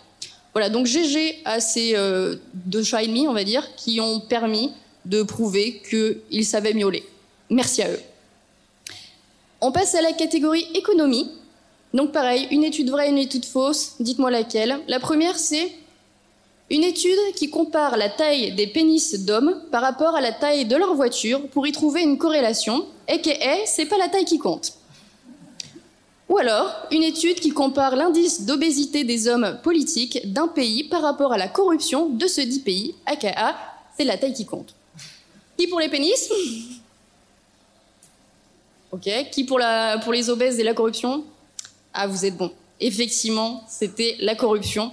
Voilà, 0.54 0.70
donc 0.70 0.86
GG 0.86 1.42
à 1.44 1.60
ces 1.60 1.96
euh, 1.96 2.36
deux 2.54 2.82
chats 2.82 3.04
et 3.04 3.08
demi, 3.08 3.28
on 3.28 3.34
va 3.34 3.44
dire, 3.44 3.76
qui 3.76 4.00
ont 4.00 4.22
permis 4.22 4.72
de 5.04 5.22
prouver 5.22 5.82
qu'ils 5.90 6.46
savaient 6.46 6.74
miauler. 6.74 7.04
Merci 7.50 7.82
à 7.82 7.92
eux. 7.92 8.00
On 9.62 9.72
passe 9.72 9.96
à 9.96 10.02
la 10.02 10.14
catégorie 10.14 10.66
économie. 10.74 11.30
Donc 11.96 12.12
pareil, 12.12 12.46
une 12.52 12.66
étude 12.66 12.90
vraie, 12.90 13.10
une 13.10 13.18
étude 13.18 13.46
fausse. 13.46 13.94
Dites-moi 14.02 14.30
laquelle. 14.30 14.82
La 14.90 15.00
première, 15.00 15.40
c'est 15.40 15.72
une 16.70 16.84
étude 16.84 17.18
qui 17.38 17.50
compare 17.50 17.96
la 17.96 18.10
taille 18.10 18.54
des 18.54 18.68
pénis 18.68 19.18
d'hommes 19.22 19.62
par 19.72 19.82
rapport 19.82 20.14
à 20.14 20.20
la 20.20 20.34
taille 20.34 20.66
de 20.66 20.76
leur 20.76 20.94
voiture 20.94 21.48
pour 21.48 21.66
y 21.66 21.72
trouver 21.72 22.02
une 22.02 22.18
corrélation. 22.18 22.86
Et 23.08 23.22
que 23.22 23.30
c'est 23.66 23.86
pas 23.86 23.98
la 23.98 24.10
taille 24.10 24.26
qui 24.26 24.40
compte. 24.40 24.74
Ou 26.28 26.38
alors, 26.38 26.70
une 26.92 27.04
étude 27.04 27.40
qui 27.40 27.52
compare 27.52 27.96
l'indice 27.96 28.46
d'obésité 28.46 29.06
des 29.06 29.30
hommes 29.30 29.58
politiques 29.64 30.34
d'un 30.34 30.50
pays 30.50 30.84
par 30.84 31.02
rapport 31.02 31.32
à 31.32 31.38
la 31.38 31.48
corruption 31.48 32.10
de 32.10 32.28
ce 32.28 32.42
dit 32.42 32.60
pays, 32.60 32.96
aka, 33.06 33.56
c'est 33.98 34.04
la 34.04 34.18
taille 34.18 34.34
qui 34.34 34.46
compte. 34.46 34.76
Qui 35.58 35.68
pour 35.68 35.80
les 35.80 35.88
pénis? 35.88 36.30
Ok. 38.92 39.10
Qui 39.32 39.46
pour 39.46 39.60
les 40.12 40.30
obèses 40.30 40.60
et 40.60 40.64
la 40.64 40.74
corruption? 40.74 41.24
Ah, 41.98 42.08
vous 42.08 42.26
êtes 42.26 42.36
bon. 42.36 42.52
Effectivement, 42.82 43.64
c'était 43.70 44.18
la 44.20 44.36
corruption. 44.36 44.92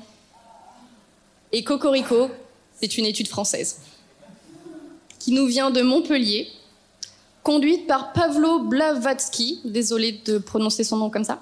Et 1.50 1.64
Cocorico, 1.64 2.30
c'est 2.80 2.96
une 2.96 3.06
étude 3.06 3.26
française 3.26 3.80
qui 5.18 5.32
nous 5.32 5.46
vient 5.46 5.70
de 5.70 5.82
Montpellier, 5.82 6.48
conduite 7.42 7.86
par 7.86 8.12
Pavlo 8.12 8.60
Blavatsky, 8.60 9.60
désolé 9.64 10.20
de 10.24 10.38
prononcer 10.38 10.84
son 10.84 10.96
nom 10.96 11.10
comme 11.10 11.24
ça. 11.24 11.40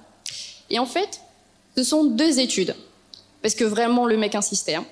Et 0.70 0.78
en 0.78 0.86
fait, 0.86 1.20
ce 1.76 1.84
sont 1.84 2.04
deux 2.04 2.40
études, 2.40 2.74
parce 3.42 3.54
que 3.54 3.64
vraiment 3.64 4.06
le 4.06 4.16
mec 4.16 4.34
insistait. 4.34 4.74
Hein. 4.74 4.86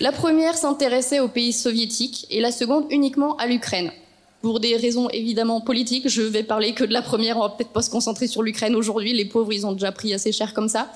La 0.00 0.12
première 0.12 0.56
s'intéressait 0.56 1.20
aux 1.20 1.28
pays 1.28 1.52
soviétiques 1.52 2.26
et 2.30 2.40
la 2.40 2.52
seconde 2.52 2.86
uniquement 2.90 3.36
à 3.36 3.46
l'Ukraine. 3.46 3.92
Pour 4.40 4.60
des 4.60 4.76
raisons 4.76 5.08
évidemment 5.10 5.60
politiques, 5.60 6.08
je 6.08 6.22
vais 6.22 6.44
parler 6.44 6.72
que 6.72 6.84
de 6.84 6.92
la 6.92 7.02
première, 7.02 7.38
on 7.38 7.40
va 7.40 7.48
peut-être 7.48 7.72
pas 7.72 7.82
se 7.82 7.90
concentrer 7.90 8.28
sur 8.28 8.42
l'Ukraine 8.42 8.76
aujourd'hui, 8.76 9.12
les 9.12 9.24
pauvres 9.24 9.52
ils 9.52 9.66
ont 9.66 9.72
déjà 9.72 9.90
pris 9.90 10.14
assez 10.14 10.30
cher 10.30 10.54
comme 10.54 10.68
ça. 10.68 10.88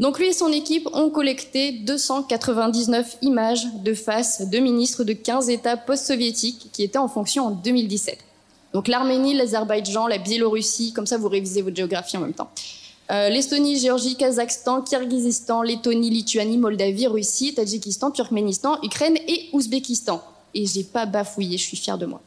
Donc 0.00 0.18
lui 0.18 0.28
et 0.28 0.32
son 0.32 0.52
équipe 0.52 0.88
ont 0.92 1.10
collecté 1.10 1.72
299 1.72 3.18
images 3.22 3.66
de 3.82 3.94
face 3.94 4.48
de 4.48 4.58
ministres 4.58 5.04
de 5.04 5.12
15 5.14 5.48
États 5.48 5.76
post-soviétiques 5.76 6.68
qui 6.72 6.82
étaient 6.82 6.98
en 6.98 7.08
fonction 7.08 7.46
en 7.46 7.50
2017. 7.50 8.18
Donc 8.74 8.88
l'Arménie, 8.88 9.34
l'Azerbaïdjan, 9.34 10.06
la 10.06 10.18
Biélorussie, 10.18 10.92
comme 10.92 11.06
ça 11.06 11.16
vous 11.16 11.28
révisez 11.28 11.62
votre 11.62 11.76
géographie 11.76 12.16
en 12.16 12.20
même 12.20 12.34
temps. 12.34 12.50
Euh, 13.10 13.28
L'Estonie, 13.28 13.78
Géorgie, 13.78 14.16
Kazakhstan, 14.16 14.82
Kirghizistan, 14.82 15.62
Lettonie, 15.62 16.10
Lituanie, 16.10 16.58
Moldavie, 16.58 17.06
Russie, 17.06 17.54
Tadjikistan, 17.54 18.10
Turkménistan, 18.10 18.78
Ukraine 18.82 19.16
et 19.28 19.48
Ouzbékistan. 19.52 20.22
Et 20.56 20.64
j'ai 20.64 20.84
pas 20.84 21.04
bafouillé, 21.04 21.58
je 21.58 21.64
suis 21.64 21.76
fière 21.76 21.98
de 21.98 22.06
moi. 22.06 22.22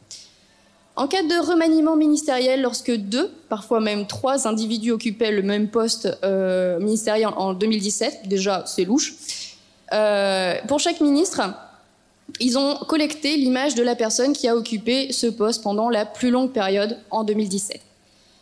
En 0.94 1.08
cas 1.08 1.22
de 1.22 1.44
remaniement 1.44 1.96
ministériel, 1.96 2.62
lorsque 2.62 2.94
deux, 2.94 3.28
parfois 3.48 3.80
même 3.80 4.06
trois 4.06 4.46
individus 4.46 4.92
occupaient 4.92 5.32
le 5.32 5.42
même 5.42 5.68
poste 5.68 6.08
euh, 6.22 6.78
ministériel 6.78 7.30
en 7.36 7.54
2017, 7.54 8.28
déjà 8.28 8.62
c'est 8.66 8.84
louche, 8.84 9.14
euh, 9.92 10.54
pour 10.68 10.78
chaque 10.78 11.00
ministre, 11.00 11.40
ils 12.38 12.56
ont 12.56 12.76
collecté 12.86 13.36
l'image 13.36 13.74
de 13.74 13.82
la 13.82 13.96
personne 13.96 14.32
qui 14.32 14.46
a 14.46 14.54
occupé 14.54 15.12
ce 15.12 15.26
poste 15.26 15.64
pendant 15.64 15.88
la 15.88 16.06
plus 16.06 16.30
longue 16.30 16.52
période 16.52 16.98
en 17.10 17.24
2017. 17.24 17.80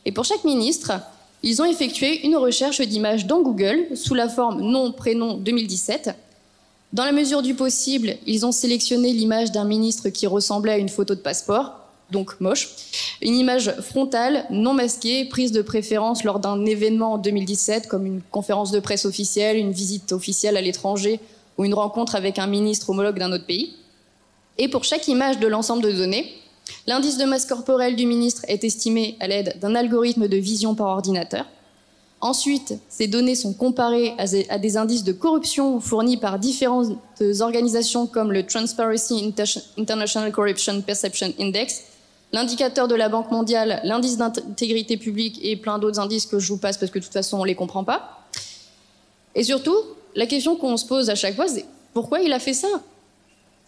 Et 0.04 0.12
pour 0.12 0.26
chaque 0.26 0.44
ministre, 0.44 0.92
ils 1.42 1.62
ont 1.62 1.64
effectué 1.64 2.26
une 2.26 2.36
recherche 2.36 2.82
d'images 2.82 3.26
dans 3.26 3.40
Google 3.40 3.86
sous 3.94 4.14
la 4.14 4.28
forme 4.28 4.60
nom, 4.60 4.92
prénom 4.92 5.38
2017. 5.38 6.10
Dans 6.94 7.04
la 7.04 7.12
mesure 7.12 7.42
du 7.42 7.54
possible, 7.54 8.16
ils 8.26 8.46
ont 8.46 8.52
sélectionné 8.52 9.12
l'image 9.12 9.52
d'un 9.52 9.64
ministre 9.64 10.08
qui 10.08 10.26
ressemblait 10.26 10.72
à 10.72 10.78
une 10.78 10.88
photo 10.88 11.14
de 11.14 11.20
passeport, 11.20 11.74
donc 12.10 12.40
moche. 12.40 12.70
Une 13.20 13.34
image 13.34 13.70
frontale, 13.82 14.46
non 14.48 14.72
masquée, 14.72 15.26
prise 15.26 15.52
de 15.52 15.60
préférence 15.60 16.24
lors 16.24 16.38
d'un 16.38 16.64
événement 16.64 17.14
en 17.14 17.18
2017, 17.18 17.88
comme 17.88 18.06
une 18.06 18.22
conférence 18.30 18.70
de 18.70 18.80
presse 18.80 19.04
officielle, 19.04 19.58
une 19.58 19.72
visite 19.72 20.12
officielle 20.12 20.56
à 20.56 20.62
l'étranger 20.62 21.20
ou 21.58 21.66
une 21.66 21.74
rencontre 21.74 22.14
avec 22.14 22.38
un 22.38 22.46
ministre 22.46 22.88
homologue 22.88 23.18
d'un 23.18 23.32
autre 23.32 23.46
pays. 23.46 23.74
Et 24.56 24.68
pour 24.68 24.84
chaque 24.84 25.08
image 25.08 25.38
de 25.40 25.46
l'ensemble 25.46 25.82
de 25.82 25.92
données, 25.92 26.32
l'indice 26.86 27.18
de 27.18 27.24
masse 27.24 27.44
corporelle 27.44 27.96
du 27.96 28.06
ministre 28.06 28.42
est 28.48 28.64
estimé 28.64 29.18
à 29.20 29.28
l'aide 29.28 29.58
d'un 29.60 29.74
algorithme 29.74 30.26
de 30.26 30.36
vision 30.38 30.74
par 30.74 30.86
ordinateur. 30.86 31.44
Ensuite, 32.20 32.74
ces 32.88 33.06
données 33.06 33.36
sont 33.36 33.52
comparées 33.52 34.14
à 34.18 34.58
des 34.58 34.76
indices 34.76 35.04
de 35.04 35.12
corruption 35.12 35.78
fournis 35.78 36.16
par 36.16 36.40
différentes 36.40 36.98
organisations 37.40 38.08
comme 38.08 38.32
le 38.32 38.44
Transparency 38.44 39.32
International 39.78 40.32
Corruption 40.32 40.80
Perception 40.82 41.32
Index, 41.38 41.84
l'indicateur 42.32 42.88
de 42.88 42.96
la 42.96 43.08
Banque 43.08 43.30
mondiale, 43.30 43.80
l'indice 43.84 44.16
d'intégrité 44.16 44.96
publique 44.96 45.38
et 45.42 45.56
plein 45.56 45.78
d'autres 45.78 46.00
indices 46.00 46.26
que 46.26 46.40
je 46.40 46.48
vous 46.48 46.58
passe 46.58 46.76
parce 46.76 46.90
que 46.90 46.98
de 46.98 47.04
toute 47.04 47.12
façon 47.12 47.38
on 47.38 47.42
ne 47.42 47.46
les 47.46 47.54
comprend 47.54 47.84
pas. 47.84 48.26
Et 49.36 49.44
surtout, 49.44 49.76
la 50.16 50.26
question 50.26 50.56
qu'on 50.56 50.76
se 50.76 50.86
pose 50.86 51.10
à 51.10 51.14
chaque 51.14 51.36
fois, 51.36 51.46
c'est 51.46 51.66
pourquoi 51.94 52.20
il 52.20 52.32
a 52.32 52.40
fait 52.40 52.54
ça? 52.54 52.68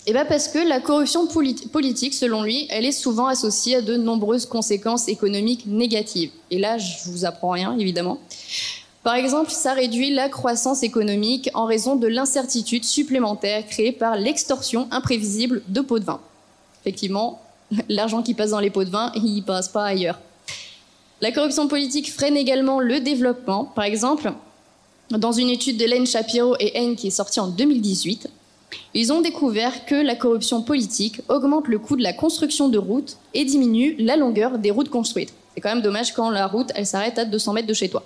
Eh 0.07 0.13
bien 0.13 0.25
parce 0.25 0.49
que 0.49 0.59
la 0.59 0.81
corruption 0.81 1.27
politique, 1.27 2.15
selon 2.15 2.43
lui, 2.43 2.67
elle 2.71 2.87
est 2.87 2.93
souvent 2.93 3.27
associée 3.27 3.77
à 3.77 3.83
de 3.83 3.97
nombreuses 3.97 4.47
conséquences 4.47 5.09
économiques 5.09 5.67
négatives. 5.67 6.31
Et 6.51 6.59
là, 6.59 6.79
je 6.79 7.11
vous 7.11 7.27
apprends 7.27 7.51
rien, 7.51 7.77
évidemment. 7.79 8.19
Par 9.03 9.15
exemple, 9.15 9.51
ça 9.51 9.73
réduit 9.73 10.11
la 10.11 10.29
croissance 10.29 10.83
économique 10.83 11.51
en 11.55 11.65
raison 11.65 11.97
de 11.97 12.07
l'incertitude 12.07 12.85
supplémentaire 12.85 13.67
créée 13.67 13.93
par 13.93 14.17
l'extorsion 14.17 14.89
imprévisible 14.91 15.63
de 15.69 15.81
pots 15.81 15.99
de 15.99 16.05
vin. 16.05 16.21
Effectivement, 16.83 17.41
l'argent 17.89 18.23
qui 18.23 18.35
passe 18.35 18.51
dans 18.51 18.61
les 18.61 18.71
pots 18.71 18.85
de 18.85 18.91
vin, 18.91 19.13
il 19.17 19.43
passe 19.43 19.69
pas 19.69 19.85
ailleurs. 19.85 20.19
La 21.21 21.33
corruption 21.33 21.69
politique 21.69 22.11
freine 22.11 22.37
également 22.37 22.81
le 22.81 23.01
développement. 23.01 23.65
Par 23.65 23.85
exemple, 23.85 24.33
dans 25.11 25.33
une 25.33 25.51
étude 25.51 25.77
de 25.77 25.85
Len 25.85 26.07
Shapiro 26.07 26.57
et 26.59 26.73
Hain 26.79 26.95
qui 26.95 27.09
est 27.09 27.11
sortie 27.11 27.41
en 27.41 27.49
2018, 27.49 28.29
ils 28.95 29.13
ont 29.13 29.21
découvert 29.21 29.85
que 29.87 29.95
la 29.95 30.17
corruption 30.17 30.63
politique 30.63 31.21
augmente 31.29 31.69
le 31.69 31.79
coût 31.79 31.97
de 31.97 32.03
la 32.03 32.13
construction 32.13 32.69
de 32.69 32.79
routes 32.79 33.17
et 33.35 33.45
diminue 33.45 33.97
la 33.99 34.17
longueur 34.17 34.59
des 34.59 34.71
routes 34.71 34.91
construites. 34.91 35.33
C'est 35.55 35.61
quand 35.61 35.75
même 35.75 35.83
dommage 35.83 36.13
quand 36.13 36.31
la 36.31 36.47
route, 36.47 36.71
elle 36.75 36.87
s'arrête 36.87 37.19
à 37.19 37.25
200 37.25 37.53
mètres 37.53 37.69
de 37.69 37.75
chez 37.75 37.89
toi. 37.89 38.05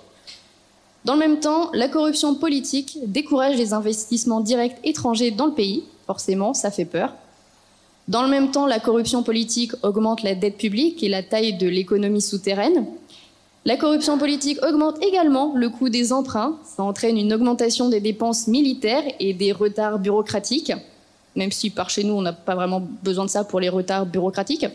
Dans 1.05 1.13
le 1.13 1.19
même 1.19 1.39
temps, 1.39 1.69
la 1.73 1.87
corruption 1.87 2.33
politique 2.35 2.97
décourage 3.05 3.57
les 3.57 3.73
investissements 3.73 4.41
directs 4.41 4.77
étrangers 4.83 5.31
dans 5.31 5.45
le 5.45 5.53
pays. 5.53 5.83
Forcément, 6.07 6.53
ça 6.53 6.71
fait 6.71 6.85
peur. 6.85 7.13
Dans 8.07 8.23
le 8.23 8.29
même 8.29 8.51
temps, 8.51 8.65
la 8.65 8.79
corruption 8.79 9.23
politique 9.23 9.71
augmente 9.83 10.23
la 10.23 10.35
dette 10.35 10.57
publique 10.57 11.03
et 11.03 11.09
la 11.09 11.23
taille 11.23 11.57
de 11.57 11.67
l'économie 11.67 12.21
souterraine. 12.21 12.85
La 13.67 13.77
corruption 13.77 14.19
politique 14.19 14.63
augmente 14.63 15.03
également 15.03 15.53
le 15.55 15.69
coût 15.69 15.89
des 15.89 16.13
emprunts. 16.13 16.59
Ça 16.63 16.83
entraîne 16.83 17.17
une 17.17 17.33
augmentation 17.33 17.89
des 17.89 17.99
dépenses 17.99 18.45
militaires 18.47 19.03
et 19.19 19.33
des 19.33 19.51
retards 19.51 19.97
bureaucratiques, 19.97 20.71
même 21.35 21.51
si 21.51 21.71
par 21.71 21.89
chez 21.89 22.03
nous, 22.03 22.13
on 22.13 22.21
n'a 22.21 22.31
pas 22.31 22.53
vraiment 22.53 22.87
besoin 23.01 23.25
de 23.25 23.29
ça 23.31 23.43
pour 23.43 23.59
les 23.59 23.69
retards 23.69 24.05
bureaucratiques. 24.05 24.67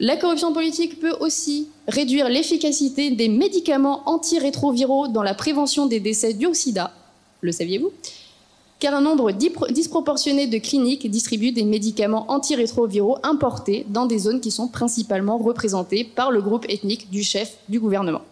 La 0.00 0.18
corruption 0.18 0.52
politique 0.52 1.00
peut 1.00 1.16
aussi 1.20 1.68
réduire 1.88 2.28
l'efficacité 2.28 3.10
des 3.10 3.28
médicaments 3.28 4.02
antirétroviraux 4.04 5.08
dans 5.08 5.22
la 5.22 5.32
prévention 5.32 5.86
des 5.86 6.00
décès 6.00 6.34
du 6.34 6.48
sida. 6.52 6.92
Le 7.40 7.52
saviez-vous? 7.52 7.90
Car 8.78 8.94
un 8.94 9.00
nombre 9.00 9.32
disproportionné 9.32 10.46
de 10.46 10.58
cliniques 10.58 11.10
distribuent 11.10 11.52
des 11.52 11.64
médicaments 11.64 12.30
antirétroviraux 12.30 13.18
importés 13.22 13.86
dans 13.88 14.06
des 14.06 14.18
zones 14.18 14.40
qui 14.40 14.50
sont 14.50 14.68
principalement 14.68 15.38
représentées 15.38 16.04
par 16.04 16.30
le 16.30 16.42
groupe 16.42 16.66
ethnique 16.68 17.10
du 17.10 17.22
chef 17.22 17.56
du 17.68 17.80
gouvernement. 17.80 18.22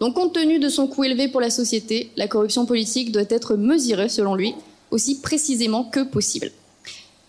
Donc, 0.00 0.14
compte 0.14 0.34
tenu 0.34 0.58
de 0.58 0.68
son 0.68 0.88
coût 0.88 1.04
élevé 1.04 1.28
pour 1.28 1.40
la 1.40 1.50
société, 1.50 2.10
la 2.16 2.26
corruption 2.26 2.66
politique 2.66 3.12
doit 3.12 3.22
être 3.28 3.54
mesurée, 3.54 4.08
selon 4.08 4.34
lui, 4.34 4.54
aussi 4.90 5.20
précisément 5.20 5.84
que 5.84 6.00
possible. 6.00 6.50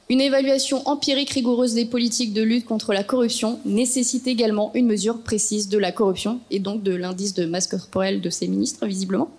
Une 0.09 0.19
évaluation 0.19 0.87
empirique 0.87 1.29
rigoureuse 1.29 1.75
des 1.75 1.85
politiques 1.85 2.33
de 2.33 2.41
lutte 2.41 2.65
contre 2.65 2.91
la 2.91 3.03
corruption 3.03 3.59
nécessite 3.63 4.27
également 4.27 4.71
une 4.73 4.87
mesure 4.87 5.21
précise 5.21 5.69
de 5.69 5.77
la 5.77 5.91
corruption 5.91 6.39
et 6.51 6.59
donc 6.59 6.83
de 6.83 6.93
l'indice 6.93 7.33
de 7.33 7.45
masse 7.45 7.67
corporelle 7.67 8.21
de 8.21 8.29
ces 8.29 8.47
ministres, 8.47 8.85
visiblement. 8.85 9.29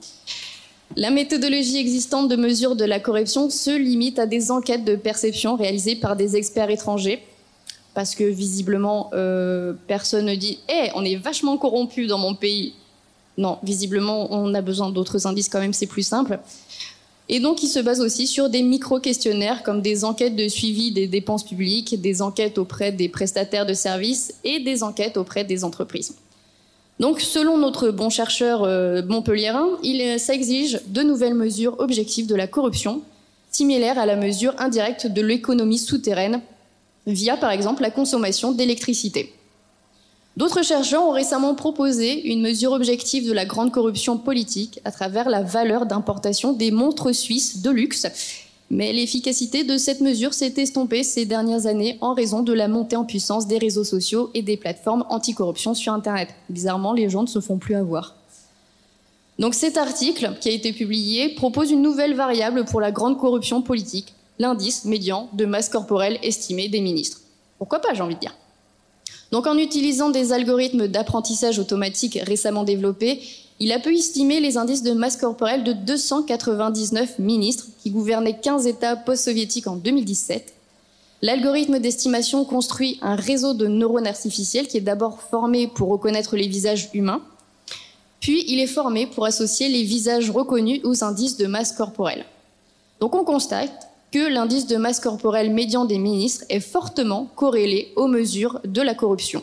La 0.97 1.11
méthodologie 1.11 1.79
existante 1.79 2.29
de 2.29 2.37
mesure 2.37 2.77
de 2.77 2.85
la 2.85 3.01
corruption 3.01 3.51
se 3.51 3.77
limite 3.77 4.19
à 4.19 4.27
des 4.27 4.51
enquêtes 4.51 4.85
de 4.85 4.95
perception 4.95 5.57
réalisées 5.57 5.97
par 5.97 6.15
des 6.17 6.37
experts 6.37 6.71
étrangers. 6.71 7.23
parce 7.95 8.17
que 8.17 8.25
visiblement, 8.25 9.11
euh, 9.15 9.73
personne 9.87 10.27
ne 10.27 10.35
dit 10.35 10.59
Hé, 10.69 10.91
on 10.97 11.05
est 11.05 11.15
vachement 11.15 11.57
corrompu 11.57 12.09
dans 12.09 12.19
mon 12.19 12.35
pays. 12.35 12.75
Non, 13.39 13.59
visiblement, 13.63 14.33
on 14.33 14.53
a 14.53 14.63
besoin 14.63 14.91
d'autres 14.91 15.29
indices 15.29 15.49
quand 15.49 15.61
même, 15.61 15.73
c'est 15.73 15.87
plus 15.87 16.03
simple. 16.03 16.41
Et 17.29 17.41
donc, 17.41 17.63
il 17.63 17.69
se 17.69 17.79
base 17.79 18.01
aussi 18.01 18.27
sur 18.27 18.51
des 18.51 18.63
micro-questionnaires 18.63 19.63
comme 19.63 19.81
des 19.81 20.05
enquêtes 20.05 20.37
de 20.37 20.49
suivi 20.49 20.93
des 20.93 21.07
dépenses 21.07 21.45
publiques, 21.45 22.01
des 22.01 22.21
enquêtes 22.21 22.59
auprès 22.59 22.93
des 22.93 23.09
prestataires 23.09 23.65
de 23.65 23.75
services 23.75 24.35
et 24.45 24.61
des 24.61 24.83
enquêtes 24.83 25.17
auprès 25.17 25.45
des 25.45 25.65
entreprises. 25.65 26.15
Donc, 27.01 27.21
selon 27.21 27.59
notre 27.59 27.91
bon 27.91 28.09
chercheur 28.09 28.63
euh, 28.63 29.03
montpelliérain, 29.03 29.69
il, 29.83 30.19
ça 30.21 30.33
exige 30.33 30.81
de 30.87 31.03
nouvelles 31.03 31.35
mesures 31.35 31.75
objectives 31.79 32.27
de 32.27 32.37
la 32.37 32.47
corruption, 32.47 33.03
similaires 33.51 33.99
à 33.99 34.07
la 34.07 34.17
mesure 34.17 34.55
indirecte 34.59 35.07
de 35.07 35.21
l'économie 35.21 35.79
souterraine, 35.79 36.41
via 37.07 37.37
par 37.37 37.51
exemple 37.51 37.83
la 37.83 37.91
consommation 37.91 38.53
d'électricité. 38.53 39.35
D'autres 40.37 40.65
chercheurs 40.65 41.07
ont 41.07 41.13
récemment 41.13 41.55
proposé 41.55 42.27
une 42.33 42.43
mesure 42.43 42.73
objective 42.73 43.27
de 43.27 43.33
la 43.33 43.45
grande 43.45 43.71
corruption 43.71 44.19
politique 44.19 44.81
à 44.85 44.91
travers 44.91 45.29
la 45.29 45.43
valeur 45.43 45.87
d'importation 45.87 46.53
des 46.53 46.73
montres 46.73 47.15
suisses 47.15 47.63
de 47.63 47.71
luxe. 47.71 48.07
Mais 48.71 48.93
l'efficacité 48.93 49.63
de 49.63 49.77
cette 49.77 50.01
mesure 50.01 50.35
s'est 50.35 50.55
estompée 50.57 51.03
ces 51.03 51.27
dernières 51.27 51.67
années 51.67 51.99
en 52.01 52.15
raison 52.15 52.43
de 52.43 52.53
la 52.53 52.67
montée 52.67 52.97
en 52.97 53.05
puissance 53.05 53.47
des 53.47 53.59
réseaux 53.59 53.85
sociaux 53.85 54.31
et 54.35 54.43
des 54.43 54.57
plateformes 54.57 55.05
anticorruption 55.11 55.75
sur 55.75 55.93
Internet. 55.93 56.31
Bizarrement, 56.49 56.93
les 56.93 57.09
gens 57.11 57.23
ne 57.23 57.29
se 57.29 57.41
font 57.41 57.59
plus 57.59 57.75
avoir. 57.75 58.15
Donc 59.39 59.55
cet 59.55 59.77
article, 59.77 60.33
qui 60.41 60.49
a 60.49 60.53
été 60.53 60.73
publié, 60.73 61.35
propose 61.35 61.71
une 61.71 61.83
nouvelle 61.83 62.15
variable 62.15 62.65
pour 62.65 62.81
la 62.81 62.93
grande 62.93 63.19
corruption 63.19 63.63
politique, 63.63 64.15
l'indice 64.39 64.85
médian 64.85 65.29
de 65.33 65.45
masse 65.45 65.69
corporelle 65.69 66.19
estimée 66.23 66.69
des 66.69 66.81
ministres. 66.81 67.21
Pourquoi 67.59 67.81
pas, 67.81 67.95
j'ai 67.95 68.03
envie 68.03 68.15
de 68.15 68.21
dire? 68.21 68.37
Donc 69.33 69.47
en 69.47 69.59
utilisant 69.59 70.11
des 70.11 70.33
algorithmes 70.33 70.87
d'apprentissage 70.87 71.59
automatique 71.59 72.19
récemment 72.23 72.63
développés, 72.63 73.21
il 73.61 73.73
a 73.73 73.79
pu 73.79 73.97
estimer 73.97 74.41
les 74.41 74.57
indices 74.57 74.83
de 74.83 74.93
masse 74.93 75.17
corporelle 75.17 75.63
de 75.63 75.73
299 75.73 77.19
ministres 77.19 77.67
qui 77.83 77.91
gouvernaient 77.91 78.39
15 78.39 78.67
États 78.67 78.97
post-soviétiques 78.97 79.69
en 79.69 79.77
2017. 79.77 80.53
L'algorithme 81.23 81.79
d'estimation 81.79 82.45
construit 82.45 82.99
un 83.01 83.15
réseau 83.15 83.55
de 83.55 83.67
neurones 83.67 84.07
artificiels 84.07 84.67
qui 84.67 84.77
est 84.77 84.83
d'abord 84.83 85.21
formé 85.23 85.69
pour 85.69 85.89
reconnaître 85.89 86.37
les 86.37 86.49
visages 86.49 86.91
humains, 86.93 87.23
puis 88.21 88.45
il 88.49 88.59
est 88.59 88.67
formé 88.67 89.07
pour 89.07 89.25
associer 89.25 89.69
les 89.69 89.85
visages 89.85 90.31
reconnus 90.31 90.81
aux 90.83 91.05
indices 91.05 91.37
de 91.37 91.47
masse 91.47 91.73
corporelle. 91.73 92.25
Donc 93.01 93.15
on 93.15 93.25
constate 93.25 93.89
que 94.11 94.29
l'indice 94.33 94.67
de 94.67 94.77
masse 94.77 95.01
corporelle 95.01 95.53
médian 95.53 95.85
des 95.85 95.99
ministres 95.99 96.45
est 96.49 96.61
fortement 96.61 97.31
corrélé 97.37 97.93
aux 97.97 98.07
mesures 98.07 98.61
de 98.65 98.83
la 98.83 98.95
corruption. 98.95 99.43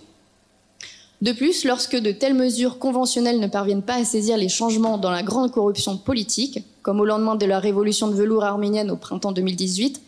De 1.21 1.33
plus, 1.33 1.65
lorsque 1.65 1.95
de 1.95 2.11
telles 2.11 2.33
mesures 2.33 2.79
conventionnelles 2.79 3.39
ne 3.39 3.45
parviennent 3.45 3.83
pas 3.83 3.95
à 3.95 4.03
saisir 4.03 4.37
les 4.37 4.49
changements 4.49 4.97
dans 4.97 5.11
la 5.11 5.21
grande 5.21 5.51
corruption 5.51 5.95
politique, 5.95 6.63
comme 6.81 6.99
au 6.99 7.05
lendemain 7.05 7.35
de 7.35 7.45
la 7.45 7.59
révolution 7.59 8.07
de 8.07 8.15
velours 8.15 8.43
arménienne 8.43 8.89
au 8.89 8.95
printemps 8.95 9.31
2018, 9.31 10.01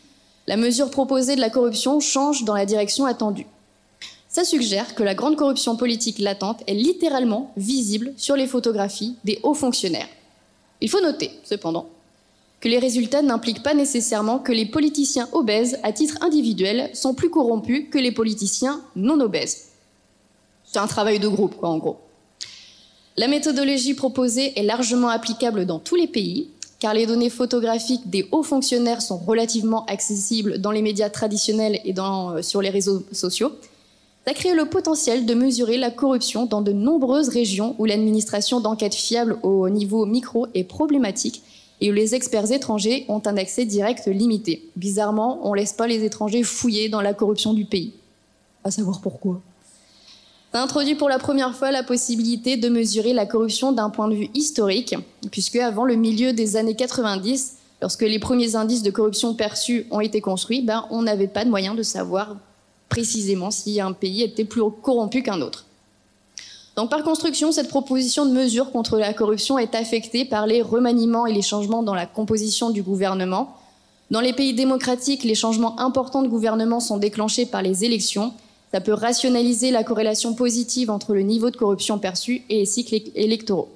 la 0.48 0.58
mesure 0.58 0.90
proposée 0.90 1.36
de 1.36 1.42
la 1.42 1.52
corruption 1.52 2.00
change 2.00 2.46
dans 2.46 2.56
la 2.56 2.66
direction 2.66 3.06
attendue. 3.06 3.46
Ça 4.28 4.44
suggère 4.44 4.96
que 4.96 5.04
la 5.04 5.14
grande 5.14 5.36
corruption 5.36 5.76
politique 5.76 6.18
latente 6.18 6.64
est 6.66 6.74
littéralement 6.74 7.52
visible 7.58 8.14
sur 8.18 8.36
les 8.36 8.48
photographies 8.48 9.16
des 9.24 9.40
hauts 9.44 9.54
fonctionnaires. 9.54 10.10
Il 10.82 10.90
faut 10.90 11.02
noter, 11.02 11.30
cependant, 11.44 11.88
que 12.60 12.68
les 12.68 12.80
résultats 12.80 13.22
n'impliquent 13.22 13.62
pas 13.62 13.76
nécessairement 13.76 14.40
que 14.40 14.52
les 14.52 14.66
politiciens 14.66 15.30
obèses, 15.34 15.78
à 15.84 15.92
titre 15.92 16.18
individuel, 16.22 16.90
sont 16.96 17.14
plus 17.14 17.30
corrompus 17.30 17.86
que 17.92 18.00
les 18.00 18.12
politiciens 18.12 18.82
non 18.96 19.20
obèses. 19.20 19.73
C'est 20.74 20.80
un 20.80 20.88
travail 20.88 21.20
de 21.20 21.28
groupe, 21.28 21.56
quoi, 21.56 21.70
en 21.70 21.78
gros. 21.78 21.98
La 23.16 23.28
méthodologie 23.28 23.94
proposée 23.94 24.60
est 24.60 24.64
largement 24.64 25.10
applicable 25.10 25.68
dans 25.68 25.78
tous 25.78 25.94
les 25.94 26.08
pays, 26.08 26.50
car 26.80 26.96
les 26.96 27.06
données 27.06 27.30
photographiques 27.30 28.10
des 28.10 28.28
hauts 28.32 28.42
fonctionnaires 28.42 29.04
sont 29.04 29.18
relativement 29.18 29.86
accessibles 29.86 30.58
dans 30.58 30.72
les 30.72 30.82
médias 30.82 31.12
traditionnels 31.12 31.80
et 31.86 31.94
euh, 31.96 32.42
sur 32.42 32.60
les 32.64 32.72
réseaux 32.72 33.04
sociaux. 33.12 33.52
Ça 34.26 34.34
crée 34.34 34.56
le 34.56 34.66
potentiel 34.66 35.28
de 35.28 35.34
mesurer 35.36 35.78
la 35.78 35.92
corruption 35.92 36.48
dans 36.48 36.64
de 36.64 36.72
nombreuses 36.72 37.30
régions 37.30 37.76
où 37.78 37.86
l'administration 37.86 38.60
d'enquêtes 38.60 38.96
fiables 38.96 39.38
au 39.44 39.70
niveau 39.70 40.08
micro 40.08 40.48
est 40.56 40.64
problématique 40.64 41.44
et 41.82 41.92
où 41.92 41.94
les 41.94 42.16
experts 42.16 42.52
étrangers 42.52 43.06
ont 43.10 43.22
un 43.26 43.38
accès 43.38 43.66
direct 43.66 44.08
limité. 44.08 44.68
Bizarrement, 44.76 45.40
on 45.44 45.52
ne 45.52 45.58
laisse 45.58 45.74
pas 45.74 45.86
les 45.86 46.04
étrangers 46.04 46.42
fouiller 46.42 46.90
dans 46.90 47.02
la 47.02 47.14
corruption 47.14 47.54
du 47.54 47.66
pays. 47.66 47.94
À 48.64 48.72
savoir 48.72 49.02
pourquoi. 49.02 49.40
Introduit 50.56 50.94
pour 50.94 51.10
la 51.10 51.18
première 51.18 51.56
fois 51.56 51.72
la 51.72 51.82
possibilité 51.82 52.58
de 52.58 52.70
mesurer 52.70 53.12
la 53.12 53.26
corruption 53.26 53.72
d'un 53.72 53.90
point 53.90 54.08
de 54.08 54.14
vue 54.14 54.30
historique, 54.36 54.96
puisque 55.32 55.56
avant 55.56 55.84
le 55.84 55.96
milieu 55.96 56.32
des 56.32 56.58
années 56.58 56.76
90, 56.76 57.54
lorsque 57.82 58.04
les 58.04 58.20
premiers 58.20 58.56
indices 58.56 58.84
de 58.84 58.92
corruption 58.92 59.34
perçus 59.34 59.88
ont 59.90 60.00
été 60.00 60.22
construits, 60.22 60.62
ben, 60.62 60.86
on 60.92 61.02
n'avait 61.02 61.28
pas 61.28 61.44
de 61.44 61.50
moyen 61.50 61.74
de 61.74 61.82
savoir 61.82 62.36
précisément 62.88 63.50
si 63.50 63.82
un 63.82 63.94
pays 63.94 64.22
était 64.22 64.46
plus 64.46 64.62
corrompu 64.84 65.24
qu'un 65.24 65.42
autre. 65.42 65.66
Donc 66.76 66.92
par 66.92 67.04
construction, 67.04 67.52
cette 67.52 67.70
proposition 67.70 68.28
de 68.28 68.32
mesure 68.32 68.72
contre 68.72 69.00
la 69.00 69.14
corruption 69.14 69.58
est 69.58 69.74
affectée 69.74 70.24
par 70.24 70.46
les 70.46 70.62
remaniements 70.62 71.26
et 71.26 71.34
les 71.34 71.42
changements 71.42 71.82
dans 71.82 71.96
la 71.96 72.06
composition 72.06 72.70
du 72.70 72.84
gouvernement. 72.84 73.58
Dans 74.12 74.22
les 74.22 74.34
pays 74.34 74.54
démocratiques, 74.54 75.24
les 75.24 75.34
changements 75.34 75.80
importants 75.80 76.22
de 76.22 76.28
gouvernement 76.28 76.80
sont 76.80 76.98
déclenchés 76.98 77.48
par 77.48 77.64
les 77.64 77.86
élections. 77.86 78.34
Ça 78.74 78.82
peut 78.82 78.94
rationaliser 78.94 79.70
la 79.70 79.84
corrélation 79.84 80.34
positive 80.34 80.90
entre 80.90 81.14
le 81.14 81.22
niveau 81.22 81.52
de 81.52 81.58
corruption 81.58 82.00
perçu 82.00 82.42
et 82.50 82.58
les 82.58 82.66
cycles 82.66 83.12
électoraux. 83.14 83.70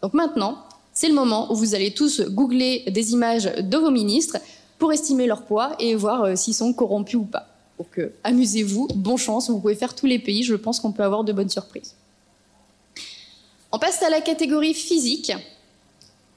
Donc 0.00 0.14
maintenant, 0.14 0.64
c'est 0.94 1.08
le 1.08 1.14
moment 1.14 1.52
où 1.52 1.54
vous 1.54 1.74
allez 1.74 1.92
tous 1.92 2.22
googler 2.22 2.84
des 2.88 3.12
images 3.12 3.44
de 3.44 3.76
vos 3.76 3.90
ministres 3.90 4.38
pour 4.78 4.90
estimer 4.90 5.26
leur 5.26 5.42
poids 5.42 5.76
et 5.78 5.94
voir 5.94 6.22
euh, 6.22 6.34
s'ils 6.34 6.54
sont 6.54 6.72
corrompus 6.72 7.16
ou 7.16 7.24
pas. 7.24 7.46
Donc 7.78 8.00
amusez-vous, 8.24 8.88
bonne 8.94 9.18
chance, 9.18 9.50
vous 9.50 9.60
pouvez 9.60 9.74
faire 9.74 9.94
tous 9.94 10.06
les 10.06 10.18
pays, 10.18 10.42
je 10.42 10.54
pense 10.54 10.80
qu'on 10.80 10.92
peut 10.92 11.04
avoir 11.04 11.24
de 11.24 11.32
bonnes 11.34 11.50
surprises. 11.50 11.94
On 13.70 13.78
passe 13.78 14.02
à 14.02 14.08
la 14.08 14.22
catégorie 14.22 14.72
physique. 14.72 15.30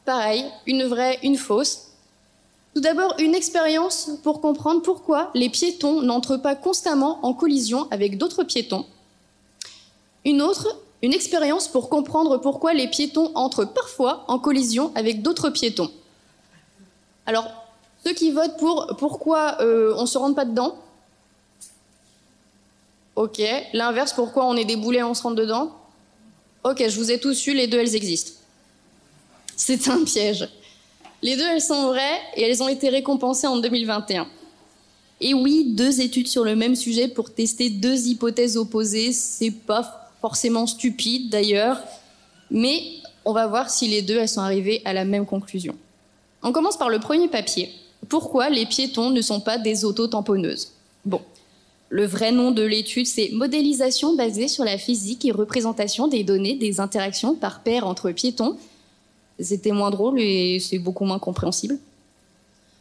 Pareil, 0.04 0.44
une 0.68 0.84
vraie, 0.84 1.18
une 1.24 1.38
fausse. 1.38 1.91
Tout 2.74 2.82
d'abord, 2.82 3.16
une 3.20 3.36
expérience 3.36 4.12
pour 4.24 4.40
comprendre 4.40 4.82
pourquoi 4.82 5.30
les 5.34 5.50
piétons 5.50 6.02
n'entrent 6.02 6.38
pas 6.38 6.56
constamment 6.56 7.20
en 7.26 7.34
collision 7.34 7.88
avec 7.92 8.18
d'autres 8.18 8.44
piétons. 8.44 8.86
Une 10.24 10.42
autre, 10.42 10.80
une 11.02 11.14
expérience 11.14 11.68
pour 11.68 11.90
comprendre 11.90 12.38
pourquoi 12.38 12.74
les 12.74 12.88
piétons 12.88 13.32
entrent 13.36 13.66
parfois 13.66 14.24
en 14.30 14.40
collision 14.40 14.92
avec 14.96 15.22
d'autres 15.22 15.50
piétons. 15.50 15.92
Alors, 17.26 17.52
ceux 18.06 18.14
qui 18.14 18.32
votent 18.32 18.58
pour 18.58 18.96
pourquoi 18.98 19.58
euh, 19.62 19.94
on 19.98 20.04
ne 20.04 20.08
se 20.08 20.18
rentre 20.18 20.36
pas 20.36 20.46
dedans? 20.46 20.78
Ok. 23.18 23.42
L'inverse, 23.74 24.14
pourquoi 24.14 24.46
on 24.46 24.56
est 24.56 24.66
des 24.66 24.78
boulets 24.78 25.00
et 25.00 25.04
on 25.04 25.14
se 25.14 25.24
rentre 25.24 25.36
dedans? 25.36 25.76
Ok, 26.64 26.88
je 26.88 26.98
vous 26.98 27.12
ai 27.12 27.20
tous 27.20 27.34
su, 27.34 27.54
les 27.54 27.68
deux, 27.68 27.80
elles 27.80 27.96
existent. 27.96 28.40
C'est 29.58 29.90
un 29.90 30.04
piège. 30.04 30.48
Les 31.22 31.36
deux, 31.36 31.46
elles 31.46 31.62
sont 31.62 31.88
vraies 31.88 32.20
et 32.36 32.44
elles 32.44 32.64
ont 32.64 32.68
été 32.68 32.90
récompensées 32.90 33.48
en 33.48 33.58
2021. 33.58 34.28
Et 35.20 35.34
oui, 35.36 35.66
deux 35.68 36.02
études 36.02 36.28
sur 36.28 36.44
le 36.44 36.56
même 36.56 36.76
sujet 36.76 37.08
pour 37.08 37.32
tester 37.32 37.70
deux 37.70 38.08
hypothèses 38.08 38.58
opposées, 38.58 39.12
c'est 39.12 39.52
pas 39.52 40.10
forcément 40.20 40.66
stupide 40.66 41.30
d'ailleurs, 41.30 41.80
mais 42.50 42.82
on 43.24 43.34
va 43.34 43.46
voir 43.46 43.70
si 43.70 43.88
les 43.88 44.02
deux, 44.02 44.18
elles 44.18 44.30
sont 44.30 44.42
arrivées 44.42 44.82
à 44.84 44.94
la 44.94 45.06
même 45.06 45.28
conclusion. 45.28 45.76
On 46.42 46.52
commence 46.52 46.78
par 46.78 46.90
le 46.90 47.00
premier 47.00 47.28
papier. 47.28 47.70
Pourquoi 48.10 48.50
les 48.50 48.66
piétons 48.66 49.12
ne 49.12 49.22
sont 49.22 49.42
pas 49.42 49.60
des 49.60 49.86
autotamponneuses? 49.86 50.72
Bon, 51.06 51.22
le 51.90 52.06
vrai 52.06 52.32
nom 52.32 52.50
de 52.50 52.64
l'étude, 52.64 53.06
c'est 53.06 53.30
Modélisation 53.32 54.16
basée 54.16 54.48
sur 54.48 54.64
la 54.64 54.80
physique 54.80 55.24
et 55.26 55.32
représentation 55.32 56.08
des 56.08 56.24
données 56.24 56.56
des 56.56 56.80
interactions 56.80 57.36
par 57.36 57.62
paire 57.62 57.86
entre 57.86 58.12
piétons. 58.12 58.58
C'était 59.42 59.72
moins 59.72 59.90
drôle 59.90 60.20
et 60.20 60.60
c'est 60.60 60.80
beaucoup 60.80 61.06
moins 61.06 61.20
compréhensible. 61.20 61.78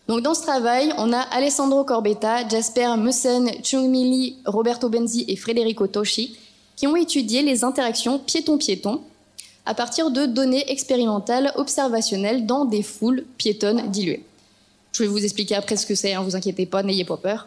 Donc 0.09 0.23
dans 0.23 0.35
ce 0.35 0.43
travail, 0.43 0.93
on 0.99 1.13
a 1.13 1.21
Alessandro 1.21 1.85
Corbetta, 1.85 2.49
Jasper 2.49 2.97
Mussen, 2.99 3.49
Chung-Mi 3.63 4.11
Lee, 4.11 4.37
Roberto 4.45 4.89
Benzi 4.89 5.25
et 5.29 5.37
Federico 5.37 5.87
Toshi 5.87 6.37
qui 6.77 6.87
ont 6.87 6.97
étudié 6.97 7.43
les 7.43 7.63
interactions 7.63 8.19
piéton-piéton 8.19 9.03
à 9.67 9.75
partir 9.75 10.11
de 10.11 10.27
données 10.27 10.71
expérimentales 10.71 11.53
observationnelles 11.57 12.47
dans 12.47 12.65
des 12.65 12.83
foules 12.83 13.25
piétonnes 13.37 13.91
diluées. 13.91 14.25
Je 14.93 15.03
vais 15.03 15.09
vous 15.09 15.23
expliquer 15.23 15.55
après 15.55 15.77
ce 15.77 15.87
que 15.87 15.95
c'est, 15.95 16.15
hein, 16.15 16.23
vous 16.23 16.35
inquiétez 16.35 16.67
pas, 16.67 16.83
n'ayez 16.83 17.05
pas 17.05 17.17
peur. 17.17 17.47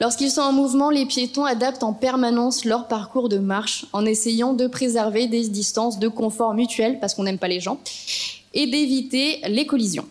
Lorsqu'ils 0.00 0.30
sont 0.30 0.40
en 0.40 0.52
mouvement, 0.52 0.88
les 0.90 1.04
piétons 1.04 1.44
adaptent 1.44 1.82
en 1.82 1.92
permanence 1.92 2.64
leur 2.64 2.88
parcours 2.88 3.28
de 3.28 3.38
marche 3.38 3.84
en 3.92 4.06
essayant 4.06 4.54
de 4.54 4.66
préserver 4.66 5.26
des 5.26 5.46
distances 5.48 5.98
de 5.98 6.08
confort 6.08 6.54
mutuel, 6.54 6.98
parce 7.00 7.14
qu'on 7.14 7.24
n'aime 7.24 7.38
pas 7.38 7.48
les 7.48 7.60
gens, 7.60 7.78
et 8.54 8.66
d'éviter 8.66 9.40
les 9.48 9.66
collisions. 9.66 10.06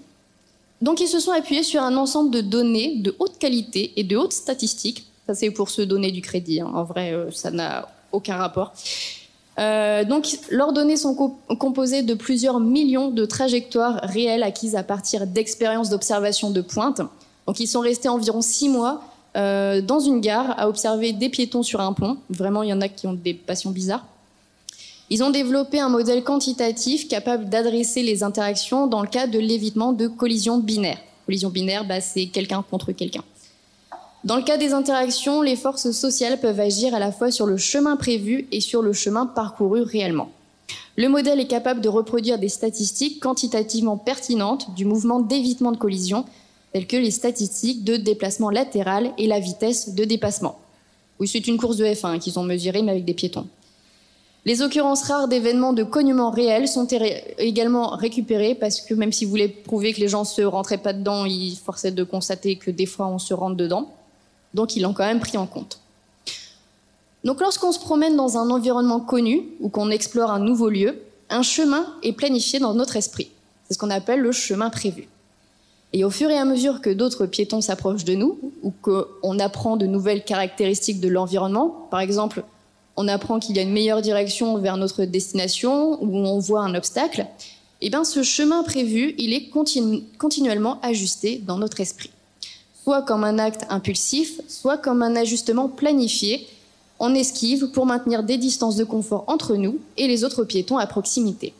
Donc 0.81 1.01
ils 1.01 1.07
se 1.07 1.19
sont 1.19 1.31
appuyés 1.31 1.63
sur 1.63 1.81
un 1.81 1.97
ensemble 1.97 2.29
de 2.31 2.41
données 2.41 2.97
de 2.97 3.15
haute 3.19 3.37
qualité 3.39 3.91
et 3.97 4.03
de 4.03 4.15
haute 4.15 4.31
statistique 4.31 5.05
Ça, 5.27 5.33
c'est 5.33 5.51
pour 5.51 5.69
se 5.69 5.81
donner 5.81 6.11
du 6.11 6.21
crédit. 6.21 6.61
hein. 6.61 6.71
En 6.73 6.83
vrai, 6.83 7.11
euh, 7.13 7.31
ça 7.31 7.51
n'a 7.51 7.89
aucun 8.11 8.37
rapport. 8.37 8.71
Euh, 9.59 10.05
donc, 10.05 10.37
leurs 10.49 10.71
données 10.71 10.95
sont 10.95 11.15
co- 11.15 11.37
composées 11.59 12.01
de 12.03 12.13
plusieurs 12.13 12.59
millions 12.61 13.09
de 13.09 13.25
trajectoires 13.25 13.99
réelles 14.03 14.43
acquises 14.43 14.75
à 14.75 14.83
partir 14.83 15.27
d'expériences 15.27 15.89
d'observation 15.89 16.49
de 16.51 16.61
pointe. 16.61 17.01
Donc, 17.45 17.59
ils 17.59 17.67
sont 17.67 17.81
restés 17.81 18.07
environ 18.07 18.41
six 18.41 18.69
mois 18.69 19.01
euh, 19.37 19.81
dans 19.81 19.99
une 19.99 20.21
gare 20.21 20.59
à 20.59 20.67
observer 20.67 21.13
des 21.13 21.29
piétons 21.29 21.63
sur 21.63 21.81
un 21.81 21.93
pont. 21.93 22.17
Vraiment, 22.29 22.63
il 22.63 22.69
y 22.69 22.73
en 22.73 22.81
a 22.81 22.87
qui 22.87 23.07
ont 23.07 23.13
des 23.13 23.33
passions 23.33 23.71
bizarres. 23.71 24.05
Ils 25.11 25.23
ont 25.23 25.29
développé 25.31 25.79
un 25.79 25.89
modèle 25.89 26.23
quantitatif 26.23 27.07
capable 27.07 27.49
d'adresser 27.49 28.03
les 28.03 28.23
interactions 28.23 28.87
dans 28.87 29.01
le 29.01 29.07
cas 29.07 29.27
de 29.27 29.39
l'évitement 29.39 29.91
de 29.91 30.07
collisions 30.07 30.59
binaires. 30.59 30.99
Collision 31.25 31.49
binaire, 31.49 31.85
bah, 31.85 32.01
c'est 32.01 32.27
quelqu'un 32.27 32.63
contre 32.69 32.91
quelqu'un. 32.91 33.23
Dans 34.23 34.35
le 34.35 34.43
cas 34.43 34.57
des 34.57 34.73
interactions, 34.73 35.41
les 35.41 35.55
forces 35.55 35.91
sociales 35.91 36.39
peuvent 36.39 36.59
agir 36.59 36.93
à 36.93 36.99
la 36.99 37.11
fois 37.11 37.31
sur 37.31 37.45
le 37.45 37.57
chemin 37.57 37.95
prévu 37.95 38.47
et 38.51 38.59
sur 38.59 38.81
le 38.81 38.93
chemin 38.93 39.25
parcouru 39.25 39.81
réellement. 39.81 40.29
Le 40.97 41.07
modèle 41.07 41.39
est 41.39 41.47
capable 41.47 41.79
de 41.79 41.87
reproduire 41.87 42.37
des 42.37 42.49
statistiques 42.49 43.21
quantitativement 43.21 43.97
pertinentes 43.97 44.75
du 44.75 44.85
mouvement 44.85 45.21
d'évitement 45.21 45.71
de 45.71 45.77
collision, 45.77 46.25
telles 46.73 46.87
que 46.87 46.97
les 46.97 47.11
statistiques 47.11 47.83
de 47.83 47.97
déplacement 47.97 48.49
latéral 48.49 49.11
et 49.17 49.27
la 49.27 49.39
vitesse 49.39 49.95
de 49.95 50.03
dépassement. 50.03 50.59
Oui, 51.19 51.27
c'est 51.27 51.47
une 51.47 51.57
course 51.57 51.77
de 51.77 51.85
F1 51.85 52.19
qu'ils 52.19 52.39
ont 52.39 52.43
mesurée, 52.43 52.81
mais 52.81 52.91
avec 52.91 53.05
des 53.05 53.13
piétons. 53.13 53.47
Les 54.45 54.61
occurrences 54.61 55.03
rares 55.03 55.27
d'événements 55.27 55.73
de 55.73 55.83
cognement 55.83 56.31
réels 56.31 56.67
sont 56.67 56.87
également 57.37 57.89
récupérées 57.89 58.55
parce 58.55 58.79
que 58.79 58.93
même 58.93 59.11
si 59.11 59.25
vous 59.25 59.31
voulez 59.31 59.49
prouver 59.49 59.93
que 59.93 59.99
les 59.99 60.07
gens 60.07 60.23
se 60.23 60.41
rentraient 60.41 60.77
pas 60.77 60.93
dedans, 60.93 61.25
il 61.25 61.57
forçait 61.57 61.91
de 61.91 62.03
constater 62.03 62.55
que 62.55 62.71
des 62.71 62.85
fois 62.85 63.07
on 63.07 63.19
se 63.19 63.33
rentre 63.33 63.57
dedans. 63.57 63.91
Donc 64.53 64.75
ils 64.75 64.81
l'ont 64.81 64.93
quand 64.93 65.05
même 65.05 65.19
pris 65.19 65.37
en 65.37 65.45
compte. 65.45 65.79
Donc 67.25 67.41
lorsqu'on 67.41 67.73
se 67.73 67.79
promène 67.79 68.15
dans 68.15 68.37
un 68.37 68.49
environnement 68.49 69.01
connu 69.01 69.43
ou 69.59 69.67
qu'on 69.67 69.91
explore 69.91 70.31
un 70.31 70.39
nouveau 70.39 70.69
lieu, 70.69 71.01
un 71.29 71.43
chemin 71.43 71.85
est 72.01 72.13
planifié 72.13 72.59
dans 72.59 72.73
notre 72.73 72.95
esprit. 72.95 73.29
C'est 73.67 73.73
ce 73.73 73.79
qu'on 73.79 73.89
appelle 73.89 74.21
le 74.21 74.31
chemin 74.31 74.69
prévu. 74.69 75.09
Et 75.91 76.03
au 76.03 76.09
fur 76.11 76.29
et 76.29 76.37
à 76.37 76.45
mesure 76.45 76.81
que 76.81 76.89
d'autres 76.89 77.25
piétons 77.25 77.61
s'approchent 77.61 78.05
de 78.05 78.13
nous 78.13 78.37
ou 78.61 78.71
qu'on 78.81 79.39
apprend 79.39 79.75
de 79.75 79.87
nouvelles 79.87 80.23
caractéristiques 80.23 80.99
de 80.99 81.07
l'environnement, 81.07 81.87
par 81.89 81.99
exemple, 81.99 82.43
on 82.95 83.07
apprend 83.07 83.39
qu'il 83.39 83.55
y 83.55 83.59
a 83.59 83.63
une 83.63 83.71
meilleure 83.71 84.01
direction 84.01 84.57
vers 84.57 84.77
notre 84.77 85.05
destination 85.05 86.03
ou 86.03 86.17
on 86.17 86.37
voit 86.37 86.61
un 86.61 86.75
obstacle, 86.75 87.25
eh 87.81 87.89
bien 87.89 88.03
ce 88.03 88.23
chemin 88.23 88.61
prévu, 88.63 89.15
il 89.17 89.33
est 89.33 89.49
continu- 89.49 90.03
continuellement 90.17 90.79
ajusté 90.81 91.41
dans 91.45 91.57
notre 91.57 91.79
esprit. 91.79 92.11
Soit 92.83 93.01
comme 93.03 93.23
un 93.23 93.39
acte 93.39 93.65
impulsif, 93.69 94.41
soit 94.47 94.77
comme 94.77 95.01
un 95.01 95.15
ajustement 95.15 95.69
planifié 95.69 96.45
en 96.99 97.13
esquive 97.15 97.71
pour 97.71 97.85
maintenir 97.85 98.23
des 98.23 98.37
distances 98.37 98.75
de 98.75 98.83
confort 98.83 99.23
entre 99.27 99.55
nous 99.55 99.79
et 99.97 100.07
les 100.07 100.23
autres 100.23 100.43
piétons 100.43 100.77
à 100.77 100.85
proximité. 100.85 101.53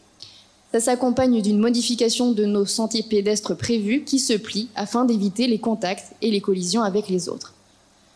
Ça 0.72 0.80
s'accompagne 0.80 1.42
d'une 1.42 1.58
modification 1.58 2.32
de 2.32 2.46
nos 2.46 2.66
sentiers 2.66 3.02
pédestres 3.02 3.58
prévus 3.58 4.04
qui 4.04 4.20
se 4.20 4.34
plient 4.34 4.68
afin 4.76 5.04
d'éviter 5.04 5.48
les 5.48 5.58
contacts 5.58 6.14
et 6.22 6.30
les 6.30 6.42
collisions 6.42 6.84
avec 6.84 7.10
les 7.10 7.28
autres. 7.28 7.56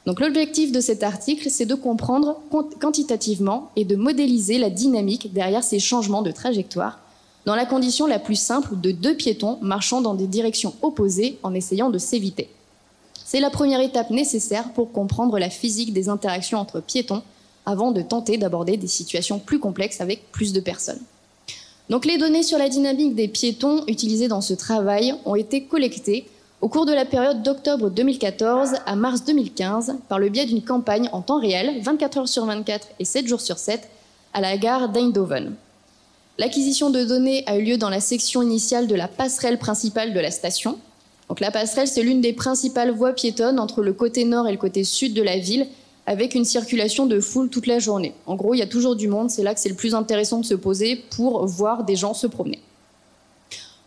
Donc 0.06 0.20
l'objectif 0.20 0.72
de 0.72 0.80
cet 0.80 1.02
article, 1.02 1.50
c'est 1.50 1.66
de 1.66 1.74
comprendre 1.74 2.40
quant- 2.52 2.70
quantitativement 2.80 3.72
et 3.76 3.86
de 3.86 3.96
modéliser 3.96 4.60
la 4.60 4.70
dynamique 4.70 5.34
derrière 5.34 5.64
ces 5.64 5.80
changements 5.80 6.22
de 6.22 6.32
trajectoire 6.32 7.00
dans 7.46 7.56
la 7.56 7.66
condition 7.66 8.06
la 8.06 8.20
plus 8.20 8.36
simple 8.40 8.80
de 8.80 8.92
deux 8.92 9.16
piétons 9.16 9.58
marchant 9.62 10.02
dans 10.02 10.14
des 10.14 10.28
directions 10.28 10.76
opposées 10.82 11.40
en 11.42 11.56
essayant 11.56 11.90
de 11.90 11.98
s'éviter. 11.98 12.50
C'est 13.26 13.40
la 13.40 13.50
première 13.50 13.82
étape 13.82 14.12
nécessaire 14.12 14.74
pour 14.74 14.92
comprendre 14.92 15.40
la 15.40 15.50
physique 15.50 15.92
des 15.92 16.08
interactions 16.08 16.60
entre 16.60 16.82
piétons 16.82 17.24
avant 17.66 17.92
de 17.92 18.02
tenter 18.02 18.38
d'aborder 18.38 18.78
des 18.78 18.88
situations 18.88 19.40
plus 19.40 19.60
complexes 19.60 20.02
avec 20.02 20.32
plus 20.32 20.54
de 20.54 20.60
personnes. 20.60 21.02
Donc 21.90 22.06
les 22.06 22.18
données 22.18 22.44
sur 22.44 22.58
la 22.58 22.70
dynamique 22.70 23.16
des 23.16 23.28
piétons 23.28 23.84
utilisées 23.88 24.28
dans 24.28 24.42
ce 24.42 24.54
travail 24.54 25.16
ont 25.26 25.36
été 25.36 25.64
collectées 25.64 26.26
au 26.62 26.70
cours 26.70 26.86
de 26.86 26.94
la 26.94 27.04
période 27.04 27.44
d'octobre 27.44 27.90
2014 27.90 28.76
à 28.86 28.96
mars 28.96 29.26
2015 29.26 29.98
par 30.08 30.18
le 30.18 30.30
biais 30.30 30.46
d'une 30.46 30.64
campagne 30.64 31.10
en 31.12 31.22
temps 31.22 31.42
réel, 31.42 31.82
24 31.82 32.18
heures 32.20 32.30
sur 32.30 32.46
24 32.46 32.88
et 33.00 33.06
7 33.06 33.28
jours 33.28 33.42
sur 33.42 33.58
7, 33.58 33.90
à 34.34 34.40
la 34.40 34.56
gare 34.56 34.88
d'Eindhoven. 34.88 35.56
L'acquisition 36.38 36.90
de 36.90 37.04
données 37.04 37.44
a 37.48 37.58
eu 37.58 37.64
lieu 37.64 37.78
dans 37.78 37.90
la 37.90 38.00
section 38.00 38.42
initiale 38.42 38.88
de 38.88 38.96
la 38.96 39.10
passerelle 39.10 39.60
principale 39.60 40.14
de 40.14 40.20
la 40.22 40.32
station. 40.32 40.80
Donc 41.28 41.42
la 41.42 41.52
passerelle, 41.52 41.90
c'est 41.90 42.02
l'une 42.02 42.22
des 42.22 42.32
principales 42.32 42.92
voies 42.92 43.12
piétonnes 43.12 43.60
entre 43.60 43.82
le 43.82 43.92
côté 43.92 44.24
nord 44.24 44.48
et 44.48 44.54
le 44.54 44.58
côté 44.58 44.86
sud 44.86 45.14
de 45.14 45.22
la 45.22 45.38
ville, 45.38 45.68
avec 46.06 46.36
une 46.36 46.46
circulation 46.46 47.06
de 47.06 47.20
foule 47.20 47.50
toute 47.50 47.68
la 47.68 47.80
journée. 47.80 48.14
En 48.26 48.36
gros, 48.36 48.54
il 48.54 48.58
y 48.58 48.62
a 48.62 48.68
toujours 48.68 48.96
du 48.96 49.08
monde, 49.08 49.30
c'est 49.30 49.44
là 49.44 49.54
que 49.54 49.60
c'est 49.60 49.70
le 49.70 49.76
plus 49.76 49.96
intéressant 49.96 50.40
de 50.40 50.46
se 50.46 50.54
poser 50.54 50.98
pour 51.16 51.46
voir 51.46 51.84
des 51.86 51.96
gens 51.96 52.14
se 52.14 52.28
promener. 52.28 52.60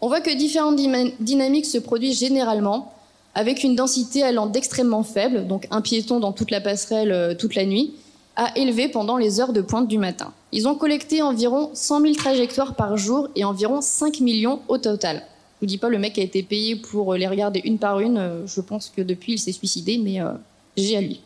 On 0.00 0.08
voit 0.08 0.20
que 0.20 0.34
différentes 0.34 0.76
dynamiques 1.20 1.66
se 1.66 1.78
produisent 1.78 2.18
généralement 2.18 2.92
avec 3.34 3.64
une 3.64 3.76
densité 3.76 4.22
allant 4.22 4.46
d'extrêmement 4.46 5.02
faible, 5.02 5.46
donc 5.46 5.66
un 5.70 5.82
piéton 5.82 6.20
dans 6.20 6.32
toute 6.32 6.50
la 6.50 6.60
passerelle 6.60 7.12
euh, 7.12 7.34
toute 7.34 7.54
la 7.54 7.66
nuit, 7.66 7.92
à 8.34 8.56
élevé 8.58 8.88
pendant 8.88 9.16
les 9.16 9.40
heures 9.40 9.52
de 9.52 9.60
pointe 9.60 9.88
du 9.88 9.98
matin. 9.98 10.32
Ils 10.52 10.68
ont 10.68 10.74
collecté 10.74 11.22
environ 11.22 11.70
100 11.74 12.00
000 12.00 12.14
trajectoires 12.14 12.74
par 12.74 12.96
jour 12.96 13.28
et 13.34 13.44
environ 13.44 13.80
5 13.80 14.20
millions 14.20 14.60
au 14.68 14.78
total. 14.78 15.16
Je 15.16 15.60
vous 15.62 15.66
dis 15.66 15.78
pas 15.78 15.88
le 15.88 15.98
mec 15.98 16.18
a 16.18 16.22
été 16.22 16.42
payé 16.42 16.76
pour 16.76 17.14
les 17.14 17.26
regarder 17.26 17.60
une 17.64 17.78
par 17.78 18.00
une. 18.00 18.18
euh, 18.18 18.46
Je 18.46 18.60
pense 18.60 18.92
que 18.94 19.00
depuis 19.02 19.34
il 19.34 19.38
s'est 19.38 19.52
suicidé, 19.52 19.98
mais 19.98 20.20
euh, 20.20 20.32
j'ai 20.76 20.96
à 20.96 21.00
lui. 21.00 21.20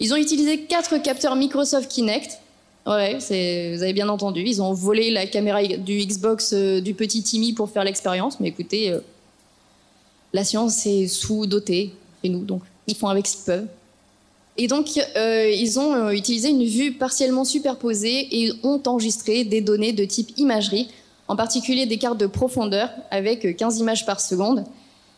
Ils 0.00 0.12
ont 0.12 0.16
utilisé 0.16 0.62
quatre 0.62 0.98
capteurs 0.98 1.36
Microsoft 1.36 1.90
Kinect. 1.90 2.40
Ouais, 2.86 3.16
vous 3.18 3.82
avez 3.82 3.92
bien 3.92 4.08
entendu. 4.08 4.42
Ils 4.44 4.60
ont 4.60 4.72
volé 4.72 5.10
la 5.10 5.26
caméra 5.26 5.62
du 5.62 6.04
Xbox 6.04 6.52
euh, 6.52 6.80
du 6.80 6.92
petit 6.92 7.22
Timmy 7.22 7.52
pour 7.54 7.70
faire 7.70 7.84
l'expérience. 7.84 8.40
Mais 8.40 8.48
écoutez, 8.48 8.90
euh, 8.90 9.00
la 10.32 10.44
science 10.44 10.84
est 10.84 11.06
sous-dotée 11.06 11.92
chez 12.22 12.28
nous, 12.28 12.44
donc 12.44 12.62
ils 12.86 12.94
font 12.94 13.08
avec 13.08 13.26
ce 13.26 13.36
qu'ils 13.36 13.44
peuvent. 13.44 13.66
Et 14.56 14.68
donc, 14.68 14.88
euh, 15.16 15.50
ils 15.50 15.80
ont 15.80 16.10
utilisé 16.10 16.50
une 16.50 16.64
vue 16.64 16.92
partiellement 16.92 17.44
superposée 17.44 18.28
et 18.30 18.52
ont 18.62 18.80
enregistré 18.86 19.44
des 19.44 19.60
données 19.60 19.92
de 19.92 20.04
type 20.04 20.36
imagerie, 20.36 20.88
en 21.26 21.36
particulier 21.36 21.86
des 21.86 21.96
cartes 21.96 22.18
de 22.18 22.26
profondeur 22.26 22.90
avec 23.10 23.56
15 23.56 23.78
images 23.78 24.06
par 24.06 24.20
seconde. 24.20 24.64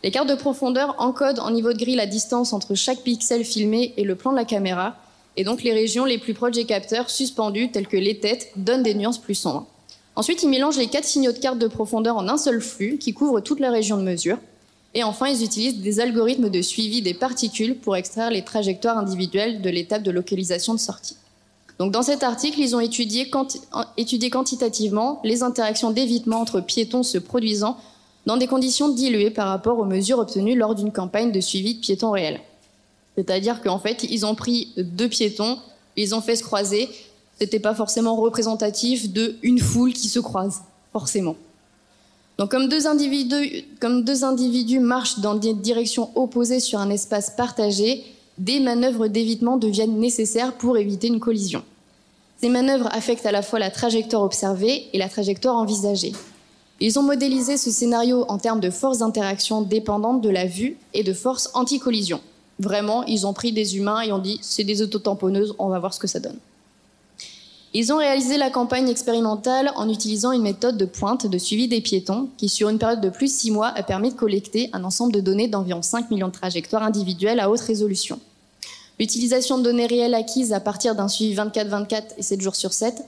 Les 0.05 0.11
cartes 0.11 0.29
de 0.29 0.35
profondeur 0.35 0.95
encodent 0.99 1.41
en 1.41 1.51
niveau 1.51 1.73
de 1.73 1.79
grille 1.79 1.97
la 1.97 2.07
distance 2.07 2.53
entre 2.53 2.75
chaque 2.75 3.01
pixel 3.01 3.45
filmé 3.45 3.95
et 3.97 4.05
le 4.05 4.15
plan 4.15 4.31
de 4.31 4.37
la 4.37 4.45
caméra, 4.45 4.97
et 5.37 5.45
donc 5.45 5.63
les 5.63 5.73
régions 5.73 6.05
les 6.05 6.19
plus 6.19 6.35
proches 6.35 6.55
des 6.55 6.65
capteurs 6.65 7.11
suspendus, 7.11 7.71
telles 7.71 7.89
que 7.89 7.97
les 7.97 8.21
têtes, 8.21 8.51
donnent 8.57 8.83
des 8.83 8.95
nuances 8.95 9.19
plus 9.19 9.35
sombres. 9.35 9.67
Ensuite, 10.15 10.43
ils 10.43 10.49
mélangent 10.49 10.79
les 10.79 10.87
quatre 10.87 11.05
signaux 11.05 11.33
de 11.33 11.39
carte 11.39 11.59
de 11.59 11.67
profondeur 11.67 12.17
en 12.17 12.29
un 12.29 12.39
seul 12.39 12.63
flux 12.63 12.97
qui 12.99 13.13
couvre 13.13 13.41
toute 13.41 13.61
la 13.61 13.71
région 13.71 13.99
de 13.99 14.03
mesure. 14.03 14.39
Et 14.95 15.03
enfin, 15.03 15.27
ils 15.27 15.45
utilisent 15.45 15.83
des 15.83 16.01
algorithmes 16.01 16.49
de 16.49 16.63
suivi 16.63 17.03
des 17.03 17.13
particules 17.13 17.77
pour 17.77 17.97
extraire 17.97 18.31
les 18.31 18.43
trajectoires 18.43 18.97
individuelles 18.97 19.61
de 19.61 19.69
l'étape 19.69 20.03
de 20.03 20.11
localisation 20.11 20.73
de 20.73 20.79
sortie. 20.79 21.17
Donc, 21.79 21.93
dans 21.93 22.01
cet 22.01 22.23
article, 22.23 22.61
ils 22.61 22.75
ont 22.75 22.81
étudié 22.81 23.29
quantitativement 24.31 25.21
les 25.23 25.43
interactions 25.43 25.91
d'évitement 25.91 26.41
entre 26.41 26.61
piétons 26.63 27.03
se 27.03 27.19
produisant 27.19 27.77
dans 28.27 28.37
des 28.37 28.49
conditions 28.49 28.89
diluées 28.89 29.31
par 29.31 29.49
rapport 29.49 29.79
aux 29.79 29.85
mesures 29.85 30.19
obtenues 30.19 30.57
lors 30.57 30.75
d'une 30.75 30.93
campagne 30.93 31.33
de 31.33 31.41
suivi 31.41 31.77
de 31.77 31.81
piétons 31.81 32.11
réels. 32.11 32.41
C'est-à-dire 33.17 33.63
qu'en 33.63 33.79
fait, 33.79 34.03
ils 34.03 34.27
ont 34.27 34.35
pris 34.35 34.73
deux 34.77 35.09
piétons, 35.09 35.59
ils 35.97 36.15
ont 36.15 36.21
fait 36.21 36.37
se 36.37 36.43
croiser. 36.43 36.89
C'était 37.39 37.61
pas 37.61 37.75
forcément 37.75 38.17
représentatif 38.17 39.13
de 39.13 39.37
une 39.43 39.61
foule 39.61 39.93
qui 39.93 40.09
se 40.09 40.19
croise, 40.19 40.63
forcément. 40.93 41.37
Donc, 42.39 42.51
comme 42.51 42.69
deux, 42.69 42.87
individus, 42.87 43.65
comme 43.81 44.05
deux 44.05 44.25
individus 44.25 44.81
marchent 44.81 45.21
dans 45.21 45.35
des 45.35 45.55
directions 45.55 46.11
opposées 46.17 46.61
sur 46.61 46.79
un 46.79 46.91
espace 46.91 47.31
partagé, 47.31 48.05
des 48.37 48.61
manœuvres 48.61 49.07
d'évitement 49.07 49.57
deviennent 49.57 49.99
nécessaires 49.99 50.53
pour 50.53 50.77
éviter 50.77 51.07
une 51.07 51.21
collision. 51.21 51.63
Ces 52.39 52.51
manœuvres 52.51 52.89
affectent 52.93 53.25
à 53.25 53.33
la 53.33 53.41
fois 53.41 53.59
la 53.59 53.71
trajectoire 53.71 54.23
observée 54.23 54.89
et 54.93 54.99
la 54.99 55.09
trajectoire 55.09 55.57
envisagée. 55.57 56.13
Ils 56.79 56.99
ont 56.99 57.03
modélisé 57.03 57.57
ce 57.57 57.71
scénario 57.71 58.27
en 58.29 58.39
termes 58.39 58.61
de 58.61 58.71
forces 58.71 58.99
d'interaction 58.99 59.63
dépendantes 59.63 60.21
de 60.21 60.29
la 60.29 60.45
vue 60.45 60.77
et 60.93 61.03
de 61.03 61.15
forces 61.15 61.51
anti-collision. 61.55 62.21
Vraiment, 62.59 63.05
ils 63.05 63.27
ont 63.27 63.33
pris 63.33 63.53
des 63.53 63.77
humains 63.77 64.01
et 64.03 64.13
ont 64.13 64.19
dit 64.19 64.39
c'est 64.43 64.65
des 64.65 64.83
autotamponneuses, 64.83 65.55
on 65.59 65.69
va 65.69 65.79
voir 65.79 65.95
ce 65.95 66.01
que 66.01 66.07
ça 66.07 66.21
donne. 66.21 66.39
Ils 67.73 67.93
ont 67.93 67.99
réalisé 67.99 68.39
la 68.39 68.49
campagne 68.49 68.89
expérimentale 68.89 69.71
en 69.77 69.89
utilisant 69.91 70.33
une 70.33 70.43
méthode 70.43 70.79
de 70.79 70.87
pointe 70.87 71.27
de 71.27 71.39
suivi 71.39 71.69
des 71.69 71.83
piétons 71.83 72.29
qui, 72.39 72.49
sur 72.49 72.71
une 72.71 72.79
période 72.79 73.03
de 73.03 73.11
plus 73.11 73.27
de 73.27 73.39
6 73.39 73.51
mois, 73.51 73.69
a 73.69 73.83
permis 73.83 74.11
de 74.11 74.17
collecter 74.17 74.71
un 74.73 74.85
ensemble 74.85 75.13
de 75.13 75.21
données 75.21 75.49
d'environ 75.49 75.83
5 75.83 76.11
millions 76.11 76.29
de 76.29 76.33
trajectoires 76.33 76.83
individuelles 76.83 77.41
à 77.41 77.51
haute 77.51 77.61
résolution. 77.61 78.19
L'utilisation 78.99 79.59
de 79.59 79.63
données 79.63 79.87
réelles 79.87 80.15
acquises 80.15 80.55
à 80.55 80.61
partir 80.61 80.95
d'un 80.95 81.09
suivi 81.09 81.35
24-24 81.35 82.03
et 82.17 82.23
7 82.23 82.41
jours 82.41 82.57
sur 82.57 82.73
7 82.73 83.03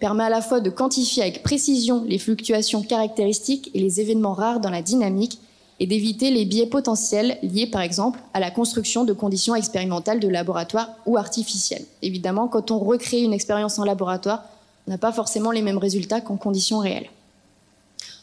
permet 0.00 0.24
à 0.24 0.30
la 0.30 0.40
fois 0.40 0.60
de 0.60 0.70
quantifier 0.70 1.22
avec 1.22 1.42
précision 1.42 2.02
les 2.06 2.18
fluctuations 2.18 2.82
caractéristiques 2.82 3.70
et 3.74 3.80
les 3.80 4.00
événements 4.00 4.32
rares 4.32 4.60
dans 4.60 4.70
la 4.70 4.82
dynamique 4.82 5.38
et 5.78 5.86
d'éviter 5.86 6.30
les 6.30 6.46
biais 6.46 6.66
potentiels 6.66 7.38
liés 7.42 7.66
par 7.66 7.82
exemple 7.82 8.18
à 8.34 8.40
la 8.40 8.50
construction 8.50 9.04
de 9.04 9.12
conditions 9.12 9.54
expérimentales 9.54 10.20
de 10.20 10.28
laboratoire 10.28 10.88
ou 11.06 11.16
artificielles. 11.16 11.84
Évidemment, 12.02 12.48
quand 12.48 12.70
on 12.70 12.78
recrée 12.78 13.20
une 13.20 13.32
expérience 13.32 13.78
en 13.78 13.84
laboratoire, 13.84 14.44
on 14.86 14.90
n'a 14.90 14.98
pas 14.98 15.12
forcément 15.12 15.50
les 15.50 15.62
mêmes 15.62 15.78
résultats 15.78 16.20
qu'en 16.20 16.36
conditions 16.36 16.78
réelles. 16.78 17.10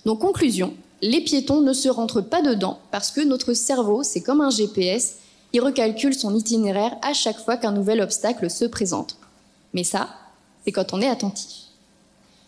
Donc 0.05 0.19
conclusion, 0.19 0.73
les 1.01 1.21
piétons 1.21 1.61
ne 1.61 1.73
se 1.73 1.89
rentrent 1.89 2.21
pas 2.21 2.41
dedans 2.41 2.79
parce 2.91 3.11
que 3.11 3.21
notre 3.21 3.53
cerveau, 3.53 4.01
c'est 4.01 4.21
comme 4.21 4.41
un 4.41 4.49
GPS, 4.49 5.17
il 5.53 5.61
recalcule 5.61 6.15
son 6.15 6.35
itinéraire 6.35 6.95
à 7.03 7.13
chaque 7.13 7.39
fois 7.39 7.57
qu'un 7.57 7.71
nouvel 7.71 8.01
obstacle 8.01 8.49
se 8.49 8.65
présente. 8.65 9.17
Mais 9.73 9.83
ça, 9.83 10.09
c'est 10.63 10.71
quand 10.71 10.93
on 10.93 11.01
est 11.01 11.07
attentif. 11.07 11.66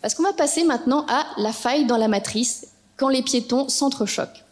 Parce 0.02 0.14
qu'on 0.14 0.22
va 0.22 0.32
passer 0.32 0.64
maintenant 0.64 1.04
à 1.08 1.26
la 1.36 1.52
faille 1.52 1.86
dans 1.86 1.96
la 1.96 2.08
matrice 2.08 2.68
quand 2.96 3.08
les 3.08 3.22
piétons 3.22 3.68
s'entrechoquent. 3.68 4.44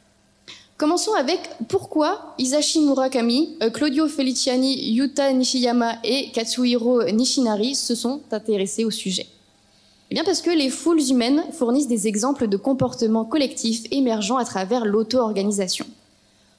Commençons 0.76 1.14
avec 1.14 1.40
pourquoi 1.68 2.34
Isashi 2.38 2.80
Murakami, 2.80 3.56
euh, 3.62 3.70
Claudio 3.70 4.06
Feliciani, 4.06 4.92
Yuta 4.92 5.32
Nishiyama 5.32 5.96
et 6.04 6.30
Katsuhiro 6.30 7.02
Nishinari 7.10 7.74
se 7.74 7.96
sont 7.96 8.20
intéressés 8.30 8.84
au 8.84 8.90
sujet. 8.92 9.26
Eh 10.10 10.14
bien 10.14 10.22
parce 10.24 10.40
que 10.40 10.50
les 10.50 10.70
foules 10.70 11.02
humaines 11.02 11.42
fournissent 11.52 11.88
des 11.88 12.06
exemples 12.06 12.46
de 12.46 12.56
comportements 12.56 13.24
collectifs 13.24 13.84
émergents 13.90 14.36
à 14.36 14.44
travers 14.44 14.84
l'auto-organisation. 14.84 15.84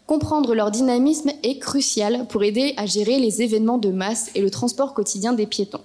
Comprendre 0.06 0.54
leur 0.54 0.70
dynamisme 0.70 1.32
est 1.44 1.60
crucial 1.60 2.28
pour 2.28 2.44
aider 2.44 2.74
à 2.78 2.86
gérer 2.86 3.20
les 3.20 3.42
événements 3.42 3.78
de 3.78 3.90
masse 3.90 4.32
et 4.36 4.42
le 4.42 4.52
transport 4.52 4.94
quotidien 4.94 5.34
des 5.34 5.48
piétons. 5.48 5.82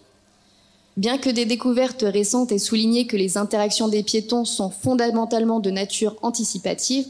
Bien 0.97 1.19
que 1.19 1.31
des 1.31 1.45
découvertes 1.45 2.05
récentes 2.07 2.53
aient 2.53 2.59
souligné 2.59 3.07
que 3.07 3.17
les 3.17 3.37
interactions 3.37 3.89
des 3.89 4.05
piétons 4.05 4.45
sont 4.45 4.71
fondamentalement 4.71 5.59
de 5.59 5.71
nature 5.71 6.17
anticipative, 6.23 7.07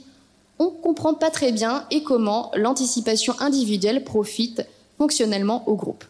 on 0.59 0.67
ne 0.67 0.83
comprend 0.83 1.15
pas 1.15 1.31
très 1.31 1.53
bien 1.53 1.85
et 1.91 2.03
comment 2.03 2.51
l'anticipation 2.55 3.35
individuelle 3.41 4.05
profite 4.05 4.67
fonctionnellement 4.97 5.69
au 5.69 5.75
groupe. 5.75 6.05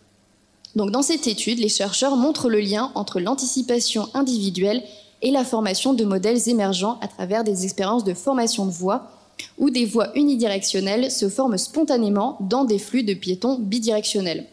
Donc 0.77 0.91
dans 0.91 1.03
cette 1.03 1.27
étude, 1.27 1.59
les 1.59 1.69
chercheurs 1.69 2.17
montrent 2.17 2.49
le 2.49 2.61
lien 2.61 2.93
entre 2.95 3.21
l'anticipation 3.21 4.09
individuelle 4.15 4.83
et 5.23 5.31
la 5.31 5.45
formation 5.45 5.95
de 5.95 6.05
modèles 6.05 6.49
émergents 6.49 6.99
à 7.01 7.09
travers 7.09 7.43
des 7.43 7.65
expériences 7.65 8.05
de 8.05 8.15
formation 8.15 8.67
de 8.67 8.71
voix 8.71 9.11
où 9.59 9.71
des 9.71 9.87
voies 9.87 10.17
unidirectionnelles 10.17 11.11
se 11.11 11.29
forment 11.29 11.59
spontanément 11.59 12.37
dans 12.41 12.65
des 12.65 12.79
flux 12.79 13.03
de 13.03 13.15
piétons 13.15 13.59
bidirectionnels. 13.59 14.47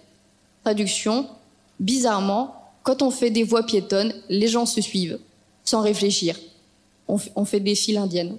Traduction, 0.63 1.27
bizarrement, 1.79 2.60
quand 2.83 3.01
on 3.01 3.11
fait 3.11 3.29
des 3.29 3.43
voies 3.43 3.63
piétonnes, 3.63 4.13
les 4.29 4.47
gens 4.47 4.65
se 4.65 4.81
suivent, 4.81 5.19
sans 5.63 5.81
réfléchir. 5.81 6.39
On, 7.07 7.45
fait 7.45 7.59
des 7.59 7.75
files 7.75 7.97
indiennes 7.97 8.37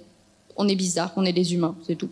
on 0.55 0.67
est 0.67 0.75
bizarre, 0.75 1.11
on 1.15 1.25
est 1.25 1.33
des 1.33 1.53
humains, 1.53 1.75
c'est 1.85 1.95
tout. 1.95 2.09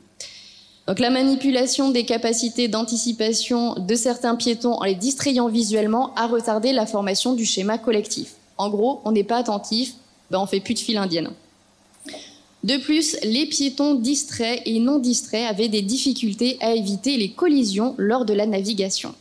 Donc 0.87 0.99
la 0.99 1.09
manipulation 1.09 1.91
des 1.91 2.05
capacités 2.05 2.67
d'anticipation 2.67 3.75
de 3.75 3.95
certains 3.95 4.35
piétons 4.35 4.73
en 4.73 4.83
les 4.83 4.95
distrayant 4.95 5.47
visuellement 5.47 6.13
a 6.15 6.27
retardé 6.27 6.73
la 6.73 6.85
formation 6.85 7.33
du 7.33 7.45
schéma 7.45 7.77
collectif. 7.77 8.33
En 8.57 8.69
gros, 8.69 9.01
on 9.05 9.11
n'est 9.11 9.23
pas 9.23 9.37
attentif, 9.37 9.93
ben 10.31 10.39
on 10.39 10.47
fait 10.47 10.59
plus 10.59 10.73
de 10.73 10.79
file 10.79 10.97
indienne. 10.97 11.29
De 12.63 12.77
plus, 12.77 13.15
les 13.23 13.47
piétons 13.47 13.95
distraits 13.95 14.61
et 14.65 14.79
non 14.79 14.99
distraits 14.99 15.49
avaient 15.49 15.69
des 15.69 15.81
difficultés 15.81 16.57
à 16.61 16.73
éviter 16.73 17.17
les 17.17 17.31
collisions 17.31 17.95
lors 17.97 18.25
de 18.25 18.33
la 18.33 18.45
navigation. 18.45 19.15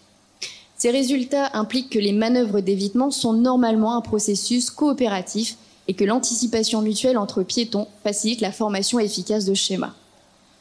Ces 0.80 0.90
résultats 0.90 1.50
impliquent 1.52 1.90
que 1.90 1.98
les 1.98 2.12
manœuvres 2.12 2.60
d'évitement 2.60 3.10
sont 3.10 3.34
normalement 3.34 3.94
un 3.94 4.00
processus 4.00 4.70
coopératif 4.70 5.58
et 5.88 5.92
que 5.92 6.04
l'anticipation 6.04 6.80
mutuelle 6.80 7.18
entre 7.18 7.42
piétons 7.42 7.86
facilite 8.02 8.40
la 8.40 8.50
formation 8.50 8.98
efficace 8.98 9.44
de 9.44 9.52
schémas. 9.52 9.92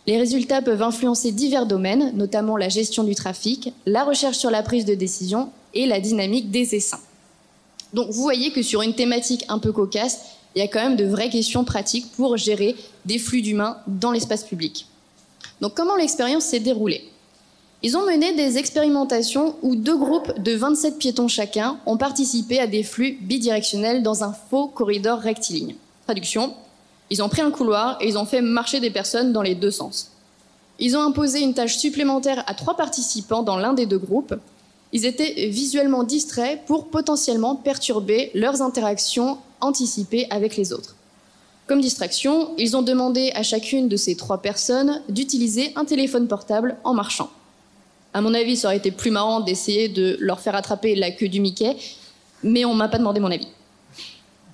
Les 0.07 0.17
résultats 0.17 0.61
peuvent 0.61 0.81
influencer 0.81 1.31
divers 1.31 1.65
domaines, 1.65 2.11
notamment 2.17 2.57
la 2.57 2.67
gestion 2.67 3.05
du 3.05 3.15
trafic, 3.15 3.71
la 3.85 4.03
recherche 4.03 4.37
sur 4.37 4.51
la 4.51 4.61
prise 4.61 4.83
de 4.83 4.93
décision 4.93 5.51
et 5.73 5.85
la 5.85 6.01
dynamique 6.01 6.51
des 6.51 6.75
essaims. 6.75 6.99
Donc 7.93 8.09
vous 8.09 8.21
voyez 8.21 8.51
que 8.51 8.61
sur 8.61 8.81
une 8.81 8.95
thématique 8.95 9.45
un 9.47 9.59
peu 9.59 9.71
cocasse, 9.71 10.19
il 10.53 10.59
y 10.59 10.63
a 10.63 10.67
quand 10.67 10.83
même 10.83 10.97
de 10.97 11.05
vraies 11.05 11.29
questions 11.29 11.63
pratiques 11.63 12.11
pour 12.17 12.35
gérer 12.35 12.75
des 13.05 13.19
flux 13.19 13.41
d'humains 13.41 13.77
dans 13.87 14.11
l'espace 14.11 14.43
public. 14.43 14.85
Donc 15.61 15.75
comment 15.75 15.95
l'expérience 15.95 16.43
s'est 16.43 16.59
déroulée? 16.59 17.09
Ils 17.81 17.95
ont 17.95 18.05
mené 18.05 18.33
des 18.33 18.57
expérimentations 18.57 19.55
où 19.61 19.75
deux 19.75 19.97
groupes 19.97 20.37
de 20.37 20.53
27 20.53 20.97
piétons 20.97 21.29
chacun 21.29 21.79
ont 21.85 21.95
participé 21.95 22.59
à 22.59 22.67
des 22.67 22.83
flux 22.83 23.17
bidirectionnels 23.21 24.03
dans 24.03 24.23
un 24.23 24.33
faux 24.33 24.67
corridor 24.67 25.19
rectiligne. 25.19 25.75
Traduction, 26.05 26.53
ils 27.09 27.23
ont 27.23 27.29
pris 27.29 27.41
un 27.41 27.51
couloir 27.51 27.97
et 28.01 28.09
ils 28.09 28.17
ont 28.17 28.25
fait 28.25 28.41
marcher 28.41 28.81
des 28.81 28.89
personnes 28.89 29.31
dans 29.31 29.41
les 29.41 29.55
deux 29.55 29.71
sens. 29.71 30.11
Ils 30.77 30.97
ont 30.97 31.01
imposé 31.01 31.39
une 31.39 31.53
tâche 31.53 31.77
supplémentaire 31.77 32.43
à 32.47 32.53
trois 32.53 32.75
participants 32.75 33.43
dans 33.43 33.57
l'un 33.57 33.73
des 33.73 33.85
deux 33.85 33.97
groupes. 33.97 34.35
Ils 34.91 35.05
étaient 35.05 35.47
visuellement 35.47 36.03
distraits 36.03 36.65
pour 36.65 36.87
potentiellement 36.87 37.55
perturber 37.55 38.31
leurs 38.33 38.61
interactions 38.61 39.37
anticipées 39.61 40.27
avec 40.29 40.57
les 40.57 40.73
autres. 40.73 40.95
Comme 41.67 41.81
distraction, 41.81 42.49
ils 42.57 42.75
ont 42.75 42.81
demandé 42.81 43.31
à 43.35 43.43
chacune 43.43 43.87
de 43.87 43.95
ces 43.95 44.15
trois 44.15 44.41
personnes 44.41 45.01
d'utiliser 45.07 45.71
un 45.75 45.85
téléphone 45.85 46.27
portable 46.27 46.75
en 46.83 46.93
marchant. 46.93 47.29
À 48.13 48.21
mon 48.21 48.33
avis, 48.33 48.57
ça 48.57 48.69
aurait 48.69 48.77
été 48.77 48.91
plus 48.91 49.11
marrant 49.11 49.39
d'essayer 49.39 49.87
de 49.87 50.17
leur 50.19 50.39
faire 50.39 50.55
attraper 50.55 50.95
la 50.95 51.11
queue 51.11 51.27
du 51.27 51.41
Mickey, 51.41 51.77
mais 52.43 52.65
on 52.65 52.73
m'a 52.73 52.87
pas 52.87 52.97
demandé 52.97 53.19
mon 53.19 53.31
avis. 53.31 53.47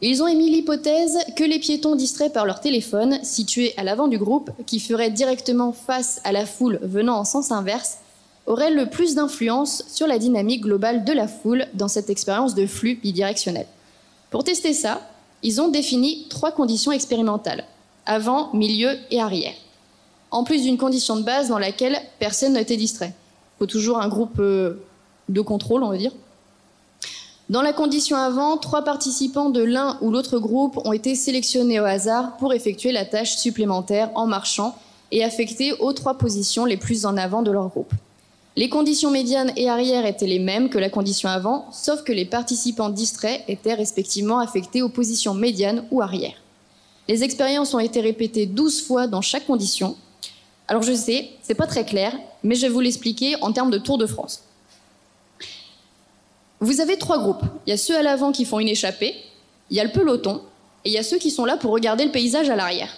Ils 0.02 0.22
ont 0.22 0.28
émis 0.28 0.50
l'hypothèse 0.50 1.18
que 1.38 1.44
les 1.44 1.58
piétons 1.58 1.96
distraits 1.96 2.34
par 2.34 2.46
leur 2.46 2.60
téléphone, 2.60 3.18
situés 3.24 3.74
à 3.78 3.84
l'avant 3.84 4.10
du 4.10 4.18
groupe, 4.18 4.52
qui 4.66 4.80
ferait 4.80 5.10
directement 5.10 5.72
face 5.72 6.20
à 6.26 6.34
la 6.34 6.46
foule 6.46 6.80
venant 6.84 7.18
en 7.18 7.24
sens 7.24 7.52
inverse, 7.52 8.00
auraient 8.46 8.72
le 8.72 8.90
plus 8.90 9.16
d'influence 9.16 9.84
sur 9.88 10.06
la 10.06 10.20
dynamique 10.20 10.62
globale 10.62 11.06
de 11.06 11.14
la 11.14 11.28
foule 11.28 11.66
dans 11.74 11.88
cette 11.88 12.10
expérience 12.10 12.56
de 12.56 12.68
flux 12.68 12.96
bidirectionnel. 12.96 13.68
Pour 14.32 14.44
tester 14.44 14.74
ça, 14.74 15.02
ils 15.44 15.62
ont 15.62 15.70
défini 15.70 16.28
trois 16.30 16.52
conditions 16.52 16.92
expérimentales 16.92 17.64
avant, 18.06 18.54
milieu 18.54 18.92
et 19.12 19.22
arrière, 19.22 19.54
en 20.30 20.44
plus 20.44 20.64
d'une 20.64 20.78
condition 20.78 21.16
de 21.16 21.24
base 21.24 21.48
dans 21.48 21.58
laquelle 21.58 21.98
personne 22.20 22.54
n'était 22.54 22.78
distrait 22.78 23.14
faut 23.60 23.66
toujours 23.66 24.00
un 24.00 24.08
groupe 24.08 24.40
euh, 24.40 24.76
de 25.30 25.42
contrôle, 25.42 25.84
on 25.84 25.90
va 25.90 25.98
dire. 25.98 26.12
Dans 27.50 27.62
la 27.62 27.74
condition 27.74 28.18
avant, 28.18 28.58
trois 28.58 28.84
participants 28.84 29.50
de 29.50 29.62
l'un 29.62 30.00
ou 30.02 30.10
l'autre 30.10 30.40
groupe 30.40 30.80
ont 30.84 30.94
été 30.94 31.14
sélectionnés 31.14 31.80
au 31.80 31.84
hasard 31.84 32.38
pour 32.38 32.54
effectuer 32.54 32.92
la 32.92 33.06
tâche 33.06 33.36
supplémentaire 33.36 34.10
en 34.16 34.26
marchant 34.26 34.76
et 35.12 35.24
affectés 35.24 35.74
aux 35.74 35.94
trois 35.94 36.18
positions 36.18 36.66
les 36.66 36.78
plus 36.78 37.06
en 37.06 37.18
avant 37.18 37.44
de 37.44 37.52
leur 37.52 37.68
groupe. 37.68 37.94
Les 38.58 38.70
conditions 38.70 39.12
médianes 39.12 39.52
et 39.58 39.70
arrière 39.70 40.06
étaient 40.06 40.26
les 40.26 40.40
mêmes 40.40 40.70
que 40.70 40.80
la 40.80 40.90
condition 40.90 41.30
avant, 41.30 41.68
sauf 41.72 42.04
que 42.04 42.14
les 42.14 42.26
participants 42.26 42.90
distraits 42.90 43.44
étaient 43.48 43.74
respectivement 43.74 44.40
affectés 44.40 44.82
aux 44.82 44.90
positions 44.90 45.34
médianes 45.34 45.84
ou 45.92 46.02
arrière. 46.02 46.36
Les 47.08 47.24
expériences 47.24 47.74
ont 47.74 47.80
été 47.80 48.02
répétées 48.02 48.48
12 48.48 48.88
fois 48.88 49.08
dans 49.08 49.22
chaque 49.22 49.46
condition, 49.46 49.96
alors 50.68 50.82
je 50.82 50.94
sais, 50.94 51.30
c'est 51.44 51.56
pas 51.56 51.68
très 51.68 51.86
clair, 51.86 52.14
mais 52.44 52.56
je 52.56 52.64
vais 52.64 52.70
vous 52.70 52.80
l'expliquer 52.80 53.36
en 53.42 53.52
termes 53.52 53.72
de 53.72 53.78
Tour 53.78 53.98
de 53.98 54.06
France. 54.06 54.44
Vous 56.60 56.82
avez 56.82 56.98
trois 56.98 57.20
groupes. 57.20 57.44
Il 57.66 57.70
y 57.70 57.74
a 57.74 57.78
ceux 57.78 57.96
à 57.96 58.02
l'avant 58.02 58.32
qui 58.32 58.46
font 58.46 58.60
une 58.60 58.70
échappée, 58.70 59.16
il 59.70 59.78
y 59.78 59.80
a 59.80 59.84
le 59.84 59.92
peloton, 59.92 60.42
et 60.84 60.90
il 60.90 60.94
y 60.94 60.98
a 60.98 61.04
ceux 61.04 61.18
qui 61.18 61.30
sont 61.30 61.46
là 61.46 61.58
pour 61.58 61.72
regarder 61.72 62.06
le 62.06 62.12
paysage 62.12 62.50
à 62.50 62.56
l'arrière. 62.56 62.96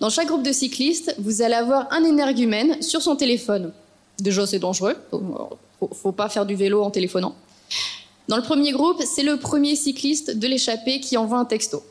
Dans 0.00 0.10
chaque 0.10 0.26
groupe 0.26 0.42
de 0.42 0.52
cyclistes, 0.52 1.14
vous 1.18 1.42
allez 1.42 1.54
avoir 1.54 1.92
un 1.92 2.02
énergumène 2.02 2.82
sur 2.82 3.02
son 3.02 3.14
téléphone. 3.14 3.72
Déjà, 4.18 4.46
c'est 4.46 4.58
dangereux. 4.58 4.96
Faut, 5.10 5.90
faut 5.92 6.12
pas 6.12 6.28
faire 6.28 6.46
du 6.46 6.56
vélo 6.56 6.82
en 6.82 6.90
téléphonant. 6.90 7.34
Dans 8.26 8.36
le 8.36 8.42
premier 8.42 8.72
groupe, 8.72 9.02
c'est 9.02 9.22
le 9.22 9.36
premier 9.36 9.76
cycliste 9.76 10.36
de 10.36 10.48
l'échappée 10.48 10.98
qui 10.98 11.16
envoie 11.16 11.38
un 11.38 11.44
texto. 11.44 11.84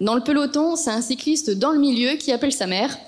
Dans 0.00 0.14
le 0.14 0.22
peloton, 0.22 0.76
c'est 0.76 0.90
un 0.90 1.00
cycliste 1.00 1.50
dans 1.50 1.70
le 1.70 1.78
milieu 1.78 2.16
qui 2.16 2.32
appelle 2.32 2.52
sa 2.52 2.66
mère 2.66 2.98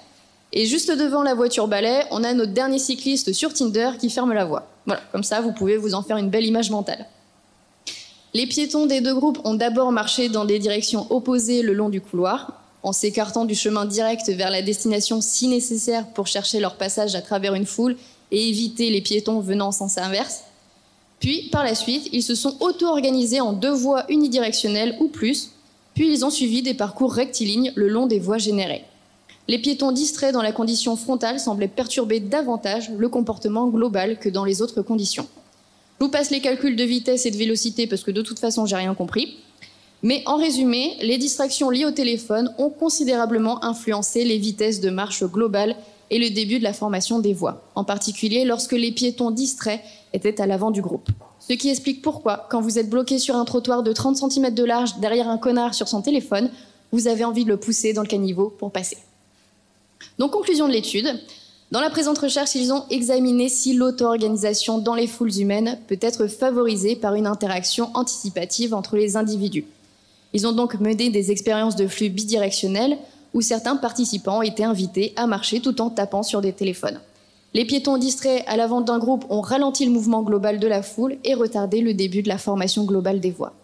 et 0.53 0.65
juste 0.65 0.91
devant 0.91 1.23
la 1.23 1.35
voiture 1.35 1.69
balai, 1.69 2.05
on 2.11 2.25
a 2.25 2.33
notre 2.33 2.53
dernier 2.53 2.79
cycliste 2.79 3.33
sur 3.33 3.53
Tinder 3.53 3.91
qui 3.99 4.09
ferme 4.09 4.33
la 4.33 4.47
voie. 4.47 4.67
Voilà, 4.87 5.03
comme 5.13 5.23
ça, 5.23 5.41
vous 5.41 5.53
pouvez 5.53 5.77
vous 5.77 5.95
en 5.95 6.03
faire 6.03 6.17
une 6.17 6.31
belle 6.31 6.47
image 6.47 6.71
mentale. 6.71 7.07
Les 8.33 8.47
piétons 8.47 8.87
des 8.87 9.01
deux 9.01 9.15
groupes 9.15 9.41
ont 9.45 9.55
d'abord 9.55 9.93
marché 9.93 10.29
dans 10.29 10.45
des 10.45 10.59
directions 10.59 11.07
opposées 11.11 11.63
le 11.63 11.75
long 11.75 11.91
du 11.91 12.01
couloir, 12.01 12.63
en 12.83 12.93
s'écartant 12.93 13.45
du 13.45 13.55
chemin 13.55 13.85
direct 13.85 14.29
vers 14.31 14.51
la 14.51 14.63
destination 14.63 15.21
si 15.21 15.49
nécessaire 15.49 16.07
pour 16.13 16.27
chercher 16.27 16.61
leur 16.61 16.77
passage 16.77 17.15
à 17.15 17.23
travers 17.23 17.55
une 17.55 17.67
foule 17.67 17.97
et 18.31 18.49
éviter 18.49 18.91
les 18.91 19.03
piétons 19.03 19.41
venant 19.41 19.69
en 19.69 19.73
sens 19.73 19.99
inverse. 19.99 20.45
Puis, 21.21 21.49
par 21.51 21.65
la 21.65 21.75
suite, 21.75 22.09
ils 22.13 22.23
se 22.23 22.35
sont 22.35 22.57
auto-organisés 22.61 23.41
en 23.41 23.53
deux 23.53 23.73
voies 23.73 24.05
unidirectionnelles 24.09 24.97
ou 25.01 25.09
plus, 25.09 25.51
puis 25.95 26.11
ils 26.11 26.25
ont 26.25 26.31
suivi 26.31 26.63
des 26.63 26.75
parcours 26.75 27.13
rectilignes 27.13 27.73
le 27.75 27.89
long 27.89 28.07
des 28.07 28.21
voies 28.21 28.39
générées 28.39 28.85
les 29.49 29.59
piétons 29.59 29.93
distraits 29.93 30.35
dans 30.35 30.43
la 30.43 30.53
condition 30.53 30.95
frontale 30.95 31.41
semblaient 31.41 31.69
perturber 31.69 32.21
davantage 32.21 32.91
le 32.91 33.09
comportement 33.09 33.67
global 33.69 34.19
que 34.19 34.29
dans 34.29 34.45
les 34.45 34.61
autres 34.61 34.83
conditions. 34.83 35.27
Je 35.99 36.05
vous 36.05 36.11
passe 36.11 36.31
les 36.31 36.41
calculs 36.41 36.77
de 36.77 36.85
vitesse 36.85 37.25
et 37.25 37.31
de 37.31 37.37
vélocité 37.37 37.87
parce 37.87 38.03
que 38.03 38.11
de 38.11 38.23
toute 38.23 38.39
façon, 38.39 38.67
j'ai 38.67 38.77
rien 38.77 38.95
compris. 38.95 39.39
Mais 40.03 40.23
en 40.27 40.37
résumé, 40.37 40.97
les 41.01 41.17
distractions 41.17 41.71
liées 41.71 41.87
au 41.87 41.91
téléphone 41.91 42.55
ont 42.59 42.69
considérablement 42.69 43.65
influencé 43.65 44.25
les 44.25 44.39
vitesses 44.39 44.81
de 44.81 44.91
marche 44.91 45.25
globales 45.25 45.75
et 46.11 46.19
le 46.19 46.31
début 46.31 46.59
de 46.59 46.65
la 46.65 46.73
formation 46.73 47.19
des 47.19 47.35
voies, 47.35 47.65
en 47.75 47.85
particulier 47.85 48.45
lorsque 48.45 48.73
les 48.73 48.93
piétons 48.93 49.31
distraits 49.31 49.81
étaient 50.13 50.41
à 50.41 50.47
l'avant 50.47 50.71
du 50.71 50.83
groupe. 50.83 51.09
Ce 51.41 51.55
qui 51.55 51.71
explique 51.71 52.03
pourquoi, 52.03 52.47
quand 52.51 52.61
vous 52.61 52.79
êtes 52.79 52.89
bloqué 52.89 53.19
sur 53.19 53.35
un 53.35 53.45
trottoir 53.45 53.83
de 53.83 53.93
30 53.93 54.17
cm 54.17 54.55
de 54.55 54.65
large 54.65 54.99
derrière 55.01 55.29
un 55.29 55.39
connard 55.39 55.75
sur 55.75 55.89
son 55.89 56.03
téléphone, 56.03 56.51
vous 56.93 57.09
avez 57.09 57.25
envie 57.25 57.45
de 57.45 57.51
le 57.51 57.57
pousser 57.57 57.93
dans 57.93 58.03
le 58.03 58.09
caniveau 58.09 58.55
pour 58.57 58.71
passer. 58.71 58.99
Donc, 60.19 60.33
conclusion 60.33 60.69
de 60.69 60.73
l'étude. 60.73 61.21
Dans 61.71 61.81
la 61.81 61.91
présente 61.91 62.19
recherche, 62.19 62.55
ils 62.55 62.73
ont 62.73 62.85
examiné 62.89 63.49
si 63.49 63.75
l'auto-organisation 63.75 64.79
dans 64.79 64.95
les 64.95 65.07
foules 65.07 65.37
humaines 65.37 65.79
peut 65.87 65.99
être 66.01 66.27
favorisée 66.27 66.97
par 66.97 67.15
une 67.15 67.27
interaction 67.27 67.91
anticipative 67.95 68.73
entre 68.75 68.97
les 68.97 69.17
individus. 69.17 69.67
Ils 70.33 70.47
ont 70.47 70.53
donc 70.53 70.81
mené 70.81 71.11
des 71.11 71.31
expériences 71.31 71.77
de 71.77 71.87
flux 71.87 72.09
bidirectionnels 72.09 72.97
où 73.35 73.43
certains 73.43 73.77
participants 73.77 74.41
étaient 74.41 74.65
invités 74.65 75.13
à 75.17 75.27
marcher 75.27 75.61
tout 75.61 75.81
en 75.81 75.91
tapant 75.91 76.23
sur 76.23 76.41
des 76.41 76.53
téléphones. 76.53 77.01
Les 77.55 77.65
piétons 77.65 77.99
distraits 77.99 78.45
à 78.47 78.57
l'avant 78.57 78.81
d'un 78.81 78.99
groupe 78.99 79.25
ont 79.31 79.41
ralenti 79.41 79.85
le 79.85 79.91
mouvement 79.91 80.23
global 80.23 80.59
de 80.59 80.67
la 80.67 80.83
foule 80.83 81.17
et 81.25 81.35
retardé 81.35 81.81
le 81.81 81.95
début 81.95 82.23
de 82.23 82.29
la 82.29 82.39
formation 82.39 82.85
globale 82.85 83.21
des 83.21 83.31
voies. 83.31 83.55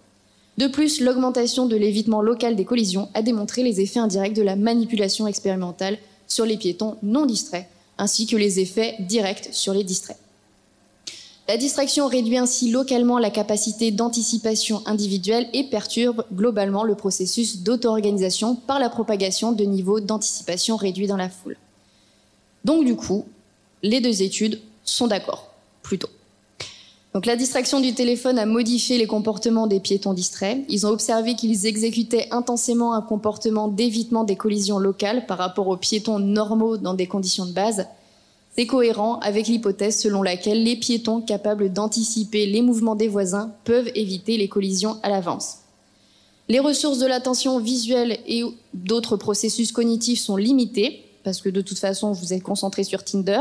De 0.57 0.68
plus, 0.68 1.01
l'augmentation 1.01 1.66
de 1.66 1.76
l'évitement 1.76 2.22
local 2.22 2.55
des 2.55 2.64
collisions 2.64 3.09
a 3.14 3.22
démontré 3.22 3.62
les 3.62 3.80
effets 3.80 3.99
indirects 3.99 4.37
de 4.37 4.43
la 4.43 4.57
manipulation 4.57 5.26
expérimentale 5.26 5.99
sur 6.35 6.45
les 6.45 6.57
piétons 6.57 6.97
non 7.05 7.26
distraits, 7.26 7.68
ainsi 7.97 8.26
que 8.26 8.37
les 8.37 8.59
effets 8.59 8.97
directs 8.99 9.51
sur 9.53 9.72
les 9.72 9.85
distraits. 9.85 10.18
La 11.47 11.57
distraction 11.57 12.09
réduit 12.09 12.39
ainsi 12.39 12.72
localement 12.72 13.20
la 13.20 13.30
capacité 13.30 13.93
d'anticipation 13.93 14.82
individuelle 14.85 15.49
et 15.53 15.62
perturbe 15.62 16.24
globalement 16.32 16.82
le 16.82 16.97
processus 16.97 17.59
d'auto-organisation 17.59 18.57
par 18.57 18.80
la 18.80 18.91
propagation 18.91 19.53
de 19.53 19.62
niveaux 19.62 20.01
d'anticipation 20.01 20.76
réduits 20.76 21.07
dans 21.07 21.16
la 21.16 21.28
foule. 21.28 21.57
Donc 22.64 22.85
du 22.85 22.97
coup, 22.97 23.26
les 23.85 24.01
deux 24.01 24.22
études 24.22 24.61
sont 24.85 25.07
d'accord, 25.07 25.51
plutôt. 25.82 26.09
Donc 27.15 27.27
la 27.27 27.37
distraction 27.37 27.81
du 27.81 27.95
téléphone 27.95 28.41
a 28.41 28.47
modifié 28.47 28.99
les 28.99 29.07
comportements 29.07 29.69
des 29.69 29.79
piétons 29.79 30.15
distraits. 30.15 30.65
Ils 30.69 30.85
ont 30.85 30.91
observé 30.91 31.37
qu'ils 31.37 31.65
exécutaient 31.65 32.27
intensément 32.33 32.93
un 32.93 33.03
comportement 33.03 33.69
d'évitement 33.69 34.25
des 34.25 34.35
collisions 34.35 34.81
locales 34.81 35.25
par 35.27 35.39
rapport 35.39 35.69
aux 35.69 35.77
piétons 35.77 36.19
normaux 36.19 36.77
dans 36.77 36.95
des 36.95 37.07
conditions 37.07 37.47
de 37.47 37.53
base. 37.53 37.87
C'est 38.57 38.67
cohérent 38.67 39.21
avec 39.21 39.47
l'hypothèse 39.47 40.01
selon 40.01 40.25
laquelle 40.25 40.65
les 40.65 40.75
piétons 40.75 41.21
capables 41.21 41.73
d'anticiper 41.73 42.47
les 42.47 42.62
mouvements 42.62 42.97
des 42.97 43.09
voisins 43.09 43.53
peuvent 43.62 43.91
éviter 43.95 44.37
les 44.37 44.49
collisions 44.49 44.99
à 45.05 45.09
l'avance. 45.09 45.59
Les 46.49 46.59
ressources 46.59 46.99
de 46.99 47.07
l'attention 47.07 47.61
visuelle 47.61 48.19
et 48.27 48.43
d'autres 48.75 49.17
processus 49.17 49.71
cognitifs 49.71 50.21
sont 50.21 50.37
limitées, 50.37 51.05
parce 51.23 51.41
que 51.41 51.49
de 51.49 51.61
toute 51.61 51.79
façon, 51.79 52.12
vous 52.12 52.33
êtes 52.33 52.43
concentré 52.43 52.85
sur 52.85 53.03
Tinder. 53.05 53.41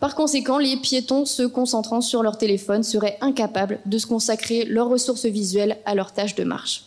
Par 0.00 0.14
conséquent, 0.14 0.58
les 0.58 0.76
piétons 0.76 1.24
se 1.24 1.42
concentrant 1.42 2.00
sur 2.00 2.22
leur 2.22 2.36
téléphone 2.36 2.82
seraient 2.82 3.16
incapables 3.20 3.80
de 3.86 3.98
se 3.98 4.06
consacrer 4.06 4.64
leurs 4.64 4.88
ressources 4.88 5.24
visuelles 5.24 5.78
à 5.86 5.94
leur 5.94 6.12
tâche 6.12 6.34
de 6.34 6.44
marche. 6.44 6.84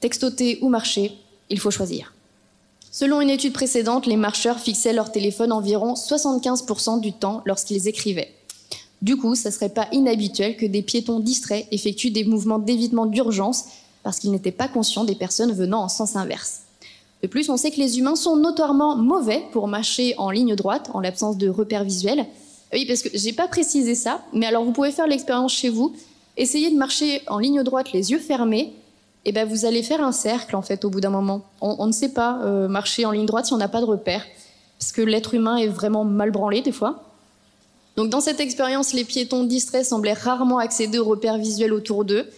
Textoter 0.00 0.58
ou 0.60 0.68
marcher, 0.68 1.12
il 1.48 1.58
faut 1.58 1.70
choisir. 1.70 2.12
Selon 2.90 3.20
une 3.20 3.30
étude 3.30 3.54
précédente, 3.54 4.06
les 4.06 4.16
marcheurs 4.16 4.60
fixaient 4.60 4.92
leur 4.92 5.10
téléphone 5.10 5.52
environ 5.52 5.94
75% 5.94 7.00
du 7.00 7.12
temps 7.12 7.42
lorsqu'ils 7.46 7.88
écrivaient. 7.88 8.34
Du 9.00 9.16
coup, 9.16 9.34
ça 9.34 9.48
ne 9.48 9.54
serait 9.54 9.70
pas 9.70 9.88
inhabituel 9.92 10.56
que 10.56 10.66
des 10.66 10.82
piétons 10.82 11.20
distraits 11.20 11.66
effectuent 11.70 12.10
des 12.10 12.24
mouvements 12.24 12.58
d'évitement 12.58 13.06
d'urgence 13.06 13.64
parce 14.02 14.18
qu'ils 14.18 14.30
n'étaient 14.30 14.52
pas 14.52 14.68
conscients 14.68 15.04
des 15.04 15.14
personnes 15.14 15.52
venant 15.52 15.82
en 15.82 15.88
sens 15.88 16.14
inverse. 16.14 16.63
De 17.24 17.26
plus, 17.26 17.48
on 17.48 17.56
sait 17.56 17.70
que 17.70 17.80
les 17.80 17.98
humains 17.98 18.16
sont 18.16 18.36
notoirement 18.36 18.96
mauvais 18.96 19.44
pour 19.50 19.66
marcher 19.66 20.14
en 20.18 20.30
ligne 20.30 20.54
droite 20.54 20.90
en 20.92 21.00
l'absence 21.00 21.38
de 21.38 21.48
repères 21.48 21.82
visuels. 21.82 22.26
Oui, 22.70 22.84
parce 22.84 23.00
que 23.00 23.08
j'ai 23.14 23.32
pas 23.32 23.48
précisé 23.48 23.94
ça, 23.94 24.20
mais 24.34 24.44
alors 24.44 24.62
vous 24.62 24.72
pouvez 24.72 24.90
faire 24.90 25.06
l'expérience 25.06 25.54
chez 25.54 25.70
vous. 25.70 25.96
Essayez 26.36 26.70
de 26.70 26.76
marcher 26.76 27.22
en 27.28 27.38
ligne 27.38 27.62
droite 27.62 27.92
les 27.92 28.10
yeux 28.10 28.18
fermés, 28.18 28.74
et 29.24 29.32
ben 29.32 29.48
vous 29.48 29.64
allez 29.64 29.82
faire 29.82 30.04
un 30.04 30.12
cercle 30.12 30.54
en 30.54 30.60
fait 30.60 30.84
au 30.84 30.90
bout 30.90 31.00
d'un 31.00 31.08
moment. 31.08 31.40
On, 31.62 31.86
ne 31.86 31.92
sait 31.92 32.10
pas 32.10 32.40
euh, 32.44 32.68
marcher 32.68 33.06
en 33.06 33.10
ligne 33.10 33.24
droite 33.24 33.46
si 33.46 33.54
on 33.54 33.56
n'a 33.56 33.68
pas 33.68 33.80
de 33.80 33.86
repères, 33.86 34.26
parce 34.78 34.92
que 34.92 35.00
l'être 35.00 35.32
humain 35.32 35.56
est 35.56 35.68
vraiment 35.68 36.04
mal 36.04 36.30
branlé 36.30 36.60
des 36.60 36.72
fois. 36.72 37.04
Donc 37.96 38.10
dans 38.10 38.20
cette 38.20 38.40
expérience, 38.40 38.92
les 38.92 39.04
piétons 39.04 39.44
distraits 39.44 39.86
semblaient 39.86 40.12
rarement 40.12 40.58
accéder 40.58 40.98
aux 40.98 41.06
repères 41.06 41.38
visuels 41.38 41.72
autour 41.72 42.04
d'eux, 42.04 42.28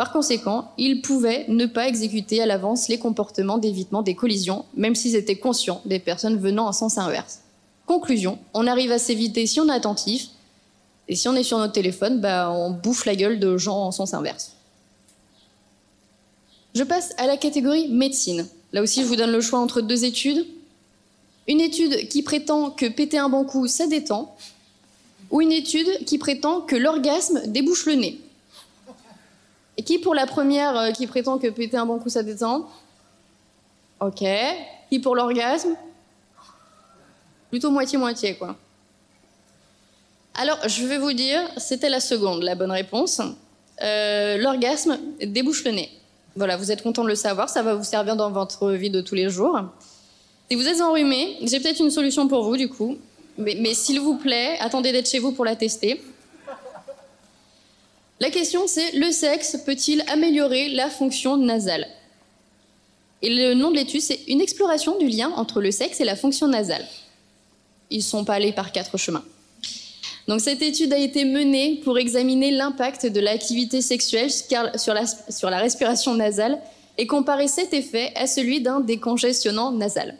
par 0.00 0.12
conséquent, 0.12 0.72
ils 0.78 1.02
pouvaient 1.02 1.44
ne 1.48 1.66
pas 1.66 1.86
exécuter 1.86 2.40
à 2.40 2.46
l'avance 2.46 2.88
les 2.88 2.98
comportements 2.98 3.58
d'évitement 3.58 4.00
des 4.00 4.14
collisions, 4.14 4.64
même 4.74 4.94
s'ils 4.94 5.14
étaient 5.14 5.36
conscients 5.36 5.82
des 5.84 5.98
personnes 5.98 6.38
venant 6.38 6.66
en 6.66 6.72
sens 6.72 6.96
inverse. 6.96 7.40
Conclusion, 7.84 8.38
on 8.54 8.66
arrive 8.66 8.92
à 8.92 8.98
s'éviter 8.98 9.44
si 9.44 9.60
on 9.60 9.68
est 9.68 9.74
attentif, 9.74 10.28
et 11.06 11.14
si 11.14 11.28
on 11.28 11.34
est 11.34 11.42
sur 11.42 11.58
notre 11.58 11.74
téléphone, 11.74 12.18
bah, 12.18 12.50
on 12.50 12.70
bouffe 12.70 13.04
la 13.04 13.14
gueule 13.14 13.38
de 13.38 13.58
gens 13.58 13.76
en 13.76 13.92
sens 13.92 14.14
inverse. 14.14 14.52
Je 16.74 16.82
passe 16.82 17.12
à 17.18 17.26
la 17.26 17.36
catégorie 17.36 17.88
médecine. 17.88 18.48
Là 18.72 18.80
aussi, 18.80 19.02
je 19.02 19.06
vous 19.06 19.16
donne 19.16 19.32
le 19.32 19.42
choix 19.42 19.58
entre 19.58 19.82
deux 19.82 20.06
études. 20.06 20.46
Une 21.46 21.60
étude 21.60 22.08
qui 22.08 22.22
prétend 22.22 22.70
que 22.70 22.86
péter 22.86 23.18
un 23.18 23.28
bon 23.28 23.44
coup, 23.44 23.66
ça 23.66 23.86
détend, 23.86 24.34
ou 25.30 25.42
une 25.42 25.52
étude 25.52 26.06
qui 26.06 26.16
prétend 26.16 26.62
que 26.62 26.76
l'orgasme 26.76 27.42
débouche 27.48 27.84
le 27.84 27.96
nez. 27.96 28.18
Et 29.80 29.82
qui 29.82 29.98
pour 29.98 30.14
la 30.14 30.26
première 30.26 30.76
euh, 30.76 30.90
qui 30.90 31.06
prétend 31.06 31.38
que 31.38 31.46
péter 31.46 31.78
un 31.78 31.86
bon 31.86 31.98
coup 31.98 32.10
ça 32.10 32.22
détend? 32.22 32.68
Ok. 33.98 34.22
Qui 34.90 34.98
pour 34.98 35.16
l'orgasme? 35.16 35.74
Plutôt 37.48 37.70
moitié-moitié 37.70 38.34
quoi. 38.34 38.56
Alors 40.34 40.58
je 40.68 40.84
vais 40.84 40.98
vous 40.98 41.14
dire, 41.14 41.40
c'était 41.56 41.88
la 41.88 42.00
seconde, 42.00 42.42
la 42.42 42.56
bonne 42.56 42.70
réponse. 42.70 43.22
Euh, 43.82 44.36
l'orgasme 44.36 44.98
débouche 45.22 45.64
le 45.64 45.70
nez. 45.70 45.90
Voilà, 46.36 46.58
vous 46.58 46.70
êtes 46.70 46.82
content 46.82 47.02
de 47.02 47.08
le 47.08 47.14
savoir, 47.14 47.48
ça 47.48 47.62
va 47.62 47.74
vous 47.74 47.82
servir 47.82 48.16
dans 48.16 48.30
votre 48.30 48.72
vie 48.72 48.90
de 48.90 49.00
tous 49.00 49.14
les 49.14 49.30
jours. 49.30 49.58
Si 50.50 50.56
vous 50.56 50.66
êtes 50.66 50.82
enrhumé, 50.82 51.38
j'ai 51.40 51.58
peut-être 51.58 51.80
une 51.80 51.90
solution 51.90 52.28
pour 52.28 52.44
vous 52.44 52.58
du 52.58 52.68
coup. 52.68 52.98
mais 53.38 53.72
s'il 53.72 53.98
vous 53.98 54.18
plaît, 54.18 54.58
attendez 54.60 54.92
d'être 54.92 55.08
chez 55.08 55.20
vous 55.20 55.32
pour 55.32 55.46
la 55.46 55.56
tester. 55.56 56.02
La 58.20 58.30
question 58.30 58.66
c'est 58.66 58.92
le 58.92 59.10
sexe 59.12 59.56
peut-il 59.64 60.04
améliorer 60.08 60.68
la 60.68 60.90
fonction 60.90 61.38
nasale? 61.38 61.88
Et 63.22 63.30
le 63.30 63.54
nom 63.54 63.70
de 63.70 63.76
l'étude 63.76 64.02
c'est 64.02 64.20
une 64.28 64.42
exploration 64.42 64.98
du 64.98 65.08
lien 65.08 65.30
entre 65.36 65.62
le 65.62 65.70
sexe 65.70 66.00
et 66.00 66.04
la 66.04 66.16
fonction 66.16 66.46
nasale. 66.46 66.86
Ils 67.90 68.02
sont 68.02 68.26
pas 68.26 68.34
allés 68.34 68.52
par 68.52 68.72
quatre 68.72 68.98
chemins. 68.98 69.24
Donc 70.28 70.42
cette 70.42 70.60
étude 70.60 70.92
a 70.92 70.98
été 70.98 71.24
menée 71.24 71.80
pour 71.82 71.98
examiner 71.98 72.50
l'impact 72.50 73.06
de 73.06 73.20
l'activité 73.20 73.80
sexuelle 73.80 74.30
sur 74.30 74.94
la, 74.94 75.06
sur 75.06 75.48
la 75.48 75.58
respiration 75.58 76.14
nasale 76.14 76.60
et 76.98 77.06
comparer 77.06 77.48
cet 77.48 77.72
effet 77.72 78.12
à 78.16 78.26
celui 78.26 78.60
d'un 78.60 78.80
décongestionnant 78.80 79.72
nasal. 79.72 80.14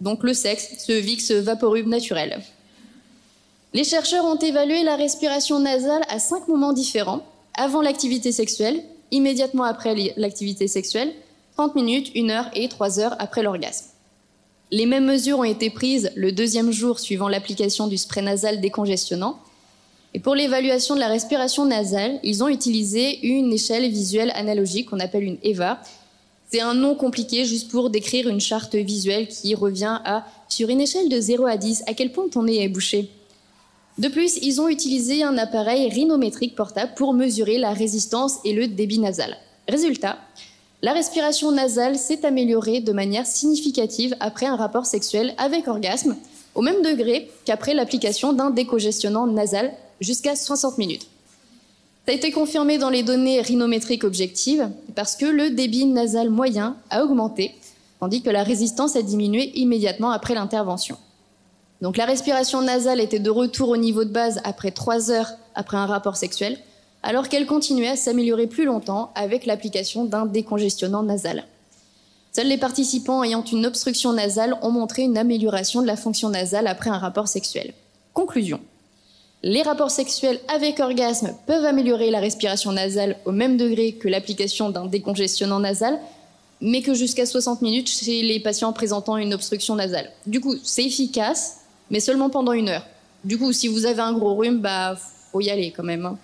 Donc 0.00 0.22
le 0.22 0.34
sexe, 0.34 0.84
ce 0.86 0.92
VIX 0.92 1.32
vaporub 1.40 1.86
naturel. 1.86 2.42
Les 3.72 3.84
chercheurs 3.84 4.24
ont 4.24 4.36
évalué 4.38 4.82
la 4.82 4.96
respiration 4.96 5.58
nasale 5.58 6.02
à 6.08 6.18
cinq 6.18 6.48
moments 6.48 6.72
différents, 6.72 7.24
avant 7.54 7.82
l'activité 7.82 8.32
sexuelle, 8.32 8.82
immédiatement 9.10 9.64
après 9.64 10.14
l'activité 10.16 10.68
sexuelle, 10.68 11.12
30 11.56 11.74
minutes, 11.74 12.12
1 12.16 12.30
heure 12.30 12.50
et 12.54 12.68
3 12.68 13.00
heures 13.00 13.16
après 13.18 13.42
l'orgasme. 13.42 13.86
Les 14.72 14.86
mêmes 14.86 15.04
mesures 15.04 15.40
ont 15.40 15.44
été 15.44 15.68
prises 15.68 16.12
le 16.14 16.30
deuxième 16.30 16.70
jour 16.70 17.00
suivant 17.00 17.28
l'application 17.28 17.88
du 17.88 17.98
spray 17.98 18.22
nasal 18.22 18.60
décongestionnant. 18.60 19.38
Et 20.14 20.20
pour 20.20 20.34
l'évaluation 20.34 20.94
de 20.94 21.00
la 21.00 21.08
respiration 21.08 21.66
nasale, 21.66 22.20
ils 22.22 22.44
ont 22.44 22.48
utilisé 22.48 23.24
une 23.26 23.52
échelle 23.52 23.90
visuelle 23.90 24.32
analogique 24.34 24.90
qu'on 24.90 25.00
appelle 25.00 25.24
une 25.24 25.38
EVA. 25.42 25.80
C'est 26.50 26.60
un 26.60 26.74
nom 26.74 26.94
compliqué 26.94 27.44
juste 27.44 27.70
pour 27.70 27.90
décrire 27.90 28.28
une 28.28 28.40
charte 28.40 28.74
visuelle 28.74 29.28
qui 29.28 29.54
revient 29.54 29.98
à, 30.04 30.24
sur 30.48 30.68
une 30.68 30.80
échelle 30.80 31.08
de 31.08 31.20
0 31.20 31.46
à 31.46 31.56
10, 31.56 31.84
à 31.86 31.94
quel 31.94 32.12
point 32.12 32.28
ton 32.28 32.44
nez 32.44 32.62
est 32.62 32.68
bouché 32.68 33.10
de 33.98 34.08
plus, 34.08 34.38
ils 34.42 34.60
ont 34.60 34.68
utilisé 34.68 35.22
un 35.22 35.36
appareil 35.36 35.88
rhinométrique 35.90 36.54
portable 36.54 36.92
pour 36.96 37.12
mesurer 37.12 37.58
la 37.58 37.72
résistance 37.72 38.38
et 38.44 38.52
le 38.52 38.66
débit 38.66 38.98
nasal. 38.98 39.36
Résultat, 39.68 40.18
la 40.82 40.92
respiration 40.92 41.52
nasale 41.52 41.98
s'est 41.98 42.24
améliorée 42.24 42.80
de 42.80 42.92
manière 42.92 43.26
significative 43.26 44.16
après 44.20 44.46
un 44.46 44.56
rapport 44.56 44.86
sexuel 44.86 45.34
avec 45.36 45.68
orgasme, 45.68 46.16
au 46.54 46.62
même 46.62 46.82
degré 46.82 47.30
qu'après 47.44 47.74
l'application 47.74 48.32
d'un 48.32 48.50
décongestionnant 48.50 49.26
nasal 49.26 49.72
jusqu'à 50.00 50.34
60 50.34 50.78
minutes. 50.78 51.06
Ça 52.06 52.12
a 52.12 52.16
été 52.16 52.32
confirmé 52.32 52.78
dans 52.78 52.90
les 52.90 53.02
données 53.02 53.40
rhinométriques 53.40 54.04
objectives 54.04 54.70
parce 54.94 55.14
que 55.14 55.26
le 55.26 55.50
débit 55.50 55.84
nasal 55.84 56.30
moyen 56.30 56.76
a 56.88 57.04
augmenté, 57.04 57.54
tandis 58.00 58.22
que 58.22 58.30
la 58.30 58.42
résistance 58.42 58.96
a 58.96 59.02
diminué 59.02 59.52
immédiatement 59.58 60.10
après 60.10 60.34
l'intervention. 60.34 60.96
Donc 61.80 61.96
la 61.96 62.04
respiration 62.04 62.60
nasale 62.60 63.00
était 63.00 63.18
de 63.18 63.30
retour 63.30 63.70
au 63.70 63.76
niveau 63.76 64.04
de 64.04 64.10
base 64.10 64.40
après 64.44 64.70
trois 64.70 65.10
heures 65.10 65.30
après 65.54 65.76
un 65.76 65.86
rapport 65.86 66.16
sexuel, 66.16 66.58
alors 67.02 67.28
qu'elle 67.28 67.46
continuait 67.46 67.88
à 67.88 67.96
s'améliorer 67.96 68.46
plus 68.46 68.64
longtemps 68.64 69.10
avec 69.14 69.46
l'application 69.46 70.04
d'un 70.04 70.26
décongestionnant 70.26 71.02
nasal. 71.02 71.44
Seuls 72.32 72.46
les 72.46 72.58
participants 72.58 73.24
ayant 73.24 73.42
une 73.44 73.66
obstruction 73.66 74.12
nasale 74.12 74.56
ont 74.62 74.70
montré 74.70 75.02
une 75.02 75.18
amélioration 75.18 75.82
de 75.82 75.86
la 75.86 75.96
fonction 75.96 76.28
nasale 76.28 76.66
après 76.66 76.90
un 76.90 76.98
rapport 76.98 77.28
sexuel. 77.28 77.72
Conclusion. 78.12 78.60
Les 79.42 79.62
rapports 79.62 79.90
sexuels 79.90 80.38
avec 80.54 80.80
orgasme 80.80 81.34
peuvent 81.46 81.64
améliorer 81.64 82.10
la 82.10 82.20
respiration 82.20 82.72
nasale 82.72 83.16
au 83.24 83.32
même 83.32 83.56
degré 83.56 83.92
que 83.92 84.06
l'application 84.06 84.68
d'un 84.68 84.84
décongestionnant 84.84 85.60
nasal, 85.60 85.98
mais 86.60 86.82
que 86.82 86.92
jusqu'à 86.92 87.24
60 87.24 87.62
minutes 87.62 87.88
chez 87.88 88.20
les 88.20 88.38
patients 88.38 88.74
présentant 88.74 89.16
une 89.16 89.32
obstruction 89.32 89.74
nasale. 89.76 90.10
Du 90.26 90.40
coup, 90.40 90.56
c'est 90.62 90.84
efficace, 90.84 91.59
mais 91.90 92.00
seulement 92.00 92.30
pendant 92.30 92.52
une 92.52 92.68
heure. 92.68 92.86
Du 93.24 93.38
coup, 93.38 93.52
si 93.52 93.68
vous 93.68 93.84
avez 93.86 94.00
un 94.00 94.12
gros 94.12 94.34
rhume, 94.34 94.58
bah, 94.60 94.96
faut 95.32 95.40
y 95.40 95.50
aller 95.50 95.72
quand 95.76 95.82
même. 95.82 96.06
hein. 96.06 96.18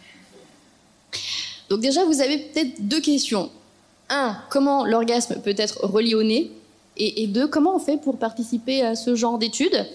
Donc 1.69 1.81
déjà, 1.81 2.05
vous 2.05 2.21
avez 2.21 2.39
peut-être 2.39 2.87
deux 2.87 3.01
questions. 3.01 3.51
Un, 4.09 4.37
comment 4.51 4.85
l'orgasme 4.85 5.41
peut 5.43 5.55
être 5.57 5.85
relié 5.85 6.15
au 6.15 6.23
nez? 6.23 6.51
Et, 6.99 7.27
deux, 7.27 7.47
comment 7.47 7.77
on 7.77 7.79
fait 7.79 7.99
pour 7.99 8.17
participer 8.17 8.81
à 8.81 8.95
ce 8.95 9.15
genre 9.15 9.37
d'études 9.37 9.87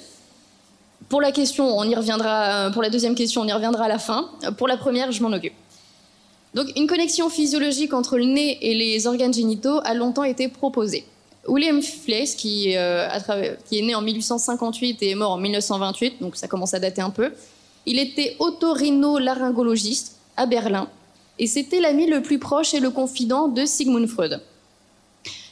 Pour 1.09 1.19
la 1.19 1.31
question, 1.31 1.65
on 1.75 1.83
y 1.85 1.95
reviendra. 1.95 2.67
euh, 2.67 2.69
Pour 2.69 2.83
la 2.83 2.91
deuxième 2.91 3.15
question, 3.15 3.41
on 3.41 3.47
y 3.47 3.51
reviendra 3.51 3.85
à 3.85 3.87
la 3.87 3.97
fin. 3.97 4.29
Pour 4.57 4.67
la 4.67 4.77
première, 4.77 5.11
je 5.11 5.23
m'en 5.23 5.31
occupe. 5.31 5.53
Donc, 6.53 6.67
une 6.75 6.85
connexion 6.85 7.29
physiologique 7.29 7.93
entre 7.93 8.17
le 8.17 8.25
nez 8.25 8.59
et 8.61 8.75
les 8.75 9.07
organes 9.07 9.33
génitaux 9.33 9.79
a 9.83 9.95
longtemps 9.95 10.25
été 10.25 10.47
proposée. 10.47 11.05
William 11.47 11.81
Fleiss, 11.81 12.35
qui, 12.35 12.77
euh, 12.77 13.07
qui 13.67 13.79
est 13.79 13.81
né 13.81 13.95
en 13.95 14.01
1858 14.01 15.01
et 15.01 15.09
est 15.11 15.15
mort 15.15 15.31
en 15.31 15.37
1928, 15.37 16.21
donc 16.21 16.35
ça 16.35 16.47
commence 16.47 16.73
à 16.73 16.79
dater 16.79 17.01
un 17.01 17.09
peu, 17.09 17.31
il 17.85 17.97
était 17.99 18.35
otorhinolaryngologiste 18.39 20.17
à 20.37 20.45
Berlin 20.45 20.87
et 21.39 21.47
c'était 21.47 21.79
l'ami 21.79 22.05
le 22.05 22.21
plus 22.21 22.37
proche 22.37 22.73
et 22.73 22.79
le 22.79 22.91
confident 22.91 23.47
de 23.47 23.65
Sigmund 23.65 24.07
Freud. 24.07 24.41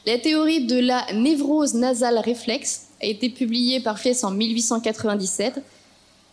La 0.05 0.17
théorie 0.17 0.65
de 0.65 0.79
la 0.79 1.05
névrose 1.13 1.73
nasale 1.73 2.19
réflexe 2.19 2.87
a 3.01 3.05
été 3.05 3.29
publiée 3.29 3.79
par 3.79 3.99
Fleiss 3.99 4.23
en 4.23 4.31
1897 4.31 5.61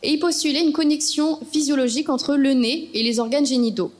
et 0.02 0.12
il 0.12 0.18
postulait 0.18 0.62
une 0.62 0.72
connexion 0.72 1.40
physiologique 1.50 2.10
entre 2.10 2.36
le 2.36 2.52
nez 2.52 2.90
et 2.92 3.02
les 3.02 3.18
organes 3.18 3.46
génitaux. 3.46 3.92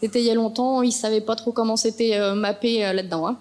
C'était 0.00 0.20
il 0.20 0.26
y 0.26 0.30
a 0.30 0.34
longtemps, 0.34 0.82
il 0.82 0.88
ne 0.88 0.92
savait 0.92 1.20
pas 1.20 1.36
trop 1.36 1.52
comment 1.52 1.76
c'était 1.76 2.16
euh, 2.16 2.34
mappé 2.34 2.84
euh, 2.84 2.92
là-dedans. 2.92 3.26
hein. 3.26 3.36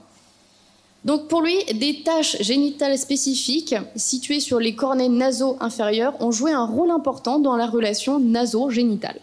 Donc 1.06 1.28
pour 1.28 1.41
lui, 1.41 1.56
des 1.74 2.04
taches 2.04 2.41
génitales 2.41 2.97
spécifiques 2.97 3.76
situées 3.95 4.41
sur 4.41 4.60
les 4.60 4.76
cornets 4.76 5.08
nasaux 5.08 5.58
inférieurs 5.60 6.22
ont 6.22 6.32
joué 6.32 6.52
un 6.52 6.66
rôle 6.66 6.91
important 6.91 7.39
dans 7.39 7.56
la 7.56 7.68
relation 7.68 8.20
naso-génitale. 8.20 9.20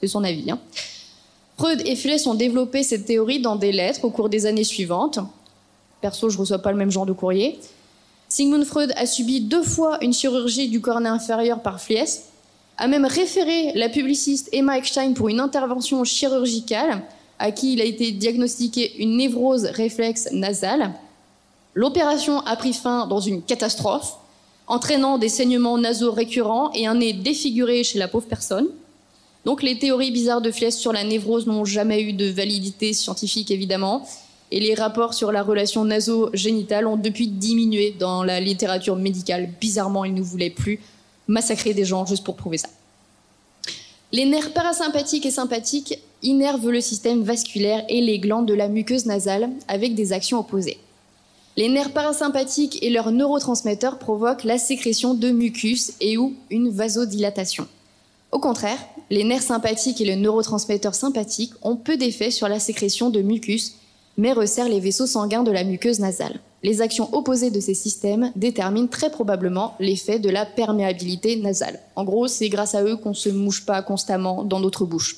C'est 0.00 0.08
son 0.08 0.22
avis. 0.22 0.50
hein. 0.50 0.58
Freud 1.58 1.82
et 1.84 1.96
Fleiss 1.96 2.26
ont 2.26 2.34
développé 2.34 2.82
cette 2.82 3.04
théorie 3.04 3.40
dans 3.40 3.56
des 3.56 3.72
lettres 3.72 4.04
au 4.04 4.10
cours 4.10 4.28
des 4.28 4.46
années 4.46 4.64
suivantes. 4.64 5.18
Perso, 6.00 6.28
je 6.28 6.38
reçois 6.38 6.58
pas 6.58 6.72
le 6.72 6.78
même 6.78 6.90
genre 6.90 7.06
de 7.06 7.12
courrier. 7.12 7.58
Sigmund 8.28 8.64
Freud 8.64 8.92
a 8.96 9.06
subi 9.06 9.40
deux 9.40 9.62
fois 9.62 10.02
une 10.02 10.12
chirurgie 10.12 10.68
du 10.68 10.80
cornet 10.80 11.08
inférieur 11.08 11.60
par 11.60 11.80
Fleiss, 11.80 12.24
a 12.78 12.88
même 12.88 13.04
référé 13.04 13.72
la 13.74 13.88
publiciste 13.88 14.48
Emma 14.52 14.78
Eckstein 14.78 15.12
pour 15.12 15.28
une 15.28 15.38
intervention 15.38 16.02
chirurgicale 16.04 17.02
à 17.42 17.50
qui 17.50 17.72
il 17.72 17.80
a 17.80 17.84
été 17.84 18.12
diagnostiqué 18.12 18.98
une 18.98 19.16
névrose 19.16 19.64
réflexe 19.64 20.28
nasale. 20.30 20.92
L'opération 21.74 22.38
a 22.40 22.54
pris 22.54 22.72
fin 22.72 23.08
dans 23.08 23.18
une 23.18 23.42
catastrophe, 23.42 24.14
entraînant 24.68 25.18
des 25.18 25.28
saignements 25.28 25.76
nasaux 25.76 26.12
récurrents 26.12 26.70
et 26.72 26.86
un 26.86 26.94
nez 26.94 27.12
défiguré 27.12 27.82
chez 27.82 27.98
la 27.98 28.06
pauvre 28.06 28.28
personne. 28.28 28.68
Donc 29.44 29.64
les 29.64 29.76
théories 29.76 30.12
bizarres 30.12 30.40
de 30.40 30.52
Fleiss 30.52 30.78
sur 30.78 30.92
la 30.92 31.02
névrose 31.02 31.48
n'ont 31.48 31.64
jamais 31.64 32.02
eu 32.02 32.12
de 32.12 32.26
validité 32.26 32.92
scientifique 32.92 33.50
évidemment, 33.50 34.06
et 34.52 34.60
les 34.60 34.74
rapports 34.74 35.12
sur 35.12 35.32
la 35.32 35.42
relation 35.42 35.84
naso-génitale 35.84 36.86
ont 36.86 36.96
depuis 36.96 37.26
diminué 37.26 37.92
dans 37.98 38.22
la 38.22 38.38
littérature 38.38 38.94
médicale. 38.94 39.50
Bizarrement, 39.60 40.04
ils 40.04 40.14
ne 40.14 40.22
voulaient 40.22 40.50
plus 40.50 40.78
massacrer 41.26 41.74
des 41.74 41.84
gens 41.84 42.06
juste 42.06 42.22
pour 42.22 42.36
prouver 42.36 42.58
ça. 42.58 42.68
Les 44.14 44.26
nerfs 44.26 44.52
parasympathiques 44.52 45.24
et 45.24 45.30
sympathiques 45.30 45.98
innervent 46.22 46.70
le 46.70 46.82
système 46.82 47.22
vasculaire 47.22 47.82
et 47.88 48.02
les 48.02 48.18
glandes 48.18 48.46
de 48.46 48.52
la 48.52 48.68
muqueuse 48.68 49.06
nasale 49.06 49.48
avec 49.68 49.94
des 49.94 50.12
actions 50.12 50.38
opposées. 50.38 50.76
Les 51.56 51.70
nerfs 51.70 51.94
parasympathiques 51.94 52.82
et 52.82 52.90
leurs 52.90 53.10
neurotransmetteurs 53.10 53.98
provoquent 53.98 54.44
la 54.44 54.58
sécrétion 54.58 55.14
de 55.14 55.30
mucus 55.30 55.92
et 56.02 56.18
ou 56.18 56.34
une 56.50 56.68
vasodilatation. 56.68 57.66
Au 58.32 58.38
contraire, 58.38 58.78
les 59.08 59.24
nerfs 59.24 59.42
sympathiques 59.42 60.02
et 60.02 60.06
les 60.06 60.16
neurotransmetteurs 60.16 60.94
sympathiques 60.94 61.54
ont 61.62 61.76
peu 61.76 61.96
d'effet 61.96 62.30
sur 62.30 62.48
la 62.48 62.58
sécrétion 62.58 63.08
de 63.08 63.22
mucus, 63.22 63.76
mais 64.18 64.32
resserrent 64.32 64.68
les 64.68 64.80
vaisseaux 64.80 65.06
sanguins 65.06 65.42
de 65.42 65.50
la 65.50 65.64
muqueuse 65.64 66.00
nasale. 66.00 66.38
Les 66.62 66.80
actions 66.80 67.12
opposées 67.12 67.50
de 67.50 67.58
ces 67.58 67.74
systèmes 67.74 68.30
déterminent 68.36 68.86
très 68.86 69.10
probablement 69.10 69.74
l'effet 69.80 70.20
de 70.20 70.30
la 70.30 70.46
perméabilité 70.46 71.36
nasale. 71.36 71.80
En 71.96 72.04
gros, 72.04 72.28
c'est 72.28 72.48
grâce 72.48 72.76
à 72.76 72.84
eux 72.84 72.96
qu'on 72.96 73.10
ne 73.10 73.14
se 73.14 73.30
mouche 73.30 73.66
pas 73.66 73.82
constamment 73.82 74.44
dans 74.44 74.60
notre 74.60 74.84
bouche. 74.84 75.16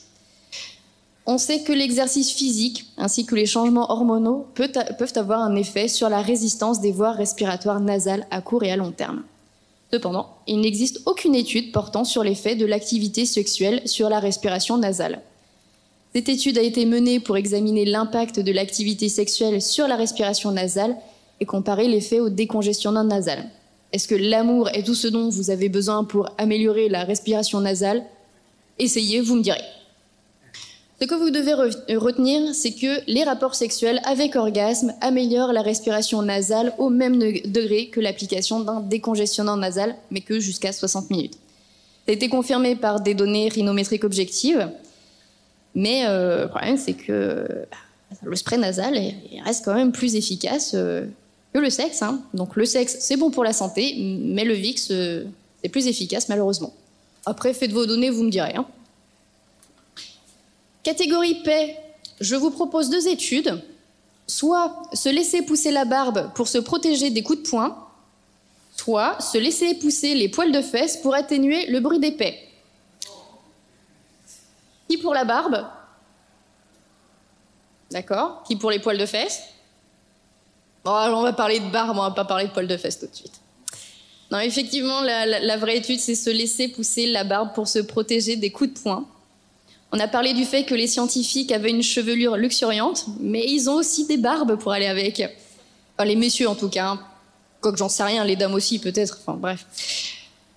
On 1.26 1.38
sait 1.38 1.62
que 1.62 1.72
l'exercice 1.72 2.30
physique 2.30 2.86
ainsi 2.96 3.24
que 3.24 3.34
les 3.34 3.46
changements 3.46 3.90
hormonaux 3.90 4.46
peuvent 4.54 5.12
avoir 5.16 5.40
un 5.40 5.56
effet 5.56 5.88
sur 5.88 6.08
la 6.08 6.20
résistance 6.20 6.80
des 6.80 6.92
voies 6.92 7.12
respiratoires 7.12 7.80
nasales 7.80 8.26
à 8.30 8.40
court 8.40 8.64
et 8.64 8.72
à 8.72 8.76
long 8.76 8.92
terme. 8.92 9.22
Cependant, 9.90 10.28
il 10.46 10.60
n'existe 10.60 11.00
aucune 11.06 11.34
étude 11.34 11.72
portant 11.72 12.04
sur 12.04 12.24
l'effet 12.24 12.56
de 12.56 12.66
l'activité 12.66 13.26
sexuelle 13.26 13.82
sur 13.86 14.08
la 14.08 14.18
respiration 14.18 14.76
nasale. 14.76 15.20
Cette 16.14 16.28
étude 16.28 16.58
a 16.58 16.62
été 16.62 16.84
menée 16.84 17.20
pour 17.20 17.36
examiner 17.36 17.84
l'impact 17.84 18.40
de 18.40 18.52
l'activité 18.52 19.08
sexuelle 19.08 19.62
sur 19.62 19.88
la 19.88 19.96
respiration 19.96 20.52
nasale 20.52 20.96
et 21.40 21.44
comparer 21.46 21.88
l'effet 21.88 22.20
au 22.20 22.28
décongestionnant 22.28 23.04
nasal. 23.04 23.44
Est-ce 23.92 24.08
que 24.08 24.14
l'amour 24.14 24.68
est 24.70 24.82
tout 24.82 24.94
ce 24.94 25.06
dont 25.08 25.28
vous 25.28 25.50
avez 25.50 25.68
besoin 25.68 26.04
pour 26.04 26.28
améliorer 26.38 26.88
la 26.88 27.04
respiration 27.04 27.60
nasale? 27.60 28.02
Essayez, 28.78 29.20
vous 29.20 29.36
me 29.36 29.42
direz. 29.42 29.62
Ce 31.00 31.06
que 31.06 31.14
vous 31.14 31.30
devez 31.30 31.52
re- 31.52 31.96
retenir, 31.96 32.54
c'est 32.54 32.72
que 32.72 33.00
les 33.10 33.24
rapports 33.24 33.54
sexuels 33.54 34.00
avec 34.04 34.36
orgasme 34.36 34.94
améliorent 35.00 35.52
la 35.52 35.60
respiration 35.62 36.22
nasale 36.22 36.72
au 36.78 36.88
même 36.88 37.18
degré 37.18 37.88
que 37.88 38.00
l'application 38.00 38.60
d'un 38.60 38.80
décongestionnant 38.80 39.56
nasal, 39.56 39.96
mais 40.10 40.20
que 40.20 40.40
jusqu'à 40.40 40.72
60 40.72 41.10
minutes. 41.10 41.34
Ça 42.06 42.10
a 42.10 42.12
été 42.12 42.28
confirmé 42.28 42.74
par 42.76 43.00
des 43.00 43.14
données 43.14 43.48
rhinométriques 43.48 44.04
objectives, 44.04 44.68
mais 45.74 46.04
euh, 46.06 46.42
le 46.44 46.48
problème, 46.48 46.76
c'est 46.78 46.94
que 46.94 47.46
bah, 47.70 48.16
le 48.22 48.36
spray 48.36 48.58
nasal 48.58 48.94
reste 49.44 49.64
quand 49.64 49.74
même 49.74 49.92
plus 49.92 50.14
efficace 50.14 50.72
euh, 50.74 51.04
que 51.54 51.60
le 51.60 51.70
sexe. 51.70 52.02
hein. 52.02 52.20
Donc 52.34 52.56
le 52.56 52.66
sexe, 52.66 52.96
c'est 53.00 53.16
bon 53.16 53.30
pour 53.30 53.44
la 53.44 53.52
santé, 53.52 53.94
mais 53.98 54.44
le 54.44 54.54
VIX, 54.54 54.88
euh, 54.90 55.24
c'est 55.62 55.68
plus 55.68 55.86
efficace, 55.86 56.28
malheureusement. 56.28 56.74
Après, 57.24 57.54
faites 57.54 57.72
vos 57.72 57.86
données, 57.86 58.10
vous 58.10 58.24
me 58.24 58.30
direz. 58.30 58.54
hein. 58.56 58.66
Catégorie 60.82 61.42
paix, 61.44 61.78
je 62.20 62.34
vous 62.34 62.50
propose 62.50 62.90
deux 62.90 63.08
études. 63.08 63.62
Soit 64.26 64.82
se 64.94 65.08
laisser 65.08 65.42
pousser 65.42 65.70
la 65.70 65.84
barbe 65.84 66.32
pour 66.34 66.48
se 66.48 66.58
protéger 66.58 67.10
des 67.10 67.22
coups 67.22 67.42
de 67.42 67.48
poing, 67.48 67.88
soit 68.76 69.20
se 69.20 69.38
laisser 69.38 69.74
pousser 69.74 70.14
les 70.14 70.28
poils 70.28 70.50
de 70.50 70.60
fesses 70.60 70.96
pour 70.96 71.14
atténuer 71.14 71.66
le 71.66 71.80
bruit 71.80 72.00
d'épée. 72.00 72.36
Qui 74.88 74.96
pour 74.98 75.14
la 75.14 75.24
barbe? 75.24 75.64
D'accord? 77.90 78.42
Qui 78.46 78.56
pour 78.56 78.70
les 78.70 78.80
poils 78.80 78.98
de 78.98 79.06
fesses? 79.06 79.40
Bon, 80.84 80.92
alors 80.92 81.20
on 81.20 81.22
va 81.22 81.32
parler 81.32 81.60
de 81.60 81.70
barbe, 81.70 81.96
on 81.96 82.02
va 82.02 82.10
pas 82.10 82.24
parler 82.24 82.46
de 82.46 82.50
poils 82.52 82.66
de 82.66 82.76
fesses 82.76 82.98
tout 82.98 83.06
de 83.06 83.14
suite. 83.14 83.40
Non, 84.30 84.40
effectivement, 84.40 85.00
la, 85.00 85.56
vraie 85.56 85.78
étude, 85.78 86.00
c'est 86.00 86.14
se 86.14 86.30
laisser 86.30 86.68
pousser 86.68 87.06
la 87.06 87.24
barbe 87.24 87.54
pour 87.54 87.68
se 87.68 87.78
protéger 87.78 88.36
des 88.36 88.50
coups 88.50 88.74
de 88.74 88.78
poing. 88.78 89.06
On 89.92 90.00
a 90.00 90.08
parlé 90.08 90.32
du 90.34 90.44
fait 90.44 90.64
que 90.64 90.74
les 90.74 90.88
scientifiques 90.88 91.52
avaient 91.52 91.70
une 91.70 91.82
chevelure 91.82 92.36
luxuriante, 92.36 93.06
mais 93.20 93.44
ils 93.46 93.70
ont 93.70 93.74
aussi 93.74 94.06
des 94.06 94.16
barbes 94.16 94.56
pour 94.56 94.72
aller 94.72 94.86
avec. 94.86 95.20
Enfin, 95.96 96.06
les 96.06 96.16
messieurs 96.16 96.48
en 96.48 96.56
tout 96.56 96.68
cas. 96.68 96.88
hein. 96.88 97.00
Quoique 97.60 97.78
j'en 97.78 97.88
sais 97.88 98.02
rien, 98.02 98.24
les 98.24 98.36
dames 98.36 98.54
aussi 98.54 98.78
peut-être. 98.78 99.18
Enfin 99.24 99.38
bref. 99.38 99.64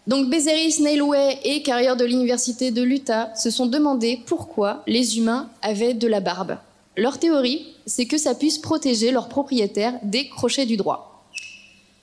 Donc 0.07 0.29
Bezeris, 0.29 0.81
Nailway 0.81 1.39
et 1.43 1.61
carrière 1.61 1.95
de 1.95 2.05
l'université 2.05 2.71
de 2.71 2.81
l'Utah 2.81 3.33
se 3.35 3.49
sont 3.49 3.65
demandé 3.65 4.21
pourquoi 4.25 4.81
les 4.87 5.17
humains 5.17 5.49
avaient 5.61 5.93
de 5.93 6.07
la 6.07 6.19
barbe. 6.19 6.57
Leur 6.97 7.19
théorie, 7.19 7.67
c'est 7.85 8.07
que 8.07 8.17
ça 8.17 8.33
puisse 8.33 8.57
protéger 8.57 9.11
leurs 9.11 9.29
propriétaires 9.29 9.99
des 10.01 10.27
crochets 10.29 10.65
du 10.65 10.77
droit. 10.77 11.23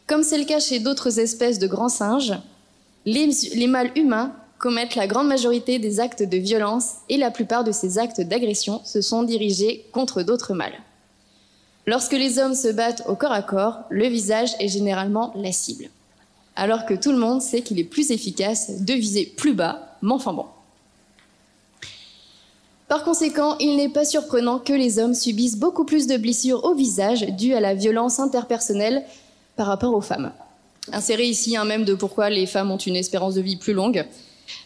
Comme 0.07 0.23
c'est 0.23 0.39
le 0.39 0.45
cas 0.45 0.61
chez 0.61 0.79
d'autres 0.79 1.19
espèces 1.19 1.59
de 1.59 1.67
grands 1.67 1.89
singes, 1.89 2.35
les, 3.05 3.29
les 3.55 3.67
mâles 3.67 3.91
humains 3.97 4.33
commettent 4.59 4.95
la 4.95 5.09
grande 5.09 5.27
majorité 5.27 5.81
des 5.81 5.99
actes 5.99 6.23
de 6.23 6.37
violence 6.37 6.93
et 7.09 7.17
la 7.17 7.33
plupart 7.33 7.65
de 7.65 7.73
ces 7.73 7.99
actes 7.99 8.21
d'agression 8.21 8.81
se 8.85 9.01
sont 9.01 9.25
dirigés 9.25 9.85
contre 9.93 10.23
d'autres 10.23 10.55
mâles. 10.55 10.81
Lorsque 11.87 12.13
les 12.13 12.39
hommes 12.39 12.55
se 12.55 12.69
battent 12.69 13.03
au 13.09 13.17
corps 13.17 13.33
à 13.33 13.43
corps, 13.43 13.81
le 13.91 14.07
visage 14.07 14.55
est 14.61 14.69
généralement 14.69 15.33
la 15.37 15.51
cible. 15.51 15.91
Alors 16.55 16.87
que 16.87 16.95
tout 16.95 17.11
le 17.11 17.19
monde 17.19 17.43
sait 17.43 17.63
qu'il 17.63 17.81
est 17.81 17.85
plus 17.85 18.13
efficace 18.13 18.81
de 18.81 18.95
viser 18.95 19.27
plus 19.27 19.55
bas, 19.55 19.97
mais 20.03 20.13
enfin 20.13 20.33
bon. 20.33 20.47
Par 22.95 23.03
conséquent, 23.03 23.57
il 23.59 23.75
n'est 23.75 23.89
pas 23.89 24.05
surprenant 24.05 24.61
que 24.61 24.73
les 24.73 25.01
hommes 25.01 25.15
subissent 25.15 25.59
beaucoup 25.59 25.85
plus 25.85 26.07
de 26.07 26.17
blessures 26.17 26.63
au 26.65 26.75
visage 26.75 27.27
dues 27.27 27.55
à 27.55 27.59
la 27.59 27.75
violence 27.75 28.21
interpersonnelle 28.21 29.03
par 29.57 29.67
rapport 29.67 29.97
aux 29.97 30.01
femmes. 30.01 30.31
Inséré 30.93 31.25
ici 31.25 31.57
un 31.57 31.65
même 31.65 31.85
de 31.85 31.95
pourquoi 31.95 32.31
les 32.31 32.47
femmes 32.47 32.71
ont 32.71 32.77
une 32.77 32.95
espérance 32.95 33.35
de 33.35 33.41
vie 33.41 33.57
plus 33.57 33.73
longue. 33.73 34.07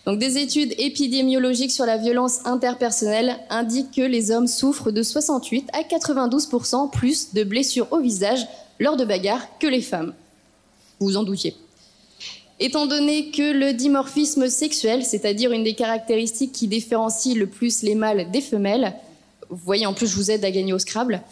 Donc, 0.05 0.19
des 0.19 0.37
études 0.37 0.75
épidémiologiques 0.77 1.71
sur 1.71 1.87
la 1.87 1.97
violence 1.97 2.45
interpersonnelle 2.45 3.39
indiquent 3.49 3.93
que 3.93 4.03
les 4.03 4.31
hommes 4.31 4.47
souffrent 4.47 4.91
de 4.91 5.03
68 5.03 5.71
à 5.73 5.81
92% 5.81 6.91
plus 6.91 7.33
de 7.33 7.45
blessures 7.45 7.91
au 7.93 8.01
visage 8.01 8.47
lors 8.79 8.99
de 8.99 9.07
bagarres 9.07 9.47
que 9.59 9.67
les 9.67 9.81
femmes. 9.81 10.13
Vous 11.01 11.07
vous 11.07 11.17
en 11.17 11.23
doutiez. 11.23 11.57
Étant 12.61 12.87
donné 12.87 13.31
que 13.31 13.53
le 13.53 13.73
dimorphisme 13.73 14.49
sexuel, 14.49 15.05
c'est-à-dire 15.05 15.53
une 15.53 15.63
des 15.63 15.75
caractéristiques 15.75 16.53
qui 16.53 16.67
différencie 16.67 17.37
le 17.37 17.47
plus 17.47 17.83
les 17.83 17.95
mâles 17.95 18.31
des 18.33 18.41
femelles, 18.41 18.95
vous 19.49 19.65
voyez 19.65 19.87
en 19.87 19.95
plus 19.95 20.09
je 20.09 20.17
vous 20.17 20.31
aide 20.33 20.45
à 20.45 20.51
gagner 20.51 20.73
au 20.73 20.79
Scrabble, 20.81 21.23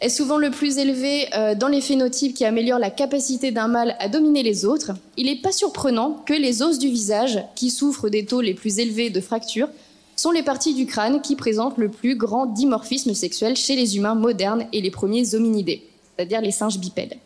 est 0.00 0.08
souvent 0.08 0.38
le 0.38 0.50
plus 0.50 0.78
élevé 0.78 1.26
euh, 1.34 1.54
dans 1.56 1.68
les 1.68 1.80
phénotypes 1.80 2.34
qui 2.34 2.44
améliorent 2.44 2.78
la 2.78 2.90
capacité 2.90 3.50
d'un 3.50 3.68
mâle 3.68 3.96
à 3.98 4.08
dominer 4.08 4.44
les 4.44 4.64
autres, 4.64 4.92
il 5.16 5.26
n'est 5.26 5.40
pas 5.40 5.52
surprenant 5.52 6.22
que 6.26 6.34
les 6.34 6.62
os 6.62 6.78
du 6.78 6.88
visage, 6.88 7.40
qui 7.56 7.70
souffrent 7.70 8.08
des 8.08 8.24
taux 8.24 8.40
les 8.40 8.54
plus 8.54 8.78
élevés 8.78 9.10
de 9.10 9.20
fractures, 9.20 9.68
sont 10.14 10.30
les 10.30 10.42
parties 10.42 10.74
du 10.74 10.86
crâne 10.86 11.22
qui 11.22 11.34
présentent 11.34 11.78
le 11.78 11.88
plus 11.88 12.14
grand 12.14 12.46
dimorphisme 12.46 13.14
sexuel 13.14 13.56
chez 13.56 13.74
les 13.74 13.96
humains 13.96 14.14
modernes 14.14 14.66
et 14.72 14.80
les 14.80 14.90
premiers 14.90 15.34
hominidés, 15.34 15.82
c'est-à-dire 16.16 16.40
les 16.40 16.52
singes 16.52 16.78
bipèdes. 16.78 17.16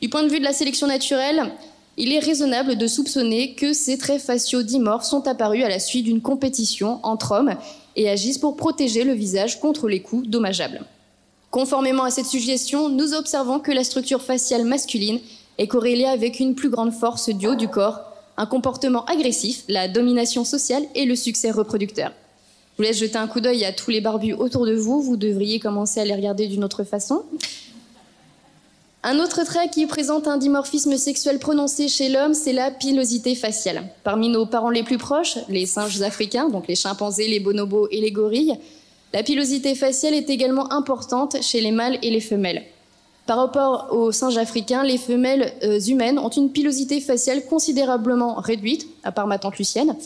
Du 0.00 0.08
point 0.08 0.22
de 0.22 0.28
vue 0.28 0.38
de 0.38 0.44
la 0.44 0.52
sélection 0.52 0.86
naturelle, 0.86 1.52
il 1.96 2.12
est 2.12 2.18
raisonnable 2.18 2.76
de 2.76 2.86
soupçonner 2.86 3.54
que 3.54 3.72
ces 3.72 3.98
traits 3.98 4.22
faciaux 4.22 4.62
dimorphes 4.62 5.04
sont 5.04 5.26
apparus 5.28 5.64
à 5.64 5.68
la 5.68 5.78
suite 5.78 6.04
d'une 6.04 6.22
compétition 6.22 7.00
entre 7.02 7.32
hommes 7.32 7.54
et 7.96 8.08
agissent 8.08 8.38
pour 8.38 8.56
protéger 8.56 9.04
le 9.04 9.12
visage 9.12 9.60
contre 9.60 9.88
les 9.88 10.00
coups 10.00 10.26
dommageables. 10.26 10.84
Conformément 11.50 12.04
à 12.04 12.10
cette 12.10 12.26
suggestion, 12.26 12.88
nous 12.88 13.12
observons 13.12 13.60
que 13.60 13.72
la 13.72 13.84
structure 13.84 14.22
faciale 14.22 14.64
masculine 14.64 15.20
est 15.58 15.66
corrélée 15.66 16.06
avec 16.06 16.40
une 16.40 16.54
plus 16.54 16.70
grande 16.70 16.94
force 16.94 17.28
du 17.28 17.46
haut 17.46 17.54
du 17.54 17.68
corps, 17.68 18.00
un 18.38 18.46
comportement 18.46 19.04
agressif, 19.04 19.64
la 19.68 19.86
domination 19.86 20.44
sociale 20.44 20.84
et 20.94 21.04
le 21.04 21.14
succès 21.14 21.50
reproducteur. 21.50 22.10
Je 22.72 22.76
vous 22.78 22.82
laisse 22.84 22.98
jeter 22.98 23.18
un 23.18 23.26
coup 23.26 23.40
d'œil 23.40 23.66
à 23.66 23.72
tous 23.72 23.90
les 23.90 24.00
barbus 24.00 24.32
autour 24.32 24.64
de 24.64 24.74
vous, 24.74 25.02
vous 25.02 25.18
devriez 25.18 25.60
commencer 25.60 26.00
à 26.00 26.06
les 26.06 26.14
regarder 26.14 26.48
d'une 26.48 26.64
autre 26.64 26.84
façon. 26.84 27.22
Un 29.04 29.18
autre 29.18 29.42
trait 29.44 29.68
qui 29.68 29.84
présente 29.86 30.28
un 30.28 30.36
dimorphisme 30.36 30.96
sexuel 30.96 31.40
prononcé 31.40 31.88
chez 31.88 32.08
l'homme, 32.08 32.34
c'est 32.34 32.52
la 32.52 32.70
pilosité 32.70 33.34
faciale. 33.34 33.82
Parmi 34.04 34.28
nos 34.28 34.46
parents 34.46 34.70
les 34.70 34.84
plus 34.84 34.96
proches, 34.96 35.38
les 35.48 35.66
singes 35.66 36.02
africains, 36.02 36.48
donc 36.48 36.68
les 36.68 36.76
chimpanzés, 36.76 37.26
les 37.26 37.40
bonobos 37.40 37.88
et 37.90 38.00
les 38.00 38.12
gorilles, 38.12 38.56
la 39.12 39.24
pilosité 39.24 39.74
faciale 39.74 40.14
est 40.14 40.30
également 40.30 40.72
importante 40.72 41.42
chez 41.42 41.60
les 41.60 41.72
mâles 41.72 41.98
et 42.02 42.10
les 42.10 42.20
femelles. 42.20 42.62
Par 43.26 43.38
rapport 43.38 43.88
aux 43.90 44.12
singes 44.12 44.38
africains, 44.38 44.84
les 44.84 44.98
femelles 44.98 45.52
euh, 45.64 45.80
humaines 45.80 46.20
ont 46.20 46.28
une 46.28 46.50
pilosité 46.50 47.00
faciale 47.00 47.44
considérablement 47.44 48.34
réduite, 48.34 48.86
à 49.02 49.10
part 49.10 49.26
ma 49.26 49.38
tante 49.38 49.58
Lucienne, 49.58 49.96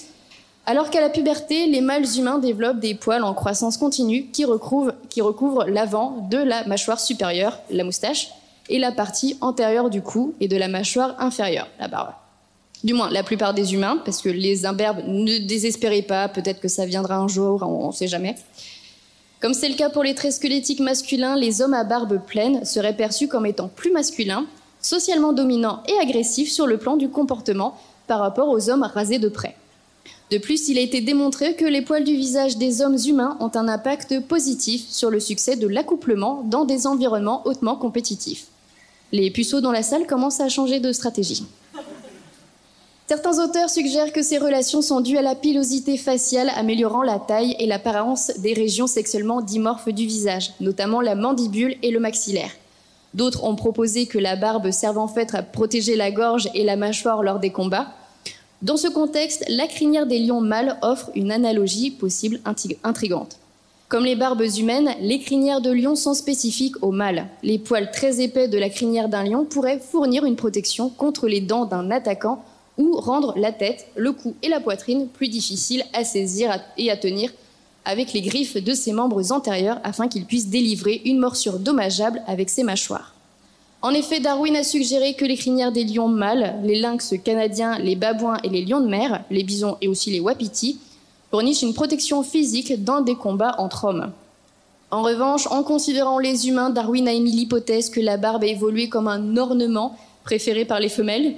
alors 0.65 0.89
qu'à 0.89 1.03
la 1.03 1.11
puberté, 1.11 1.67
les 1.67 1.83
mâles 1.83 2.07
humains 2.17 2.39
développent 2.39 2.81
des 2.81 2.95
poils 2.95 3.25
en 3.25 3.35
croissance 3.35 3.77
continue 3.77 4.29
qui 4.33 4.47
recouvrent, 4.47 4.95
qui 5.11 5.21
recouvrent 5.21 5.65
l'avant 5.67 6.27
de 6.31 6.39
la 6.39 6.67
mâchoire 6.67 6.99
supérieure, 6.99 7.59
la 7.71 7.85
moustache, 7.85 8.31
et 8.69 8.79
la 8.79 8.93
partie 8.93 9.37
antérieure 9.41 9.91
du 9.91 10.03
cou 10.03 10.35
et 10.41 10.49
de 10.49 10.57
la 10.57 10.69
mâchoire 10.69 11.15
inférieure, 11.19 11.69
la 11.79 11.89
barbe. 11.89 12.13
Du 12.85 12.95
moins, 12.95 13.11
la 13.11 13.23
plupart 13.23 13.55
des 13.55 13.75
humains, 13.75 14.01
parce 14.05 14.21
que 14.21 14.29
les 14.29 14.67
imberbes, 14.67 15.03
ne 15.07 15.39
désespérez 15.39 16.03
pas, 16.03 16.29
peut-être 16.29 16.61
que 16.61 16.69
ça 16.69 16.87
viendra 16.87 17.17
un 17.17 17.29
jour, 17.29 17.63
on 17.63 17.89
ne 17.89 17.93
sait 17.93 18.07
jamais. 18.07 18.37
Comme 19.41 19.55
c'est 19.55 19.69
le 19.69 19.75
cas 19.75 19.91
pour 19.91 20.03
les 20.03 20.15
traits 20.15 20.33
squelettiques 20.33 20.81
masculins, 20.81 21.37
les 21.37 21.63
hommes 21.63 21.75
à 21.75 21.85
barbe 21.85 22.21
pleine 22.27 22.65
seraient 22.65 22.97
perçus 22.97 23.29
comme 23.29 23.47
étant 23.47 23.69
plus 23.69 23.93
masculins, 23.93 24.47
socialement 24.81 25.33
dominants 25.33 25.83
et 25.89 25.99
agressifs 26.03 26.53
sur 26.53 26.67
le 26.67 26.79
plan 26.79 26.97
du 26.97 27.09
comportement 27.09 27.79
par 28.07 28.21
rapport 28.21 28.49
aux 28.49 28.71
hommes 28.71 28.83
rasés 28.83 29.19
de 29.19 29.29
près. 29.29 29.57
De 30.31 30.39
plus, 30.39 30.69
il 30.69 30.79
a 30.79 30.81
été 30.81 31.01
démontré 31.01 31.55
que 31.55 31.65
les 31.65 31.83
poils 31.83 32.05
du 32.05 32.17
visage 32.17 32.57
des 32.57 32.83
hommes 32.83 32.99
humains 33.07 33.37
ont 33.41 33.51
un 33.55 33.69
impact 33.69 34.21
positif 34.21 34.85
sur 34.89 35.11
le 35.11 35.21
succès 35.21 35.57
de 35.57 35.69
l'accouplement 35.69 36.43
dans 36.45 36.65
des 36.65 36.87
environnements 36.87 37.47
hautement 37.47 37.77
compétitifs. 37.77 38.47
Les 39.17 39.31
puceaux 39.31 39.63
dans 39.63 39.73
la 39.73 39.83
salle 39.83 40.07
commencent 40.07 40.41
à 40.41 40.51
changer 40.51 40.79
de 40.79 40.93
stratégie. 40.93 41.47
Certains 43.09 43.43
auteurs 43.43 43.71
suggèrent 43.71 44.13
que 44.13 44.21
ces 44.21 44.37
relations 44.37 44.83
sont 44.83 45.01
dues 45.01 45.17
à 45.17 45.23
la 45.23 45.35
pilosité 45.35 45.97
faciale 45.97 46.51
améliorant 46.55 47.03
la 47.03 47.19
taille 47.19 47.57
et 47.59 47.65
l'apparence 47.65 48.31
des 48.37 48.53
régions 48.53 48.87
sexuellement 48.87 49.41
dimorphes 49.41 49.89
du 49.89 50.05
visage, 50.05 50.53
notamment 50.61 51.01
la 51.01 51.15
mandibule 51.15 51.77
et 51.83 51.93
le 51.93 51.99
maxillaire. 51.99 52.51
D'autres 53.15 53.45
ont 53.45 53.57
proposé 53.57 54.05
que 54.05 54.19
la 54.19 54.37
barbe 54.37 54.71
serve 54.71 54.99
en 54.99 55.09
fait 55.09 55.35
à 55.35 55.43
protéger 55.43 55.97
la 55.97 56.11
gorge 56.11 56.51
et 56.53 56.65
la 56.65 56.77
mâchoire 56.77 57.23
lors 57.23 57.39
des 57.39 57.53
combats. 57.53 57.95
Dans 58.61 58.77
ce 58.77 58.89
contexte, 58.89 59.47
la 59.49 59.67
crinière 59.67 60.07
des 60.07 60.19
lions 60.19 60.43
mâles 60.43 60.77
offre 60.83 61.11
une 61.15 61.33
analogie 61.33 61.91
possible 61.91 62.39
intrigante. 62.85 63.39
Comme 63.89 64.05
les 64.05 64.17
barbes 64.17 64.43
humaines, 64.59 64.97
les 65.01 65.21
crinières 65.21 65.61
de 65.61 65.71
lion 65.71 65.95
sont 65.95 66.15
spécifiques 66.15 66.83
aux 66.83 66.91
mâles. 66.91 67.29
Les 67.45 67.61
poils 67.61 67.93
très 67.93 68.21
épais 68.21 68.49
de 68.49 68.59
la 68.59 68.69
crinière 68.69 69.09
d'un 69.09 69.23
lion 69.23 69.45
pourraient 69.45 69.79
fournir 69.79 70.25
une 70.25 70.35
protection 70.35 70.89
contre 70.89 71.29
les 71.29 71.41
dents 71.41 71.67
d'un 71.67 71.93
attaquant 71.93 72.43
ou 72.79 72.97
rendre 72.97 73.35
la 73.37 73.53
tête, 73.53 73.87
le 73.95 74.11
cou 74.11 74.35
et 74.43 74.49
la 74.49 74.59
poitrine 74.59 75.07
plus 75.07 75.29
difficiles 75.29 75.85
à 75.93 76.03
saisir 76.03 76.61
et 76.77 76.91
à 76.91 76.97
tenir 76.97 77.31
avec 77.85 78.13
les 78.13 78.23
griffes 78.23 78.57
de 78.57 78.75
ses 78.75 78.93
membres 78.93 79.33
antérieurs 79.33 79.79
afin 79.85 80.09
qu'il 80.09 80.25
puisse 80.25 80.49
délivrer 80.49 81.03
une 81.05 81.21
morsure 81.21 81.61
dommageable 81.61 82.23
avec 82.27 82.51
ses 82.51 82.65
mâchoires. 82.65 83.15
En 83.83 83.91
effet, 83.91 84.19
Darwin 84.19 84.57
a 84.57 84.65
suggéré 84.65 85.15
que 85.15 85.25
les 85.25 85.37
crinières 85.37 85.71
des 85.71 85.85
lions 85.85 86.09
mâles, 86.09 86.57
les 86.65 86.81
lynx 86.81 87.15
canadiens, 87.23 87.79
les 87.79 87.95
babouins 87.95 88.39
et 88.43 88.49
les 88.49 88.65
lions 88.65 88.81
de 88.81 88.89
mer, 88.89 89.23
les 89.31 89.45
bisons 89.45 89.77
et 89.81 89.87
aussi 89.87 90.11
les 90.11 90.19
wapitis, 90.19 90.81
fournissent 91.31 91.63
une 91.63 91.75
protection 91.75 92.23
physique 92.23 92.85
dans 92.85 93.01
des 93.01 93.15
combats 93.15 93.57
entre 93.59 93.85
hommes. 93.85 94.13
En 94.91 95.03
revanche, 95.03 95.47
en 95.49 95.63
considérant 95.63 96.19
les 96.19 96.49
humains, 96.49 96.71
Darwin 96.71 97.09
a 97.09 97.13
émis 97.13 97.33
l'hypothèse 97.33 97.91
que 97.91 98.01
la 98.01 98.17
barbe 98.17 98.45
a 98.45 98.47
évolué 98.47 98.89
comme 98.89 99.09
un 99.09 99.37
ornement 99.37 99.97
préféré 100.25 100.65
par 100.65 100.81
les 100.81 100.89
femelles, 100.89 101.37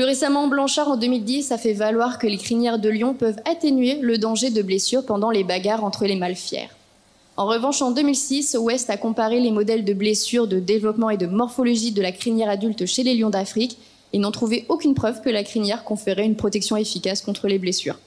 plus 0.00 0.06
récemment, 0.06 0.46
Blanchard, 0.46 0.88
en 0.88 0.96
2010, 0.96 1.52
a 1.52 1.58
fait 1.58 1.74
valoir 1.74 2.18
que 2.18 2.26
les 2.26 2.38
crinières 2.38 2.78
de 2.78 2.88
lion 2.88 3.12
peuvent 3.12 3.40
atténuer 3.44 3.96
le 4.00 4.16
danger 4.16 4.48
de 4.48 4.62
blessure 4.62 5.04
pendant 5.04 5.30
les 5.30 5.44
bagarres 5.44 5.84
entre 5.84 6.06
les 6.06 6.16
mâles 6.16 6.36
fiers. 6.36 6.70
En 7.36 7.44
revanche, 7.44 7.82
en 7.82 7.90
2006, 7.90 8.56
West 8.58 8.88
a 8.88 8.96
comparé 8.96 9.40
les 9.40 9.50
modèles 9.50 9.84
de 9.84 9.92
blessures, 9.92 10.46
de 10.46 10.58
développement 10.58 11.10
et 11.10 11.18
de 11.18 11.26
morphologie 11.26 11.92
de 11.92 12.00
la 12.00 12.12
crinière 12.12 12.48
adulte 12.48 12.86
chez 12.86 13.02
les 13.02 13.14
lions 13.14 13.28
d'Afrique 13.28 13.76
et 14.14 14.18
n'ont 14.18 14.30
trouvé 14.30 14.64
aucune 14.70 14.94
preuve 14.94 15.20
que 15.20 15.28
la 15.28 15.44
crinière 15.44 15.84
conférait 15.84 16.24
une 16.24 16.36
protection 16.36 16.76
efficace 16.76 17.20
contre 17.20 17.46
les 17.46 17.58
blessures. 17.58 17.98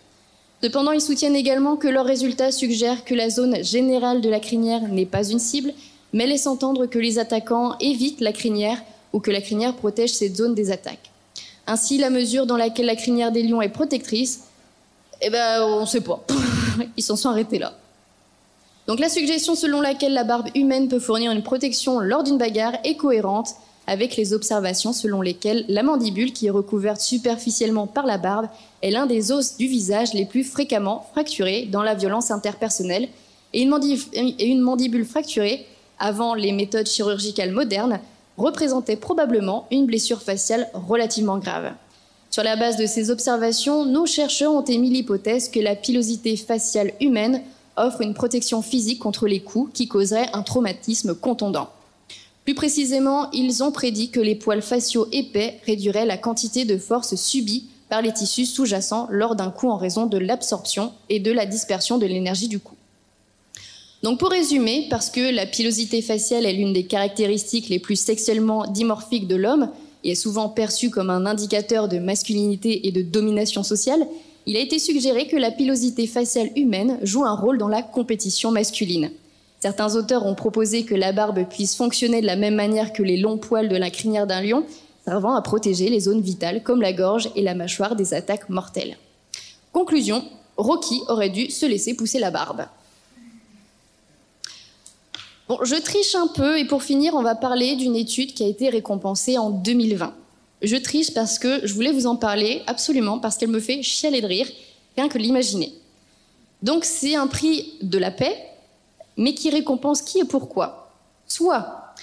Cependant, 0.64 0.94
ils 0.94 1.02
soutiennent 1.02 1.36
également 1.36 1.76
que 1.76 1.90
leurs 1.90 2.06
résultats 2.06 2.50
suggèrent 2.50 3.04
que 3.04 3.14
la 3.14 3.30
zone 3.30 3.62
générale 3.66 4.22
de 4.22 4.30
la 4.30 4.40
crinière 4.40 4.88
n'est 4.88 5.06
pas 5.06 5.28
une 5.28 5.38
cible, 5.40 5.74
mais 6.14 6.26
laissent 6.26 6.48
entendre 6.48 6.86
que 6.86 7.00
les 7.00 7.20
attaquants 7.20 7.76
évitent 7.82 8.22
la 8.22 8.32
crinière 8.32 8.82
ou 9.12 9.20
que 9.20 9.30
la 9.30 9.42
crinière 9.42 9.76
protège 9.76 10.14
cette 10.14 10.38
zone 10.38 10.56
des 10.56 10.72
attaques. 10.72 11.12
Ainsi, 11.68 11.98
la 11.98 12.10
mesure 12.10 12.46
dans 12.46 12.56
laquelle 12.56 12.86
la 12.86 12.96
crinière 12.96 13.34
des 13.34 13.44
lions 13.44 13.62
est 13.62 13.68
protectrice, 13.68 14.46
eh 15.22 15.30
ben, 15.30 15.64
on 15.64 15.82
ne 15.82 15.86
sait 15.86 16.00
pas. 16.00 16.24
Ils 16.98 17.04
s'en 17.04 17.18
sont 17.18 17.28
arrêtés 17.28 17.60
là. 17.60 17.74
Donc 18.88 19.02
la 19.02 19.10
suggestion 19.10 19.56
selon 19.56 19.82
laquelle 19.82 20.14
la 20.14 20.24
barbe 20.24 20.48
humaine 20.56 20.88
peut 20.88 21.00
fournir 21.00 21.34
une 21.34 21.44
protection 21.44 22.00
lors 22.00 22.24
d'une 22.24 22.38
bagarre 22.38 22.78
est 22.86 22.96
cohérente 22.96 23.50
avec 23.88 24.16
les 24.16 24.34
observations 24.34 24.94
selon 24.94 25.22
lesquelles 25.22 25.66
la 25.68 25.84
mandibule, 25.84 26.34
qui 26.34 26.48
est 26.48 26.52
recouverte 26.52 27.02
superficiellement 27.02 27.88
par 27.88 28.06
la 28.06 28.18
barbe, 28.18 28.48
est 28.82 28.92
l'un 28.92 29.06
des 29.06 29.32
os 29.32 29.58
du 29.58 29.68
visage 29.68 30.14
les 30.14 30.26
plus 30.26 30.44
fréquemment 30.44 31.08
fracturés 31.12 31.68
dans 31.72 31.84
la 31.84 31.96
violence 31.96 32.32
interpersonnelle, 32.32 33.10
et 33.54 33.62
une 33.62 34.62
mandibule 34.62 35.06
fracturée, 35.06 35.66
avant 36.00 36.34
les 36.34 36.52
méthodes 36.52 36.88
chirurgicales 36.88 37.52
modernes, 37.52 38.00
représentait 38.38 38.96
probablement 38.96 39.68
une 39.70 39.86
blessure 39.86 40.22
faciale 40.22 40.68
relativement 40.74 41.38
grave. 41.38 41.74
Sur 42.32 42.42
la 42.42 42.56
base 42.56 42.78
de 42.78 42.88
ces 42.88 43.12
observations, 43.12 43.86
nos 43.86 44.08
chercheurs 44.08 44.54
ont 44.54 44.66
émis 44.66 44.90
l'hypothèse 44.90 45.50
que 45.50 45.60
la 45.60 45.76
pilosité 45.76 46.36
faciale 46.36 46.94
humaine 47.00 47.44
offre 47.78 48.02
une 48.02 48.16
protection 48.16 48.64
physique 48.64 49.00
contre 49.00 49.28
les 49.28 49.42
coups 49.42 49.72
qui 49.74 49.88
causeraient 49.88 50.30
un 50.34 50.42
traumatisme 50.42 51.14
contondant. 51.14 51.70
Plus 52.46 52.56
précisément, 52.56 53.32
ils 53.32 53.64
ont 53.64 53.72
prédit 53.72 54.10
que 54.10 54.20
les 54.20 54.36
poils 54.36 54.62
faciaux 54.62 55.08
épais 55.12 55.60
réduiraient 55.66 56.06
la 56.06 56.18
quantité 56.18 56.66
de 56.66 56.78
force 56.78 57.16
subie 57.16 57.68
par 57.90 58.02
les 58.02 58.12
tissus 58.12 58.46
sous-jacents 58.46 59.08
lors 59.10 59.36
d'un 59.36 59.50
coup 59.50 59.70
en 59.70 59.78
raison 59.78 60.08
de 60.08 60.18
l'absorption 60.18 60.92
et 61.10 61.20
de 61.20 61.32
la 61.32 61.46
dispersion 61.46 61.98
de 61.98 62.06
l'énergie 62.06 62.48
du 62.48 62.60
coup. 62.60 62.76
Donc 64.02 64.20
pour 64.20 64.30
résumer, 64.30 64.88
parce 64.90 65.10
que 65.10 65.34
la 65.34 65.46
pilosité 65.46 66.02
faciale 66.02 66.46
est 66.46 66.54
l'une 66.54 66.74
des 66.74 66.86
caractéristiques 66.86 67.70
les 67.70 67.80
plus 67.80 67.96
sexuellement 67.96 68.70
dimorphiques 68.70 69.28
de 69.28 69.38
l'homme 69.38 69.70
et 70.04 70.12
est 70.12 70.16
souvent 70.16 70.50
perçue 70.50 70.90
comme 70.90 71.10
un 71.10 71.26
indicateur 71.26 71.88
de 71.88 72.00
masculinité 72.00 72.88
et 72.88 72.92
de 72.92 73.02
domination 73.02 73.64
sociale, 73.64 74.06
il 74.46 74.58
a 74.58 74.60
été 74.60 74.78
suggéré 74.78 75.28
que 75.28 75.38
la 75.38 75.52
pilosité 75.52 76.06
faciale 76.06 76.50
humaine 76.58 77.00
joue 77.02 77.24
un 77.24 77.36
rôle 77.36 77.58
dans 77.58 77.70
la 77.70 77.82
compétition 77.82 78.52
masculine. 78.52 79.12
Certains 79.64 79.96
auteurs 79.96 80.26
ont 80.26 80.36
proposé 80.36 80.84
que 80.84 80.94
la 80.94 81.14
barbe 81.14 81.48
puisse 81.48 81.78
fonctionner 81.78 82.20
de 82.20 82.26
la 82.26 82.36
même 82.36 82.56
manière 82.56 82.92
que 82.92 83.02
les 83.02 83.16
longs 83.16 83.38
poils 83.38 83.70
de 83.70 83.78
la 83.78 83.92
crinière 83.92 84.28
d'un 84.28 84.42
lion, 84.42 84.66
servant 85.06 85.36
à 85.36 85.42
protéger 85.42 85.88
les 85.88 86.02
zones 86.02 86.20
vitales 86.20 86.64
comme 86.64 86.82
la 86.82 86.92
gorge 86.92 87.30
et 87.38 87.42
la 87.42 87.56
mâchoire 87.56 87.96
des 87.96 88.14
attaques 88.14 88.50
mortelles. 88.50 88.98
Conclusion, 89.72 90.22
Rocky 90.58 91.00
aurait 91.08 91.30
dû 91.30 91.50
se 91.50 91.66
laisser 91.66 91.94
pousser 91.94 92.20
la 92.20 92.30
barbe. 92.30 92.66
Je 95.48 95.82
triche 95.82 96.16
un 96.16 96.28
peu 96.28 96.60
et 96.60 96.66
pour 96.66 96.84
finir, 96.84 97.14
on 97.14 97.24
va 97.24 97.36
parler 97.36 97.78
d'une 97.78 97.96
étude 97.96 98.34
qui 98.34 98.44
a 98.44 98.48
été 98.48 98.68
récompensée 98.68 99.38
en 99.38 99.50
2020. 99.50 100.14
Je 100.62 100.76
triche 100.76 101.14
parce 101.14 101.40
que 101.40 101.66
je 101.66 101.74
voulais 101.74 101.94
vous 101.94 102.06
en 102.06 102.18
parler 102.18 102.64
absolument 102.68 103.18
parce 103.18 103.38
qu'elle 103.38 103.48
me 103.48 103.62
fait 103.62 103.82
chialer 103.82 104.20
de 104.20 104.28
rire, 104.28 104.48
rien 104.98 105.08
que 105.08 105.18
l'imaginer. 105.18 105.72
Donc 106.64 106.84
c'est 106.84 107.16
un 107.16 107.28
prix 107.28 107.76
de 107.82 107.98
la 107.98 108.12
paix, 108.12 108.36
mais 109.18 109.34
qui 109.34 109.50
récompense 109.50 110.02
qui 110.02 110.20
et 110.20 110.26
pourquoi? 110.26 110.92
Soit 111.28 111.94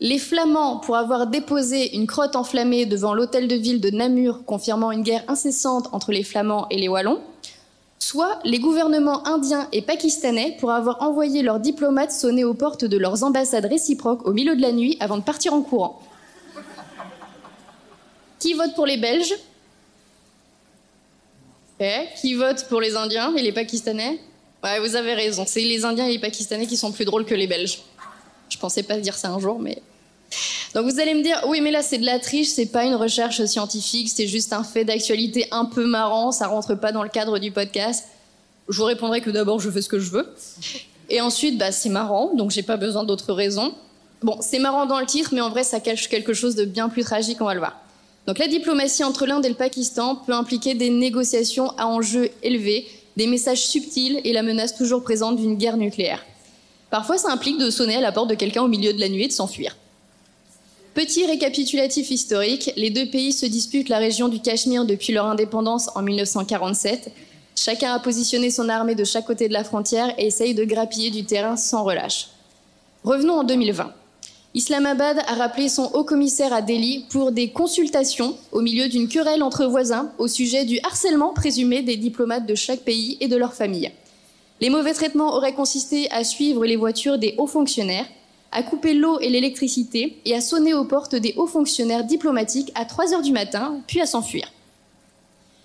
les 0.00 0.18
Flamands 0.18 0.78
pour 0.78 0.96
avoir 0.96 1.28
déposé 1.28 1.94
une 1.96 2.06
crotte 2.06 2.36
enflammée 2.36 2.84
devant 2.84 3.14
l'hôtel 3.14 3.48
de 3.48 3.54
ville 3.54 3.80
de 3.80 3.90
Namur, 3.90 4.44
confirmant 4.44 4.90
une 4.90 5.02
guerre 5.02 5.24
incessante 5.28 5.88
entre 5.92 6.12
les 6.12 6.24
Flamands 6.24 6.66
et 6.70 6.76
les 6.76 6.88
Wallons, 6.88 7.20
soit 7.98 8.38
les 8.44 8.58
gouvernements 8.58 9.26
indiens 9.26 9.68
et 9.72 9.82
pakistanais 9.82 10.56
pour 10.60 10.72
avoir 10.72 11.02
envoyé 11.02 11.42
leurs 11.42 11.60
diplomates 11.60 12.12
sonner 12.12 12.44
aux 12.44 12.54
portes 12.54 12.84
de 12.84 12.98
leurs 12.98 13.22
ambassades 13.22 13.64
réciproques 13.64 14.26
au 14.26 14.32
milieu 14.32 14.56
de 14.56 14.62
la 14.62 14.72
nuit 14.72 14.96
avant 15.00 15.16
de 15.16 15.22
partir 15.22 15.54
en 15.54 15.62
courant. 15.62 16.02
Qui 18.38 18.52
vote 18.52 18.74
pour 18.74 18.84
les 18.84 18.98
Belges? 18.98 19.34
Eh, 21.80 22.04
Qui 22.20 22.34
vote 22.34 22.66
pour 22.68 22.80
les 22.80 22.94
Indiens 22.94 23.34
et 23.36 23.42
les 23.42 23.52
Pakistanais? 23.52 24.20
Vous 24.80 24.96
avez 24.96 25.14
raison. 25.14 25.44
C'est 25.46 25.60
les 25.60 25.84
Indiens 25.84 26.06
et 26.06 26.12
les 26.12 26.18
Pakistanais 26.18 26.66
qui 26.66 26.76
sont 26.76 26.90
plus 26.90 27.04
drôles 27.04 27.26
que 27.26 27.34
les 27.34 27.46
Belges. 27.46 27.80
Je 28.48 28.56
pensais 28.58 28.82
pas 28.82 28.96
dire 28.98 29.14
ça 29.14 29.28
un 29.28 29.38
jour, 29.38 29.58
mais. 29.58 29.82
Donc 30.74 30.90
vous 30.90 31.00
allez 31.00 31.14
me 31.14 31.22
dire, 31.22 31.40
oui, 31.46 31.60
mais 31.60 31.70
là 31.70 31.82
c'est 31.82 31.98
de 31.98 32.06
la 32.06 32.18
triche, 32.18 32.48
c'est 32.48 32.66
pas 32.66 32.84
une 32.84 32.94
recherche 32.94 33.44
scientifique, 33.44 34.10
c'est 34.12 34.26
juste 34.26 34.52
un 34.52 34.64
fait 34.64 34.84
d'actualité 34.84 35.46
un 35.52 35.66
peu 35.66 35.86
marrant, 35.86 36.32
ça 36.32 36.48
rentre 36.48 36.74
pas 36.74 36.90
dans 36.90 37.04
le 37.04 37.08
cadre 37.08 37.38
du 37.38 37.52
podcast. 37.52 38.06
Je 38.68 38.78
vous 38.78 38.84
répondrai 38.84 39.20
que 39.20 39.30
d'abord 39.30 39.60
je 39.60 39.70
fais 39.70 39.82
ce 39.82 39.88
que 39.88 40.00
je 40.00 40.10
veux. 40.10 40.34
Et 41.10 41.20
ensuite, 41.20 41.58
bah, 41.58 41.70
c'est 41.70 41.90
marrant, 41.90 42.34
donc 42.34 42.50
j'ai 42.50 42.62
pas 42.62 42.76
besoin 42.76 43.04
d'autres 43.04 43.32
raisons. 43.32 43.74
Bon, 44.22 44.38
c'est 44.40 44.58
marrant 44.58 44.86
dans 44.86 44.98
le 44.98 45.06
titre, 45.06 45.30
mais 45.32 45.42
en 45.42 45.50
vrai 45.50 45.62
ça 45.62 45.78
cache 45.78 46.08
quelque 46.08 46.32
chose 46.32 46.56
de 46.56 46.64
bien 46.64 46.88
plus 46.88 47.04
tragique, 47.04 47.40
on 47.40 47.44
va 47.44 47.54
le 47.54 47.60
voir. 47.60 47.76
Donc 48.26 48.38
la 48.38 48.48
diplomatie 48.48 49.04
entre 49.04 49.26
l'Inde 49.26 49.44
et 49.44 49.50
le 49.50 49.54
Pakistan 49.54 50.16
peut 50.16 50.32
impliquer 50.32 50.74
des 50.74 50.90
négociations 50.90 51.70
à 51.76 51.86
enjeux 51.86 52.30
élevés, 52.42 52.88
des 53.16 53.26
messages 53.26 53.66
subtils 53.66 54.20
et 54.24 54.32
la 54.32 54.42
menace 54.42 54.74
toujours 54.74 55.02
présente 55.02 55.36
d'une 55.36 55.56
guerre 55.56 55.76
nucléaire. 55.76 56.24
Parfois, 56.90 57.18
ça 57.18 57.30
implique 57.30 57.58
de 57.58 57.70
sonner 57.70 57.96
à 57.96 58.00
la 58.00 58.12
porte 58.12 58.30
de 58.30 58.34
quelqu'un 58.34 58.62
au 58.62 58.68
milieu 58.68 58.92
de 58.92 59.00
la 59.00 59.08
nuit 59.08 59.24
et 59.24 59.28
de 59.28 59.32
s'enfuir. 59.32 59.76
Petit 60.94 61.26
récapitulatif 61.26 62.10
historique, 62.10 62.72
les 62.76 62.90
deux 62.90 63.06
pays 63.06 63.32
se 63.32 63.46
disputent 63.46 63.88
la 63.88 63.98
région 63.98 64.28
du 64.28 64.40
Cachemire 64.40 64.84
depuis 64.84 65.12
leur 65.12 65.26
indépendance 65.26 65.90
en 65.96 66.02
1947. 66.02 67.10
Chacun 67.56 67.94
a 67.94 67.98
positionné 67.98 68.50
son 68.50 68.68
armée 68.68 68.94
de 68.94 69.04
chaque 69.04 69.26
côté 69.26 69.48
de 69.48 69.52
la 69.52 69.64
frontière 69.64 70.14
et 70.18 70.26
essaye 70.26 70.54
de 70.54 70.64
grappiller 70.64 71.10
du 71.10 71.24
terrain 71.24 71.56
sans 71.56 71.82
relâche. 71.82 72.28
Revenons 73.02 73.40
en 73.40 73.44
2020. 73.44 73.92
Islamabad 74.56 75.18
a 75.26 75.34
rappelé 75.34 75.68
son 75.68 75.90
haut 75.94 76.04
commissaire 76.04 76.52
à 76.52 76.62
Delhi 76.62 77.06
pour 77.10 77.32
des 77.32 77.50
consultations 77.50 78.36
au 78.52 78.60
milieu 78.60 78.88
d'une 78.88 79.08
querelle 79.08 79.42
entre 79.42 79.66
voisins 79.66 80.12
au 80.18 80.28
sujet 80.28 80.64
du 80.64 80.78
harcèlement 80.84 81.32
présumé 81.32 81.82
des 81.82 81.96
diplomates 81.96 82.46
de 82.46 82.54
chaque 82.54 82.82
pays 82.82 83.16
et 83.20 83.26
de 83.26 83.34
leurs 83.34 83.54
familles. 83.54 83.90
Les 84.60 84.70
mauvais 84.70 84.94
traitements 84.94 85.34
auraient 85.34 85.54
consisté 85.54 86.08
à 86.12 86.22
suivre 86.22 86.64
les 86.66 86.76
voitures 86.76 87.18
des 87.18 87.34
hauts 87.36 87.48
fonctionnaires, 87.48 88.06
à 88.52 88.62
couper 88.62 88.94
l'eau 88.94 89.18
et 89.18 89.28
l'électricité 89.28 90.20
et 90.24 90.36
à 90.36 90.40
sonner 90.40 90.72
aux 90.72 90.84
portes 90.84 91.16
des 91.16 91.34
hauts 91.36 91.48
fonctionnaires 91.48 92.04
diplomatiques 92.04 92.70
à 92.76 92.84
3 92.84 93.12
heures 93.12 93.22
du 93.22 93.32
matin, 93.32 93.80
puis 93.88 94.00
à 94.00 94.06
s'enfuir. 94.06 94.52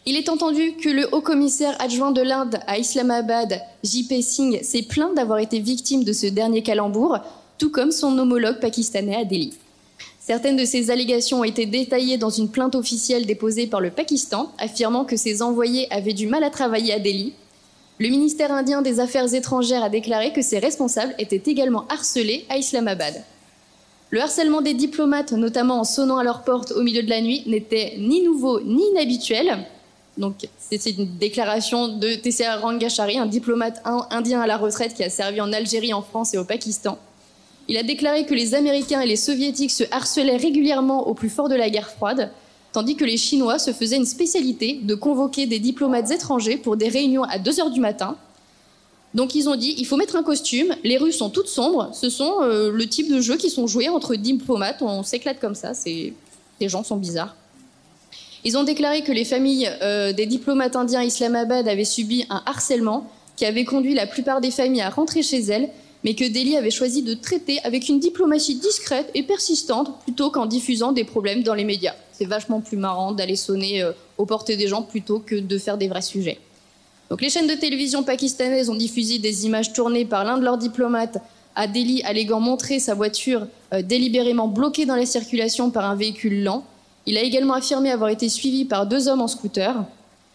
Il 0.07 0.15
est 0.15 0.29
entendu 0.29 0.73
que 0.77 0.89
le 0.89 1.07
haut 1.13 1.21
commissaire 1.21 1.79
adjoint 1.79 2.11
de 2.11 2.23
l'Inde 2.23 2.59
à 2.65 2.79
Islamabad, 2.79 3.61
JP 3.83 4.23
Singh, 4.23 4.63
s'est 4.63 4.81
plaint 4.81 5.13
d'avoir 5.13 5.37
été 5.37 5.59
victime 5.59 6.03
de 6.03 6.13
ce 6.13 6.25
dernier 6.25 6.63
calembour, 6.63 7.19
tout 7.59 7.69
comme 7.69 7.91
son 7.91 8.17
homologue 8.17 8.59
pakistanais 8.59 9.17
à 9.17 9.25
Delhi. 9.25 9.53
Certaines 10.19 10.57
de 10.57 10.65
ces 10.65 10.91
allégations 10.91 11.41
ont 11.41 11.43
été 11.43 11.65
détaillées 11.65 12.17
dans 12.17 12.29
une 12.29 12.49
plainte 12.49 12.75
officielle 12.75 13.25
déposée 13.25 13.67
par 13.67 13.81
le 13.81 13.91
Pakistan, 13.91 14.51
affirmant 14.57 15.03
que 15.03 15.17
ses 15.17 15.41
envoyés 15.41 15.91
avaient 15.91 16.13
du 16.13 16.27
mal 16.27 16.43
à 16.43 16.49
travailler 16.49 16.93
à 16.93 16.99
Delhi. 16.99 17.33
Le 17.99 18.09
ministère 18.09 18.51
indien 18.51 18.81
des 18.81 18.99
Affaires 18.99 19.33
étrangères 19.33 19.83
a 19.83 19.89
déclaré 19.89 20.31
que 20.31 20.41
ses 20.41 20.59
responsables 20.59 21.13
étaient 21.19 21.51
également 21.51 21.85
harcelés 21.89 22.45
à 22.49 22.57
Islamabad. 22.57 23.23
Le 24.11 24.21
harcèlement 24.21 24.61
des 24.61 24.73
diplomates, 24.73 25.33
notamment 25.33 25.81
en 25.81 25.83
sonnant 25.83 26.17
à 26.17 26.23
leur 26.23 26.43
porte 26.43 26.71
au 26.71 26.81
milieu 26.81 27.03
de 27.03 27.09
la 27.09 27.21
nuit, 27.21 27.43
n'était 27.45 27.95
ni 27.97 28.21
nouveau 28.21 28.61
ni 28.61 28.83
inhabituel. 28.91 29.65
Donc, 30.17 30.35
c'est 30.59 30.91
une 30.91 31.17
déclaration 31.17 31.87
de 31.87 32.15
TCA 32.15 32.57
Rangachari, 32.57 33.17
un 33.17 33.25
diplomate 33.25 33.81
indien 34.11 34.41
à 34.41 34.47
la 34.47 34.57
retraite 34.57 34.93
qui 34.93 35.03
a 35.03 35.09
servi 35.09 35.41
en 35.41 35.51
Algérie, 35.51 35.93
en 35.93 36.01
France 36.01 36.33
et 36.33 36.37
au 36.37 36.45
Pakistan. 36.45 36.97
Il 37.69 37.77
a 37.77 37.83
déclaré 37.83 38.25
que 38.25 38.33
les 38.33 38.55
Américains 38.55 38.99
et 39.01 39.05
les 39.05 39.15
Soviétiques 39.15 39.69
se 39.69 39.83
harcelaient 39.91 40.37
régulièrement 40.37 41.07
au 41.07 41.13
plus 41.13 41.29
fort 41.29 41.49
de 41.49 41.55
la 41.55 41.69
guerre 41.69 41.91
froide, 41.91 42.31
tandis 42.73 42.95
que 42.95 43.05
les 43.05 43.15
Chinois 43.15 43.59
se 43.59 43.71
faisaient 43.71 43.97
une 43.97 44.07
spécialité 44.07 44.79
de 44.81 44.95
convoquer 44.95 45.45
des 45.45 45.59
diplomates 45.59 46.09
étrangers 46.09 46.57
pour 46.57 46.77
des 46.77 46.89
réunions 46.89 47.21
à 47.23 47.37
2 47.37 47.59
heures 47.59 47.69
du 47.69 47.79
matin. 47.79 48.17
Donc 49.13 49.35
ils 49.35 49.47
ont 49.49 49.55
dit, 49.55 49.75
il 49.77 49.85
faut 49.85 49.97
mettre 49.97 50.15
un 50.15 50.23
costume, 50.23 50.75
les 50.83 50.97
rues 50.97 51.11
sont 51.11 51.29
toutes 51.29 51.47
sombres, 51.47 51.91
ce 51.93 52.09
sont 52.09 52.41
euh, 52.41 52.71
le 52.71 52.87
type 52.87 53.07
de 53.07 53.21
jeux 53.21 53.37
qui 53.37 53.51
sont 53.51 53.67
joués 53.67 53.87
entre 53.87 54.15
diplomates, 54.15 54.81
on 54.81 55.03
s'éclate 55.03 55.39
comme 55.39 55.55
ça, 55.55 55.73
les 55.85 56.69
gens 56.69 56.83
sont 56.83 56.97
bizarres. 56.97 57.35
Ils 58.45 58.57
ont 58.57 58.63
déclaré 58.63 59.03
que 59.03 59.11
les 59.11 59.25
familles 59.25 59.69
euh, 59.83 60.11
des 60.11 60.25
diplomates 60.25 60.75
indiens 60.75 61.03
Islamabad 61.03 61.67
avaient 61.67 61.85
subi 61.85 62.25
un 62.31 62.41
harcèlement 62.47 63.05
qui 63.35 63.45
avait 63.45 63.65
conduit 63.65 63.93
la 63.93 64.07
plupart 64.07 64.41
des 64.41 64.49
familles 64.49 64.81
à 64.81 64.89
rentrer 64.89 65.21
chez 65.21 65.41
elles 65.41 65.69
mais 66.03 66.15
que 66.15 66.23
Delhi 66.23 66.55
avait 66.55 66.71
choisi 66.71 67.03
de 67.03 67.13
traiter 67.13 67.59
avec 67.63 67.89
une 67.89 67.99
diplomatie 67.99 68.55
discrète 68.55 69.09
et 69.13 69.23
persistante 69.23 69.99
plutôt 70.03 70.29
qu'en 70.29 70.45
diffusant 70.45 70.91
des 70.91 71.03
problèmes 71.03 71.43
dans 71.43 71.53
les 71.53 71.65
médias. 71.65 71.95
C'est 72.13 72.25
vachement 72.25 72.61
plus 72.61 72.77
marrant 72.77 73.11
d'aller 73.11 73.35
sonner 73.35 73.81
euh, 73.81 73.91
aux 74.17 74.25
portes 74.25 74.51
des 74.51 74.67
gens 74.67 74.81
plutôt 74.81 75.19
que 75.19 75.35
de 75.35 75.57
faire 75.57 75.77
des 75.77 75.87
vrais 75.87 76.01
sujets. 76.01 76.39
Donc 77.09 77.21
les 77.21 77.29
chaînes 77.29 77.47
de 77.47 77.55
télévision 77.55 78.03
pakistanaises 78.03 78.69
ont 78.69 78.75
diffusé 78.75 79.17
des 79.19 79.45
images 79.45 79.73
tournées 79.73 80.05
par 80.05 80.23
l'un 80.23 80.37
de 80.37 80.43
leurs 80.43 80.57
diplomates 80.57 81.17
à 81.55 81.67
Delhi 81.67 82.01
alléguant 82.03 82.39
montrer 82.39 82.79
sa 82.79 82.93
voiture 82.93 83.47
euh, 83.73 83.81
délibérément 83.81 84.47
bloquée 84.47 84.85
dans 84.85 84.95
la 84.95 85.05
circulation 85.05 85.71
par 85.71 85.85
un 85.85 85.95
véhicule 85.95 86.43
lent. 86.43 86.63
Il 87.05 87.17
a 87.17 87.21
également 87.21 87.55
affirmé 87.55 87.91
avoir 87.91 88.09
été 88.09 88.29
suivi 88.29 88.65
par 88.65 88.85
deux 88.85 89.07
hommes 89.07 89.21
en 89.21 89.27
scooter. 89.27 89.75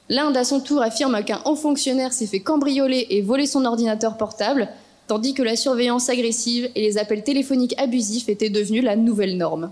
L'Inde, 0.09 0.37
à 0.37 0.45
son 0.45 0.61
tour, 0.61 0.83
affirme 0.83 1.23
qu'un 1.25 1.41
haut 1.47 1.57
fonctionnaire 1.57 2.12
s'est 2.12 2.27
fait 2.27 2.41
cambrioler 2.41 3.07
et 3.11 3.23
voler 3.23 3.47
son 3.47 3.65
ordinateur 3.65 4.19
portable, 4.19 4.69
tandis 5.07 5.34
que 5.34 5.42
la 5.42 5.57
surveillance 5.57 6.09
agressive 6.09 6.70
et 6.74 6.82
les 6.82 6.98
appels 6.98 7.24
téléphoniques 7.24 7.74
abusifs 7.78 8.28
étaient 8.28 8.50
devenus 8.50 8.84
la 8.84 8.96
nouvelle 8.96 9.36
norme. 9.36 9.70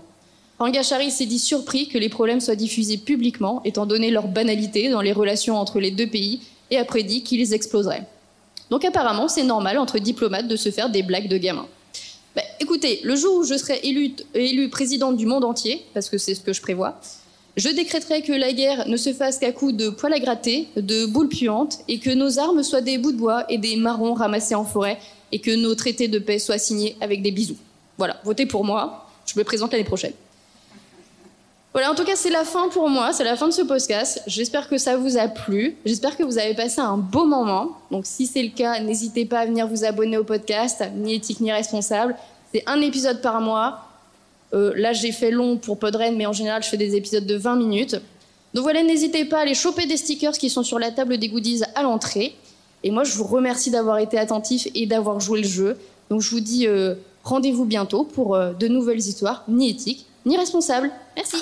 Rangachari 0.59 1.11
s'est 1.11 1.25
dit 1.25 1.39
surpris 1.39 1.87
que 1.87 1.97
les 1.97 2.09
problèmes 2.09 2.39
soient 2.39 2.55
diffusés 2.55 2.97
publiquement, 2.97 3.61
étant 3.65 3.85
donné 3.85 4.11
leur 4.11 4.27
banalité 4.27 4.89
dans 4.89 5.01
les 5.01 5.11
relations 5.11 5.57
entre 5.57 5.79
les 5.79 5.91
deux 5.91 6.07
pays, 6.07 6.41
et 6.71 6.77
a 6.77 6.85
prédit 6.85 7.23
qu'ils 7.23 7.53
exploseraient. 7.53 8.07
Donc 8.69 8.85
apparemment, 8.85 9.27
c'est 9.27 9.43
normal 9.43 9.77
entre 9.77 9.99
diplomates 9.99 10.47
de 10.47 10.55
se 10.55 10.71
faire 10.71 10.89
des 10.89 11.03
blagues 11.03 11.27
de 11.27 11.37
gamins. 11.37 11.67
Bah, 12.35 12.41
écoutez, 12.59 13.01
le 13.03 13.15
jour 13.15 13.37
où 13.37 13.43
je 13.43 13.55
serai 13.55 13.79
élu, 13.83 14.13
élu 14.33 14.69
présidente 14.69 15.17
du 15.17 15.25
monde 15.25 15.43
entier, 15.43 15.85
parce 15.93 16.09
que 16.09 16.17
c'est 16.17 16.33
ce 16.33 16.41
que 16.41 16.53
je 16.53 16.61
prévois, 16.61 16.99
je 17.55 17.69
décréterai 17.69 18.23
que 18.23 18.31
la 18.31 18.51
guerre 18.51 18.87
ne 18.87 18.97
se 18.97 19.13
fasse 19.13 19.37
qu'à 19.37 19.51
coups 19.51 19.75
de 19.75 19.89
poils 19.89 20.13
à 20.13 20.19
gratter, 20.19 20.67
de 20.75 21.05
boules 21.05 21.29
puantes, 21.29 21.79
et 21.87 21.99
que 21.99 22.09
nos 22.09 22.39
armes 22.39 22.63
soient 22.63 22.81
des 22.81 22.97
bouts 22.97 23.11
de 23.11 23.17
bois 23.17 23.45
et 23.49 23.59
des 23.59 23.75
marrons 23.75 24.15
ramassés 24.15 24.55
en 24.55 24.65
forêt, 24.65 24.97
et 25.33 25.39
que 25.39 25.49
nos 25.49 25.73
traités 25.73 26.07
de 26.07 26.19
paix 26.19 26.37
soient 26.37 26.59
signés 26.59 26.95
avec 27.01 27.23
des 27.23 27.31
bisous. 27.31 27.57
Voilà, 27.97 28.17
votez 28.23 28.45
pour 28.45 28.63
moi, 28.63 29.07
je 29.25 29.37
me 29.37 29.43
présente 29.43 29.71
l'année 29.71 29.83
prochaine. 29.83 30.13
Voilà, 31.73 31.91
en 31.91 31.95
tout 31.95 32.03
cas, 32.03 32.15
c'est 32.15 32.29
la 32.29 32.43
fin 32.43 32.69
pour 32.69 32.87
moi, 32.87 33.13
c'est 33.13 33.23
la 33.23 33.35
fin 33.35 33.47
de 33.47 33.53
ce 33.53 33.63
podcast. 33.63 34.21
J'espère 34.27 34.69
que 34.69 34.77
ça 34.77 34.95
vous 34.95 35.17
a 35.17 35.27
plu, 35.27 35.75
j'espère 35.85 36.15
que 36.15 36.21
vous 36.21 36.37
avez 36.37 36.53
passé 36.53 36.81
un 36.81 36.97
beau 36.97 37.25
moment. 37.25 37.79
Donc, 37.89 38.05
si 38.05 38.27
c'est 38.27 38.43
le 38.43 38.51
cas, 38.51 38.79
n'hésitez 38.79 39.25
pas 39.25 39.39
à 39.39 39.45
venir 39.47 39.67
vous 39.67 39.83
abonner 39.83 40.17
au 40.17 40.23
podcast, 40.23 40.83
ni 40.95 41.15
éthique 41.15 41.39
ni 41.39 41.51
responsable. 41.51 42.15
C'est 42.53 42.63
un 42.67 42.79
épisode 42.79 43.19
par 43.19 43.41
mois. 43.41 43.87
Euh, 44.53 44.71
là, 44.75 44.93
j'ai 44.93 45.11
fait 45.11 45.31
long 45.31 45.57
pour 45.57 45.79
Podren, 45.79 46.15
mais 46.15 46.27
en 46.27 46.33
général, 46.33 46.61
je 46.61 46.69
fais 46.69 46.77
des 46.77 46.95
épisodes 46.95 47.25
de 47.25 47.35
20 47.35 47.55
minutes. 47.55 47.95
Donc 48.53 48.61
voilà, 48.61 48.83
n'hésitez 48.83 49.25
pas 49.25 49.39
à 49.39 49.41
aller 49.41 49.55
choper 49.55 49.87
des 49.87 49.97
stickers 49.97 50.37
qui 50.37 50.51
sont 50.51 50.61
sur 50.61 50.77
la 50.77 50.91
table 50.91 51.17
des 51.17 51.27
goodies 51.27 51.63
à 51.73 51.81
l'entrée. 51.81 52.35
Et 52.83 52.91
moi, 52.91 53.03
je 53.03 53.15
vous 53.15 53.23
remercie 53.23 53.71
d'avoir 53.71 53.97
été 53.97 54.17
attentif 54.17 54.67
et 54.75 54.85
d'avoir 54.85 55.19
joué 55.19 55.41
le 55.41 55.47
jeu. 55.47 55.77
Donc, 56.09 56.21
je 56.21 56.29
vous 56.29 56.41
dis 56.41 56.67
euh, 56.67 56.95
rendez-vous 57.23 57.65
bientôt 57.65 58.03
pour 58.03 58.35
euh, 58.35 58.53
de 58.53 58.67
nouvelles 58.67 58.99
histoires, 58.99 59.43
ni 59.47 59.69
éthiques, 59.69 60.05
ni 60.25 60.37
responsables. 60.37 60.91
Merci. 61.15 61.37